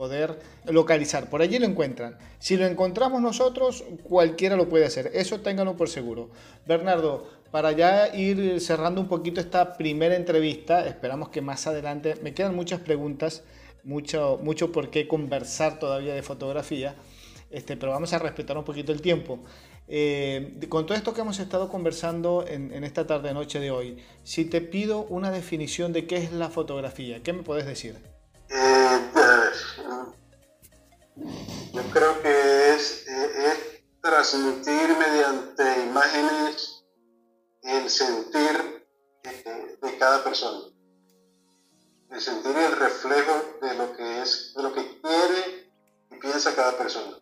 poder 0.00 0.38
localizar. 0.64 1.28
Por 1.28 1.42
allí 1.42 1.58
lo 1.58 1.66
encuentran. 1.66 2.16
Si 2.38 2.56
lo 2.56 2.64
encontramos 2.64 3.20
nosotros, 3.20 3.84
cualquiera 4.02 4.56
lo 4.56 4.66
puede 4.66 4.86
hacer. 4.86 5.10
Eso 5.12 5.40
ténganlo 5.40 5.76
por 5.76 5.90
seguro. 5.90 6.30
Bernardo, 6.66 7.28
para 7.50 7.72
ya 7.72 8.14
ir 8.16 8.62
cerrando 8.62 9.02
un 9.02 9.08
poquito 9.08 9.42
esta 9.42 9.76
primera 9.76 10.16
entrevista, 10.16 10.86
esperamos 10.86 11.28
que 11.28 11.42
más 11.42 11.66
adelante 11.66 12.14
me 12.22 12.32
quedan 12.32 12.54
muchas 12.54 12.80
preguntas, 12.80 13.42
mucho, 13.84 14.38
mucho 14.42 14.72
por 14.72 14.88
qué 14.88 15.06
conversar 15.06 15.78
todavía 15.78 16.14
de 16.14 16.22
fotografía, 16.22 16.94
este, 17.50 17.76
pero 17.76 17.92
vamos 17.92 18.12
a 18.14 18.18
respetar 18.18 18.56
un 18.56 18.64
poquito 18.64 18.92
el 18.92 19.02
tiempo. 19.02 19.40
Eh, 19.92 20.60
con 20.68 20.86
todo 20.86 20.96
esto 20.96 21.12
que 21.12 21.20
hemos 21.20 21.40
estado 21.40 21.68
conversando 21.68 22.44
en, 22.46 22.72
en 22.72 22.84
esta 22.84 23.08
tarde-noche 23.08 23.58
de 23.58 23.72
hoy, 23.72 24.00
si 24.22 24.44
te 24.44 24.60
pido 24.60 25.02
una 25.02 25.32
definición 25.32 25.92
de 25.92 26.06
qué 26.06 26.18
es 26.18 26.32
la 26.32 26.48
fotografía, 26.48 27.24
¿qué 27.24 27.32
me 27.32 27.42
puedes 27.42 27.66
decir? 27.66 27.96
Eh, 28.50 29.00
yo 31.72 31.82
creo 31.92 32.22
que 32.22 32.70
es, 32.72 33.04
es, 33.08 33.82
transmitir 34.00 34.96
mediante 34.96 35.82
imágenes 35.82 36.84
el 37.62 37.90
sentir 37.90 38.86
de 39.24 39.98
cada 39.98 40.22
persona, 40.22 40.72
el 42.12 42.20
sentir 42.20 42.56
el 42.56 42.76
reflejo 42.76 43.58
de 43.60 43.74
lo 43.74 43.96
que 43.96 44.22
es, 44.22 44.54
de 44.54 44.62
lo 44.62 44.72
que 44.72 45.00
quiere 45.00 45.68
y 46.12 46.14
piensa 46.14 46.54
cada 46.54 46.78
persona. 46.78 47.18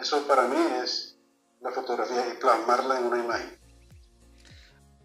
Eso 0.00 0.26
para 0.26 0.48
mí 0.48 0.56
es 0.82 1.09
la 1.60 1.70
fotografía 1.70 2.26
y 2.32 2.36
plasmarla 2.40 2.98
en 2.98 3.04
una 3.06 3.24
imagen 3.24 3.60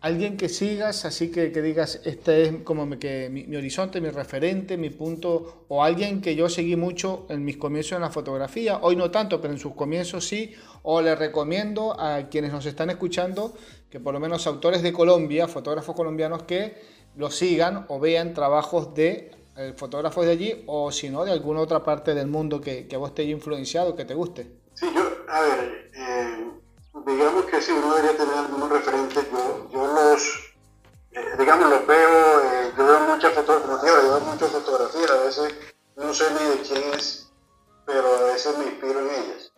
alguien 0.06 0.38
que 0.38 0.50
sigas, 0.50 1.04
así 1.04 1.32
que, 1.32 1.52
que 1.52 1.64
digas, 1.64 2.00
este 2.06 2.44
es 2.44 2.56
como 2.64 2.86
mi, 2.86 2.98
que, 2.98 3.28
mi, 3.32 3.56
horizonte, 3.56 4.00
mi 4.00 4.12
referente, 4.12 4.78
mi 4.78 4.92
punto, 4.92 5.66
o 5.68 5.84
alguien 5.84 6.22
que 6.22 6.36
yo 6.36 6.48
seguí 6.48 6.76
mucho 6.76 7.26
en 7.30 7.44
mis 7.44 7.58
comienzos 7.58 7.94
en 7.94 8.02
la 8.02 8.12
fotografía, 8.12 8.78
hoy 8.84 8.96
no 8.96 9.10
tanto, 9.10 9.42
pero 9.42 9.52
en 9.52 9.60
sus 9.60 9.74
comienzos 9.74 10.28
sí, 10.28 10.54
o 10.84 11.02
le 11.02 11.16
recomiendo 11.16 12.00
a 12.00 12.30
quienes 12.30 12.52
nos 12.52 12.68
están 12.68 12.92
escuchando, 12.92 13.56
que 13.90 14.00
por 14.00 14.14
lo 14.14 14.20
menos 14.20 14.46
autores 14.46 14.84
de 14.84 14.94
Colombia, 14.94 15.48
fotógrafos 15.48 15.96
colombianos, 15.96 16.44
que 16.44 16.76
lo 17.16 17.32
sigan 17.32 17.88
o 17.88 18.00
vean 18.00 18.36
trabajos 18.36 18.94
de 18.94 19.32
el 19.58 19.74
fotógrafo 19.74 20.22
de 20.22 20.32
allí 20.32 20.64
o 20.68 20.92
si 20.92 21.10
no 21.10 21.26
de 21.26 21.32
alguna 21.32 21.62
otra 21.62 21.84
parte 21.84 22.14
del 22.14 22.28
mundo 22.28 22.62
que, 22.62 22.88
que 22.88 22.98
vos 22.98 23.16
te 23.16 23.24
haya 23.24 23.32
influenciado, 23.32 23.96
que 23.96 24.06
te 24.06 24.14
guste. 24.14 24.65
Sí, 24.76 24.92
yo, 24.94 25.04
a 25.30 25.40
ver, 25.40 25.90
eh, 25.94 26.52
digamos 27.06 27.46
que 27.46 27.62
si 27.62 27.72
uno 27.72 27.96
debería 27.96 28.18
tener 28.18 28.36
algunos 28.36 28.70
referentes, 28.70 29.32
yo, 29.32 29.70
yo 29.72 29.88
los, 29.88 30.54
eh, 31.12 31.36
digamos, 31.40 31.70
los 31.70 31.88
veo, 31.88 32.44
eh, 32.44 32.74
yo 32.78 32.86
veo 32.86 33.00
muchas 33.00 33.34
fotografías, 33.34 34.04
veo 34.04 34.20
muchas 34.20 34.50
fotografías, 34.52 35.12
a 35.12 35.24
veces 35.24 35.56
no 35.96 36.14
sé 36.14 36.26
ni 36.32 36.50
de 36.50 36.62
quién 36.62 36.94
es, 36.94 37.32
pero 37.86 38.18
a 38.18 38.24
veces 38.34 38.58
me 38.58 38.66
inspiro 38.66 39.00
en 39.00 39.10
ellas. 39.12 39.54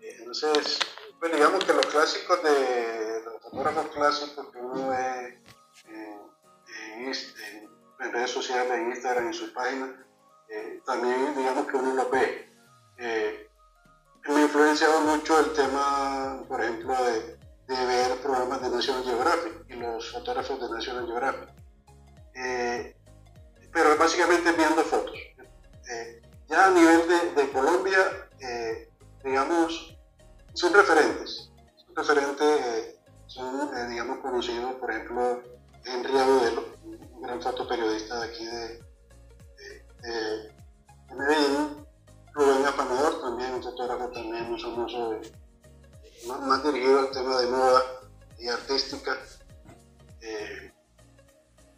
Entonces, 0.00 0.80
pues 1.20 1.32
digamos 1.32 1.64
que 1.64 1.72
los 1.72 1.86
clásicos 1.86 2.42
de 2.42 3.22
los 3.24 3.42
fotógrafos 3.42 3.86
clásicos 3.94 4.48
que 4.48 4.58
uno 4.58 4.88
ve 4.88 5.42
en, 6.88 8.12
redes 8.12 8.30
sociales, 8.32 8.72
en 8.72 8.90
Instagram, 8.90 9.26
en 9.28 9.34
sus 9.34 9.50
páginas, 9.50 9.90
también 10.84 11.36
digamos 11.36 11.68
que 11.68 11.76
uno 11.76 11.94
los 11.94 12.10
ve. 12.10 13.49
Eh, 14.24 14.32
me 14.32 14.40
ha 14.40 14.42
influenciado 14.42 15.00
mucho 15.02 15.38
el 15.40 15.52
tema, 15.52 16.44
por 16.48 16.62
ejemplo, 16.62 16.94
de, 17.04 17.38
de, 17.74 17.86
ver 17.86 18.20
programas 18.20 18.60
de 18.62 18.70
National 18.70 19.04
Geographic 19.04 19.64
y 19.68 19.74
los 19.74 20.10
fotógrafos 20.10 20.60
de 20.60 20.70
National 20.70 21.06
Geographic. 21.06 21.48
Eh, 22.34 22.96
pero 23.72 23.96
básicamente 23.96 24.52
viendo 24.52 24.82
fotos. 24.82 25.18
ya 26.48 26.66
a 26.66 26.70
nivel 26.70 27.08
de, 27.08 27.42
de 27.42 27.50
Colombia, 27.50 28.28
digamos, 29.22 29.96
son 30.54 30.72
referentes. 30.74 31.50
Son 31.76 31.94
referentes, 31.94 32.60
eh, 32.60 32.98
son, 33.26 33.76
eh, 33.76 33.86
digamos, 33.88 34.18
conocidos, 34.18 34.74
por 34.74 34.90
ejemplo, 34.90 35.42
Henry 35.84 36.18
Agudelo, 36.18 36.64
un 36.84 37.22
gran 37.22 37.40
fotoperiodista 37.40 38.20
de 38.20 38.26
aquí 38.26 38.44
de, 38.44 38.80
Medellín. 41.16 41.86
Rubén 42.32 42.66
Apanador, 42.66 43.20
también 43.20 43.54
un 43.54 43.62
fotógrafo 43.62 44.08
también 44.10 44.50
muy 44.50 44.60
eh, 44.60 45.32
más, 46.26 46.64
dirigido 46.64 47.00
al 47.00 47.10
tema 47.10 47.40
de 47.40 47.46
moda 47.48 47.82
y 48.38 48.48
artística. 48.48 49.18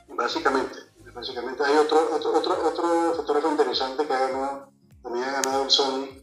básicamente, 0.08 0.78
básicamente 1.14 1.64
hay 1.64 1.76
otro, 1.76 2.14
otro, 2.14 2.38
otro, 2.38 3.14
fotógrafo 3.14 3.50
interesante 3.50 4.06
que 4.06 4.12
ha 4.12 4.28
ganado, 4.28 4.72
también 5.02 5.24
ha 5.24 5.32
ganado 5.32 5.64
el 5.64 5.70
Sony 5.70 6.22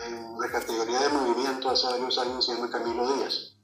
en 0.00 0.38
la 0.38 0.48
categoría 0.50 1.00
de 1.00 1.08
movimiento 1.10 1.70
hace 1.70 1.86
varios 1.86 2.18
años 2.18 2.44
se 2.44 2.54
llama 2.54 2.70
Camilo 2.70 3.14
Díaz. 3.14 3.56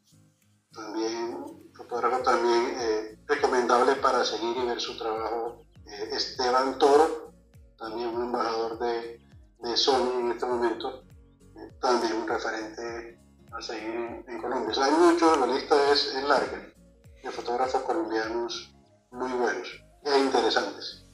También, 0.72 1.72
fotógrafo 1.74 2.22
también 2.22 2.76
eh, 2.78 3.18
recomendable 3.26 3.96
para 3.96 4.24
seguir 4.24 4.56
y 4.56 4.66
ver 4.66 4.80
su 4.80 4.96
trabajo. 4.98 5.64
Eh, 5.86 6.10
Esteban 6.12 6.78
Toro, 6.78 7.32
también 7.78 8.08
un 8.08 8.26
embajador 8.26 8.78
de, 8.78 9.20
de 9.60 9.76
Sony 9.76 10.20
en 10.20 10.32
este 10.32 10.46
momento, 10.46 11.02
eh, 11.56 11.70
también 11.80 12.14
un 12.14 12.28
referente 12.28 13.18
a 13.52 13.62
seguir 13.62 14.24
en, 14.26 14.40
Colombia. 14.40 14.74
hay 14.84 14.92
muchos, 14.92 15.38
la 15.38 15.46
lista 15.46 15.74
es, 15.92 16.14
larga, 16.22 16.72
de 17.22 17.30
fotógrafos 17.30 17.82
colombianos 17.82 18.74
muy 19.10 19.32
buenos 19.32 19.68
e 20.04 20.18
interesantes. 20.18 21.04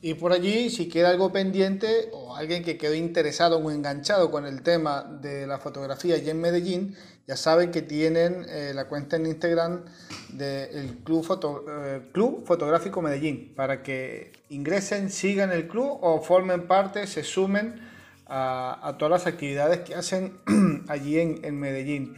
Y 0.00 0.14
por 0.14 0.32
allí, 0.32 0.70
si 0.70 0.88
queda 0.88 1.08
algo 1.08 1.32
pendiente 1.32 2.10
o 2.12 2.36
alguien 2.36 2.62
que 2.62 2.76
quedó 2.76 2.94
interesado 2.94 3.58
o 3.58 3.70
enganchado 3.70 4.30
con 4.30 4.46
el 4.46 4.62
tema 4.62 5.02
de 5.02 5.46
la 5.46 5.58
fotografía 5.58 6.16
allí 6.16 6.30
en 6.30 6.40
Medellín, 6.40 6.96
ya 7.26 7.36
saben 7.36 7.72
que 7.72 7.82
tienen 7.82 8.46
eh, 8.48 8.72
la 8.74 8.86
cuenta 8.86 9.16
en 9.16 9.26
Instagram 9.26 9.84
del 10.28 10.98
Club, 11.02 11.24
Foto, 11.24 11.64
eh, 11.68 12.02
Club 12.12 12.46
Fotográfico 12.46 13.02
Medellín, 13.02 13.52
para 13.56 13.82
que 13.82 14.32
ingresen, 14.48 15.10
sigan 15.10 15.50
el 15.50 15.66
club 15.66 15.98
o 16.02 16.20
formen 16.20 16.68
parte, 16.68 17.06
se 17.06 17.24
sumen 17.24 17.80
a, 18.28 18.94
todas 18.98 19.10
las 19.10 19.26
actividades 19.26 19.80
que 19.80 19.94
hacen 19.94 20.38
allí 20.88 21.18
en, 21.18 21.58
Medellín. 21.58 22.16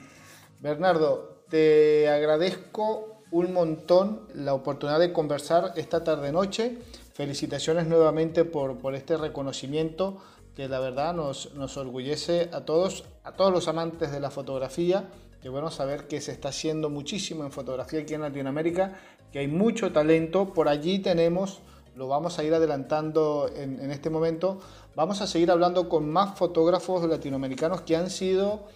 Bernardo, 0.60 1.42
te 1.48 2.08
agradezco 2.08 3.22
un 3.30 3.52
montón 3.52 4.26
la 4.34 4.54
oportunidad 4.54 4.98
de 4.98 5.12
conversar 5.12 5.72
esta 5.76 6.04
tarde-noche 6.04 6.78
felicitaciones 7.14 7.86
nuevamente 7.86 8.44
por 8.44 8.94
este 8.94 9.16
reconocimiento 9.16 10.22
que 10.58 10.66
la 10.66 10.80
verdad 10.80 11.14
nos, 11.14 11.54
nos 11.54 11.76
orgullece 11.76 12.50
a 12.52 12.62
todos, 12.62 13.04
a 13.22 13.36
todos 13.36 13.52
los 13.52 13.68
amantes 13.68 14.10
de 14.10 14.18
la 14.18 14.28
fotografía. 14.28 15.08
Qué 15.40 15.48
bueno 15.48 15.70
saber 15.70 16.08
que 16.08 16.20
se 16.20 16.32
está 16.32 16.48
haciendo 16.48 16.90
muchísimo 16.90 17.44
en 17.44 17.52
fotografía 17.52 18.00
aquí 18.00 18.14
en 18.14 18.22
Latinoamérica, 18.22 18.98
que 19.30 19.38
hay 19.38 19.46
mucho 19.46 19.92
talento. 19.92 20.52
Por 20.52 20.68
allí 20.68 20.98
tenemos, 20.98 21.60
lo 21.94 22.08
vamos 22.08 22.40
a 22.40 22.42
ir 22.42 22.52
adelantando 22.54 23.48
en, 23.54 23.88
este 23.92 24.10
momento, 24.10 24.58
vamos 24.96 25.20
a 25.20 25.28
seguir 25.28 25.52
hablando 25.52 25.88
con 25.88 26.10
más 26.10 26.36
fotógrafos 26.36 27.08
latinoamericanos 27.08 27.82
que 27.82 27.94
han 27.94 28.10
sido 28.10 28.66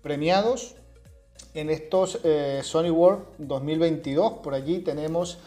premiados 0.00 0.76
en 1.52 1.68
estos 1.68 2.18
eh, 2.24 2.60
Sony 2.62 2.88
World 2.88 3.24
2022. 3.36 4.38
Por 4.42 4.54
allí 4.54 4.78
tenemos 4.78 5.38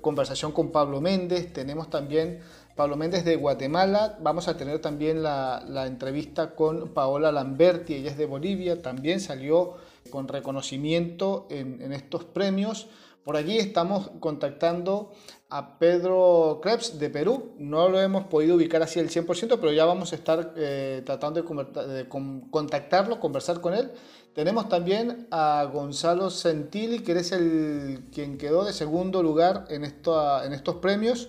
conversación 0.00 0.52
con 0.52 0.70
Pablo 0.70 1.00
Méndez, 1.00 1.52
tenemos 1.52 1.90
también 1.90 2.40
Pablo 2.78 2.96
Méndez 2.96 3.24
de 3.24 3.34
Guatemala, 3.34 4.16
vamos 4.20 4.46
a 4.46 4.56
tener 4.56 4.78
también 4.78 5.20
la, 5.20 5.84
entrevista 5.84 6.54
con 6.54 6.94
Paola 6.94 7.32
Lamberti, 7.32 7.94
ella 7.94 8.12
es 8.12 8.16
de 8.16 8.24
Bolivia, 8.24 8.80
también 8.80 9.18
salió 9.18 9.74
con 10.10 10.28
reconocimiento 10.28 11.48
en, 11.50 11.92
estos 11.92 12.24
premios. 12.24 12.86
Por 13.24 13.36
allí 13.36 13.58
estamos 13.58 14.12
contactando 14.20 15.10
a 15.50 15.76
Pedro 15.80 16.60
Krebs 16.62 17.00
de 17.00 17.10
Perú. 17.10 17.50
No 17.58 17.88
lo 17.88 18.00
hemos 18.00 18.26
podido 18.26 18.54
ubicar 18.54 18.80
así 18.80 19.00
al 19.00 19.08
100%, 19.08 19.58
pero 19.60 19.72
ya 19.72 19.84
vamos 19.84 20.12
a 20.12 20.14
estar 20.14 20.54
eh, 20.56 21.02
tratando 21.04 21.42
de, 21.42 22.08
contactarlo, 22.08 23.18
conversar 23.18 23.60
con 23.60 23.74
él. 23.74 23.90
Tenemos 24.36 24.68
también 24.68 25.26
a 25.32 25.68
Gonzalo 25.72 26.30
Centili, 26.30 27.00
que 27.00 27.10
es 27.18 27.32
el 27.32 28.04
quien 28.12 28.38
quedó 28.38 28.64
de 28.64 28.72
segundo 28.72 29.20
lugar 29.20 29.64
en 29.68 29.82
estos 29.82 30.76
premios, 30.76 31.28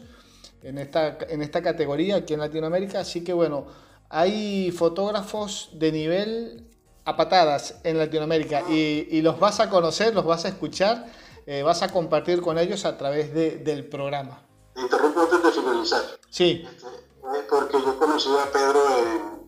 en 0.63 0.77
esta, 0.77 1.17
en 1.29 1.41
esta 1.41 1.61
categoría 1.61 2.17
aquí 2.17 2.33
en 2.33 2.39
Latinoamérica. 2.39 2.99
Así 3.01 3.23
que 3.23 3.33
bueno, 3.33 3.67
hay 4.09 4.71
fotógrafos 4.71 5.69
de 5.73 5.91
nivel 5.91 6.65
a 7.05 7.15
patadas 7.15 7.79
en 7.83 7.97
Latinoamérica 7.97 8.63
y, 8.69 9.21
los 9.21 9.39
vas 9.39 9.59
a 9.59 9.69
conocer, 9.69 10.13
los 10.13 10.25
vas 10.25 10.45
a 10.45 10.49
escuchar, 10.49 11.07
eh, 11.45 11.63
vas 11.63 11.81
a 11.81 11.89
compartir 11.89 12.41
con 12.41 12.57
ellos 12.57 12.85
a 12.85 12.97
través 12.97 13.33
del 13.33 13.85
programa. 13.85 14.41
Interrumpo 14.75 15.21
antes 15.21 15.43
de 15.43 15.51
finalizar. 15.51 16.01
Sí. 16.29 16.67
Este, 16.67 16.87
eh, 16.87 17.45
porque 17.49 17.77
yo 17.77 17.97
conocí 17.97 18.29
a 18.29 18.51
Pedro 18.51 18.81
en 18.99 19.39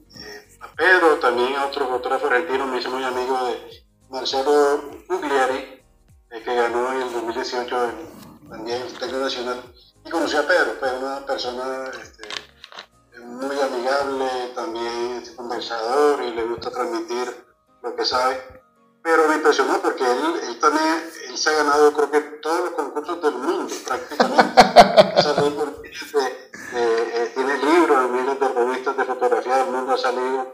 Pedro, 0.76 1.20
también 1.20 1.54
otro 1.60 1.88
fotógrafo 1.88 2.28
argentino, 2.28 2.66
me 2.66 2.80
hizo 2.80 2.90
muy 2.90 3.04
amigo 3.04 3.38
de 3.46 3.84
Marcelo 4.10 4.82
Gugliari, 5.08 5.84
eh, 6.32 6.42
que 6.44 6.56
ganó 6.56 6.92
en 6.94 7.02
el 7.04 7.14
2018 7.14 7.76
también 8.50 8.82
el 8.82 8.94
Premio 8.94 9.20
Nacional. 9.20 9.62
Y 10.06 10.10
conocí 10.10 10.36
a 10.36 10.48
Pedro, 10.48 10.80
Pedro 10.80 11.00
una 11.00 11.26
persona 11.26 11.92
este, 12.02 12.28
muy 13.24 13.60
amigable, 13.60 14.52
también 14.56 15.24
conversador 15.36 16.24
y 16.24 16.32
le 16.32 16.44
gusta 16.44 16.72
transmitir 16.72 17.46
lo 17.82 17.96
que 17.96 18.06
sabe. 18.06 18.62
Pero 19.04 19.28
me 19.28 19.36
impresionó 19.36 19.82
porque 19.82 20.04
él, 20.04 20.60
también 20.60 21.04
él 21.28 21.38
se 21.38 21.50
ha 21.50 21.54
ganado, 21.54 21.92
creo 21.94 22.12
que 22.12 22.22
todos 22.42 22.60
los 22.66 22.72
concursos 22.72 23.22
del 23.22 23.34
mundo 23.36 23.74
prácticamente. 23.86 24.62
Eh, 26.74 27.32
tiene 27.36 27.58
libros, 27.58 28.10
miles 28.12 28.40
de 28.40 28.48
revistas 28.48 28.96
de 28.96 29.04
fotografía 29.04 29.58
del 29.58 29.72
mundo, 29.72 29.92
ha 29.92 29.98
salido 29.98 30.51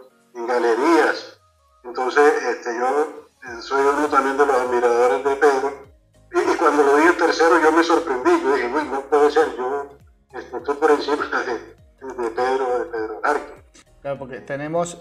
tenemos, 14.58 14.98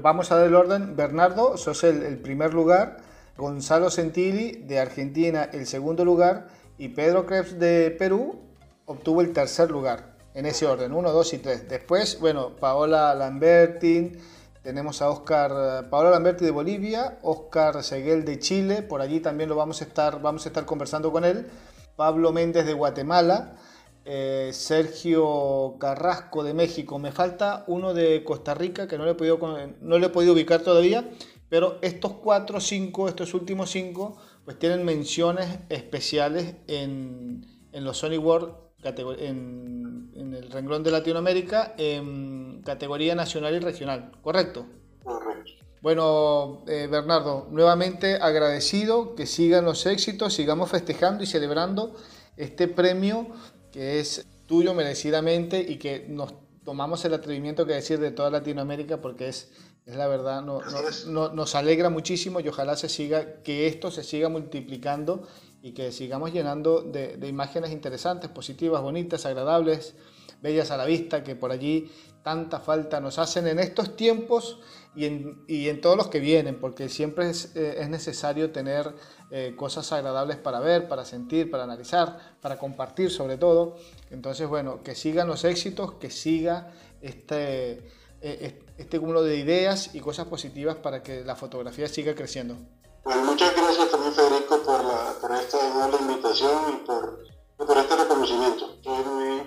vamos 0.00 0.30
a 0.30 0.36
dar 0.36 0.46
el 0.46 0.54
orden. 0.54 0.94
Bernardo, 0.94 1.56
sos 1.56 1.82
el, 1.82 2.18
primer 2.18 2.54
lugar. 2.54 2.98
Gonzalo 3.36 3.90
Centili 3.90 4.52
de 4.52 4.78
Argentina 4.78 5.48
el 5.52 5.66
segundo 5.66 6.04
lugar 6.04 6.46
y 6.78 6.90
Pedro 6.90 7.26
Krebs 7.26 7.58
de 7.58 7.90
Perú 7.98 8.38
obtuvo 8.84 9.20
el 9.22 9.32
tercer 9.32 9.72
lugar 9.72 10.14
en 10.34 10.46
ese 10.46 10.66
orden, 10.66 10.92
1, 10.92 11.10
2 11.10 11.34
y 11.34 11.38
3. 11.38 11.68
Después, 11.68 12.20
bueno, 12.20 12.54
Paola 12.60 13.12
Lambertin, 13.14 14.18
tenemos 14.62 15.02
a 15.02 15.10
Oscar, 15.10 15.88
Paola 15.90 16.10
Lamberti 16.10 16.44
de 16.44 16.52
Bolivia, 16.52 17.18
Oscar 17.22 17.82
Seguel 17.82 18.24
de 18.24 18.38
Chile, 18.38 18.82
por 18.82 19.00
allí 19.00 19.18
también 19.18 19.48
lo 19.48 19.56
vamos 19.56 19.80
a 19.80 19.84
estar, 19.84 20.22
vamos 20.22 20.46
a 20.46 20.48
estar 20.50 20.64
conversando 20.64 21.10
con 21.10 21.24
él, 21.24 21.50
Pablo 21.96 22.32
Méndez 22.32 22.66
de 22.66 22.74
Guatemala, 22.74 23.56
eh, 24.04 24.50
Sergio 24.52 25.76
Carrasco 25.78 26.42
de 26.42 26.54
México, 26.54 26.98
me 26.98 27.12
falta 27.12 27.64
uno 27.66 27.94
de 27.94 28.24
Costa 28.24 28.54
Rica 28.54 28.88
que 28.88 28.98
no 28.98 29.04
le 29.04 29.12
he 29.12 29.14
podido, 29.14 29.38
no 29.80 29.98
le 29.98 30.06
he 30.06 30.10
podido 30.10 30.32
ubicar 30.32 30.62
todavía, 30.62 31.08
pero 31.48 31.78
estos 31.82 32.14
cuatro, 32.14 32.60
cinco, 32.60 33.08
estos 33.08 33.34
últimos 33.34 33.70
cinco, 33.70 34.16
pues 34.44 34.58
tienen 34.58 34.84
menciones 34.84 35.58
especiales 35.68 36.56
en, 36.66 37.46
en 37.72 37.84
los 37.84 37.98
Sony 37.98 38.18
World 38.18 38.54
en, 38.84 40.10
en, 40.14 40.34
el 40.34 40.50
renglón 40.50 40.82
de 40.82 40.90
Latinoamérica 40.90 41.74
en 41.78 42.62
categoría 42.64 43.14
nacional 43.14 43.54
y 43.54 43.60
regional, 43.60 44.12
¿correcto? 44.22 44.66
Correcto. 45.04 45.52
Bueno, 45.80 46.64
eh, 46.68 46.88
Bernardo, 46.90 47.48
nuevamente 47.50 48.16
agradecido, 48.16 49.14
que 49.14 49.26
sigan 49.26 49.64
los 49.64 49.84
éxitos, 49.86 50.32
sigamos 50.34 50.70
festejando 50.70 51.24
y 51.24 51.26
celebrando 51.26 51.96
este 52.36 52.68
premio 52.68 53.26
que 53.72 53.98
es 53.98 54.26
tuyo 54.46 54.74
merecidamente 54.74 55.60
y 55.66 55.76
que 55.76 56.06
nos 56.08 56.34
tomamos 56.64 57.04
el 57.04 57.14
atrevimiento 57.14 57.66
que 57.66 57.72
decir 57.72 57.98
de 57.98 58.10
toda 58.10 58.30
Latinoamérica 58.30 59.00
porque 59.00 59.28
es, 59.28 59.50
es 59.86 59.96
la 59.96 60.06
verdad, 60.06 60.42
no, 60.42 60.60
no, 61.06 61.28
nos 61.30 61.54
alegra 61.54 61.90
muchísimo 61.90 62.40
y 62.40 62.48
ojalá 62.48 62.76
se 62.76 62.88
siga, 62.88 63.42
que 63.42 63.66
esto 63.66 63.90
se 63.90 64.04
siga 64.04 64.28
multiplicando 64.28 65.26
y 65.62 65.72
que 65.72 65.90
sigamos 65.90 66.32
llenando 66.32 66.82
de, 66.82 67.16
de 67.16 67.28
imágenes 67.28 67.72
interesantes, 67.72 68.30
positivas, 68.30 68.82
bonitas, 68.82 69.26
agradables, 69.26 69.94
bellas 70.42 70.70
a 70.70 70.76
la 70.76 70.84
vista, 70.84 71.24
que 71.24 71.34
por 71.34 71.52
allí 71.52 71.90
tanta 72.22 72.60
falta 72.60 73.00
nos 73.00 73.18
hacen 73.18 73.46
en 73.46 73.58
estos 73.58 73.96
tiempos 73.96 74.60
y 74.94 75.06
en, 75.06 75.44
y 75.48 75.68
en 75.68 75.80
todos 75.80 75.96
los 75.96 76.08
que 76.08 76.20
vienen, 76.20 76.60
porque 76.60 76.88
siempre 76.88 77.30
es, 77.30 77.56
eh, 77.56 77.76
es 77.78 77.88
necesario 77.88 78.50
tener 78.52 78.94
eh, 79.30 79.54
cosas 79.56 79.90
agradables 79.92 80.36
para 80.36 80.60
ver, 80.60 80.88
para 80.88 81.04
sentir, 81.04 81.50
para 81.50 81.64
analizar, 81.64 82.36
para 82.40 82.58
compartir 82.58 83.10
sobre 83.10 83.38
todo. 83.38 83.76
Entonces, 84.10 84.46
bueno, 84.48 84.82
que 84.82 84.94
sigan 84.94 85.28
los 85.28 85.44
éxitos, 85.44 85.94
que 85.94 86.10
siga 86.10 86.72
este, 87.00 87.88
eh, 88.20 88.60
este 88.76 89.00
cúmulo 89.00 89.22
de 89.22 89.36
ideas 89.36 89.94
y 89.94 90.00
cosas 90.00 90.26
positivas 90.26 90.76
para 90.76 91.02
que 91.02 91.24
la 91.24 91.36
fotografía 91.36 91.88
siga 91.88 92.14
creciendo. 92.14 92.56
Bueno, 93.04 93.24
muchas 93.24 93.56
gracias 93.56 93.90
también 93.90 94.12
Federico 94.12 94.62
por, 94.62 94.84
la, 94.84 95.14
por 95.20 95.32
esta 95.32 95.58
invitación 96.00 96.52
y 96.74 96.86
por, 96.86 97.18
por 97.56 97.78
este 97.78 97.96
reconocimiento. 97.96 98.74
Estoy 98.74 99.04
muy, 99.04 99.42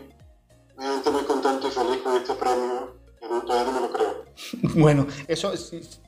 muy 1.12 1.24
contento 1.24 1.68
y 1.68 1.72
feliz 1.72 2.02
con 2.02 2.18
este 2.18 2.34
premio 2.34 3.05
todavía 3.28 3.72
no 3.72 3.72
me 3.72 3.88
lo 3.88 3.94
creo. 3.94 4.26
Bueno, 4.76 5.08
eso 5.28 5.54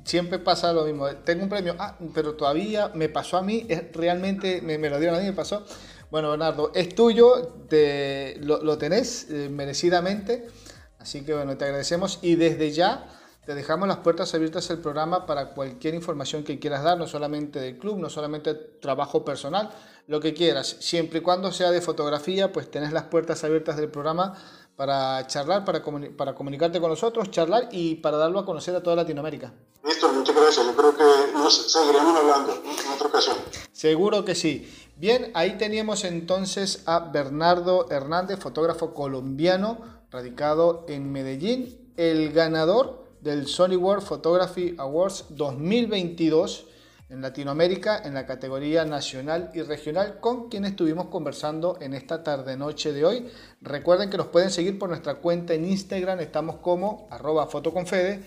siempre 0.04 0.40
pasa 0.40 0.74
lo 0.74 0.86
mismo. 0.86 1.08
Tengo 1.24 1.44
un 1.44 1.50
premio, 1.50 1.76
ah, 1.80 1.98
pero 2.14 2.36
todavía 2.36 2.92
me 2.94 3.10
pasó 3.10 3.38
a 3.38 3.42
mí, 3.42 3.68
realmente 3.94 4.62
me, 4.62 4.78
lo 4.78 5.00
dieron 5.00 5.18
a 5.18 5.20
mí, 5.20 5.26
me 5.26 5.34
pasó. 5.34 5.66
Bueno, 6.10 6.32
Bernardo, 6.32 6.72
es 6.74 6.96
tuyo, 6.96 7.66
te, 7.70 8.38
lo, 8.42 8.78
tenés 8.78 9.28
eh, 9.30 9.50
merecidamente, 9.50 10.48
así 11.00 11.26
que 11.26 11.34
bueno, 11.34 11.58
te 11.58 11.66
agradecemos 11.66 12.20
y 12.22 12.36
desde 12.36 12.72
ya 12.72 13.10
te 13.46 13.56
dejamos 13.56 13.88
las 13.88 13.98
puertas 13.98 14.34
abiertas 14.34 14.70
al 14.72 14.80
programa 14.80 15.26
para 15.26 15.54
cualquier 15.54 15.96
información 15.96 16.44
que 16.44 16.60
quieras 16.60 16.84
dar, 16.84 16.98
no 16.98 17.08
solamente 17.08 17.60
del 17.60 17.78
club, 17.78 17.98
no 17.98 18.10
solamente 18.10 18.54
trabajo 18.54 19.24
personal, 19.24 19.70
lo 20.08 20.20
que 20.20 20.34
quieras, 20.34 20.78
siempre 20.80 21.20
y 21.20 21.22
cuando 21.22 21.52
sea 21.52 21.72
de 21.72 21.82
fotografía, 21.82 22.52
pues 22.54 22.72
tenés 22.72 22.94
las 22.94 23.04
puertas 23.04 23.44
abiertas 23.44 23.76
del 23.78 23.90
programa 23.90 24.38
para 24.78 25.26
charlar, 25.26 25.66
para, 25.66 25.84
para 26.16 26.36
comunicarte 26.36 26.80
con 26.80 26.92
nosotros, 26.92 27.32
charlar 27.32 27.68
y 27.72 27.96
para 27.96 28.16
darlo 28.16 28.40
a 28.40 28.46
conocer 28.46 28.76
a 28.76 28.84
toda 28.84 28.96
Latinoamérica. 28.96 29.52
Listo, 29.84 30.14
muchas 30.14 30.36
gracias. 30.36 30.66
Yo 30.68 30.76
creo 30.76 30.96
que 30.96 31.34
nos 31.34 31.72
seguiremos 31.72 32.16
hablando 32.16 32.54
en 32.54 32.94
otra 32.94 33.08
ocasión. 33.08 33.38
Seguro 33.72 34.24
que 34.24 34.36
sí. 34.36 34.72
Bien, 34.96 35.32
ahí 35.34 35.58
teníamos 35.58 36.04
entonces 36.04 36.84
a 36.86 37.00
Bernardo 37.00 37.90
Hernández, 37.90 38.40
fotógrafo 38.40 38.94
colombiano, 38.94 39.80
radicado 40.12 40.86
en 40.88 41.12
Medellín, 41.12 41.92
el 41.98 42.32
ganador 42.32 43.04
del 43.22 43.48
Sony 43.48 43.78
World 43.78 44.06
Photography 44.06 44.76
Awards 44.78 45.26
2022 45.30 46.68
en 47.10 47.22
Latinoamérica 47.22 48.02
en 48.04 48.14
la 48.14 48.26
categoría 48.26 48.84
nacional 48.84 49.52
y 49.54 49.62
regional 49.62 50.20
con 50.20 50.50
quien 50.50 50.66
estuvimos 50.66 51.08
conversando 51.08 51.78
en 51.80 51.94
esta 51.94 52.24
tarde 52.24 52.58
noche 52.58 52.92
de 52.92 53.06
hoy. 53.06 53.28
Recuerden 53.62 54.10
que 54.10 54.18
nos 54.18 54.28
pueden 54.28 54.50
seguir 54.50 54.78
por 54.78 54.90
nuestra 54.90 55.16
cuenta 55.16 55.54
en 55.54 55.66
Instagram, 55.66 56.20
estamos 56.20 56.58
como 56.58 57.08
fotoconfede, 57.50 58.24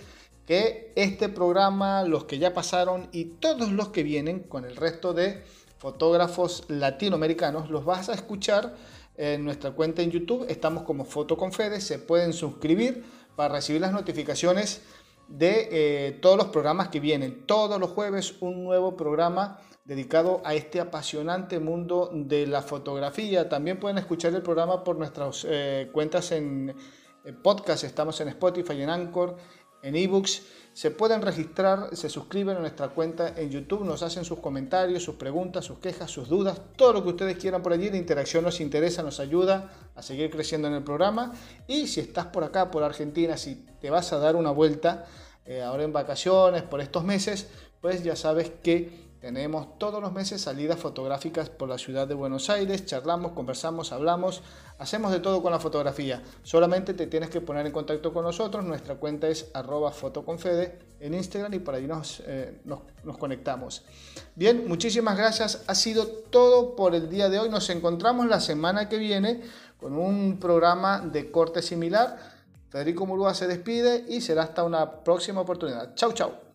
que 0.47 0.93
este 0.97 1.29
programa, 1.29 2.05
los 2.05 2.25
que 2.25 2.39
ya 2.39 2.55
pasaron 2.55 3.09
y 3.13 3.25
todos 3.25 3.71
los 3.71 3.89
que 3.89 4.03
vienen 4.03 4.41
con 4.41 4.65
el 4.65 4.77
resto 4.77 5.13
de 5.13 5.45
fotógrafos 5.79 6.65
latinoamericanos, 6.69 7.71
los 7.71 7.85
vas 7.85 8.09
a 8.09 8.15
escuchar 8.15 8.75
en 9.17 9.45
nuestra 9.45 9.73
cuenta 9.73 10.01
en 10.01 10.11
YouTube, 10.11 10.47
estamos 10.49 10.85
como 10.85 11.05
fotoconfede, 11.05 11.81
se 11.83 11.99
pueden 11.99 12.33
suscribir 12.33 13.05
para 13.37 13.55
recibir 13.55 13.81
las 13.83 13.93
notificaciones 13.93 14.81
de 15.31 15.69
eh, 15.71 16.13
todos 16.21 16.37
los 16.37 16.49
programas 16.49 16.89
que 16.89 17.01
vienen. 17.01 17.47
Todos 17.47 17.81
los 17.81 17.91
jueves 17.91 18.35
un 18.41 18.65
nuevo 18.65 18.97
programa 18.97 19.61
dedicado 19.85 20.43
a 20.45 20.55
este 20.55 20.81
apasionante 20.81 21.59
mundo 21.61 22.11
de 22.13 22.47
la 22.47 22.63
fotografía. 22.63 23.49
También 23.49 23.79
pueden 23.81 23.99
escuchar 23.99 24.35
el 24.35 24.43
programa 24.43 24.85
por 24.85 24.97
nuestras 24.97 25.47
eh, 25.49 25.89
cuentas 25.93 26.33
en, 26.33 26.75
en 27.25 27.43
podcast. 27.43 27.85
Estamos 27.85 28.21
en 28.21 28.29
Spotify, 28.29 28.83
en 28.83 28.91
Anchor, 28.91 29.37
en 29.83 29.97
ebooks. 29.97 30.43
Se 30.73 30.91
pueden 30.91 31.21
registrar, 31.21 31.95
se 31.97 32.09
suscriben 32.09 32.57
a 32.57 32.61
nuestra 32.61 32.89
cuenta 32.89 33.35
en 33.37 33.51
YouTube, 33.51 33.85
nos 33.85 34.03
hacen 34.03 34.25
sus 34.25 34.39
comentarios, 34.39 35.03
sus 35.03 35.17
preguntas, 35.17 35.65
sus 35.65 35.79
quejas, 35.79 36.11
sus 36.11 36.29
dudas, 36.29 36.61
todo 36.77 36.93
lo 36.93 37.03
que 37.03 37.09
ustedes 37.11 37.37
quieran 37.39 37.63
por 37.63 37.73
allí. 37.73 37.91
La 37.91 37.97
interacción 37.97 38.45
nos 38.45 38.61
interesa, 38.61 39.03
nos 39.03 39.19
ayuda 39.19 39.71
a 39.97 40.03
seguir 40.03 40.31
creciendo 40.31 40.69
en 40.69 40.75
el 40.75 40.85
programa. 40.85 41.35
Y 41.67 41.89
si 41.89 42.01
estás 42.01 42.27
por 42.27 42.45
acá, 42.45 42.71
por 42.71 42.85
Argentina, 42.85 43.37
si 43.37 43.67
te 43.81 43.91
vas 43.91 44.13
a 44.13 44.19
dar 44.19 44.37
una 44.37 44.53
vuelta 44.53 45.07
eh, 45.45 45.61
ahora 45.61 45.83
en 45.83 45.93
vacaciones, 45.93 46.63
por 46.63 46.81
estos 46.81 47.05
meses, 47.05 47.49
pues 47.81 48.05
ya 48.05 48.15
sabes 48.15 48.53
que 48.63 49.10
tenemos 49.21 49.79
todos 49.79 50.01
los 50.01 50.13
meses 50.13 50.41
salidas 50.41 50.79
fotográficas 50.79 51.51
por 51.51 51.69
la 51.69 51.77
ciudad 51.77 52.09
de 52.09 52.15
Buenos 52.15 52.49
Aires, 52.49 52.87
charlamos, 52.87 53.33
conversamos, 53.33 53.93
hablamos, 53.93 54.43
hacemos 54.79 55.13
de 55.13 55.21
todo 55.21 55.43
con 55.43 55.53
la 55.53 55.59
fotografía. 55.59 56.23
Solamente 56.43 56.95
te 56.95 57.07
tienes 57.07 57.29
que 57.29 57.43
poner 57.43 57.67
en 57.67 57.73
contacto 57.73 58.15
con 58.15 58.25
nosotros, 58.25 58.65
nuestra 58.65 58.95
cuenta 58.95 59.29
es 59.29 59.51
arroba 59.53 59.93
fotoconfede 59.93 60.79
en 61.01 61.13
Instagram 61.13 61.53
y 61.53 61.59
por 61.59 61.75
ahí 61.75 61.87
nos, 61.87 62.23
eh, 62.27 62.61
nos, 62.65 62.81
nos 63.05 63.19
conectamos. 63.19 63.83
Bien, 64.35 64.67
muchísimas 64.67 65.19
gracias, 65.19 65.65
ha 65.67 65.75
sido 65.75 66.07
todo 66.07 66.75
por 66.75 66.95
el 66.95 67.11
día 67.11 67.29
de 67.29 67.41
hoy, 67.41 67.51
nos 67.51 67.69
encontramos 67.69 68.27
la 68.27 68.41
semana 68.41 68.89
que 68.89 68.97
viene 68.97 69.43
con 69.79 69.99
un 69.99 70.39
programa 70.39 71.01
de 71.01 71.31
corte 71.31 71.61
similar. 71.61 72.19
Federico 72.71 73.05
Murúa 73.05 73.35
se 73.35 73.47
despide 73.47 74.07
y 74.09 74.21
será 74.21 74.45
hasta 74.45 74.65
una 74.65 75.03
próxima 75.03 75.41
oportunidad. 75.43 75.95
Chau, 75.95 76.13
chau. 76.13 76.50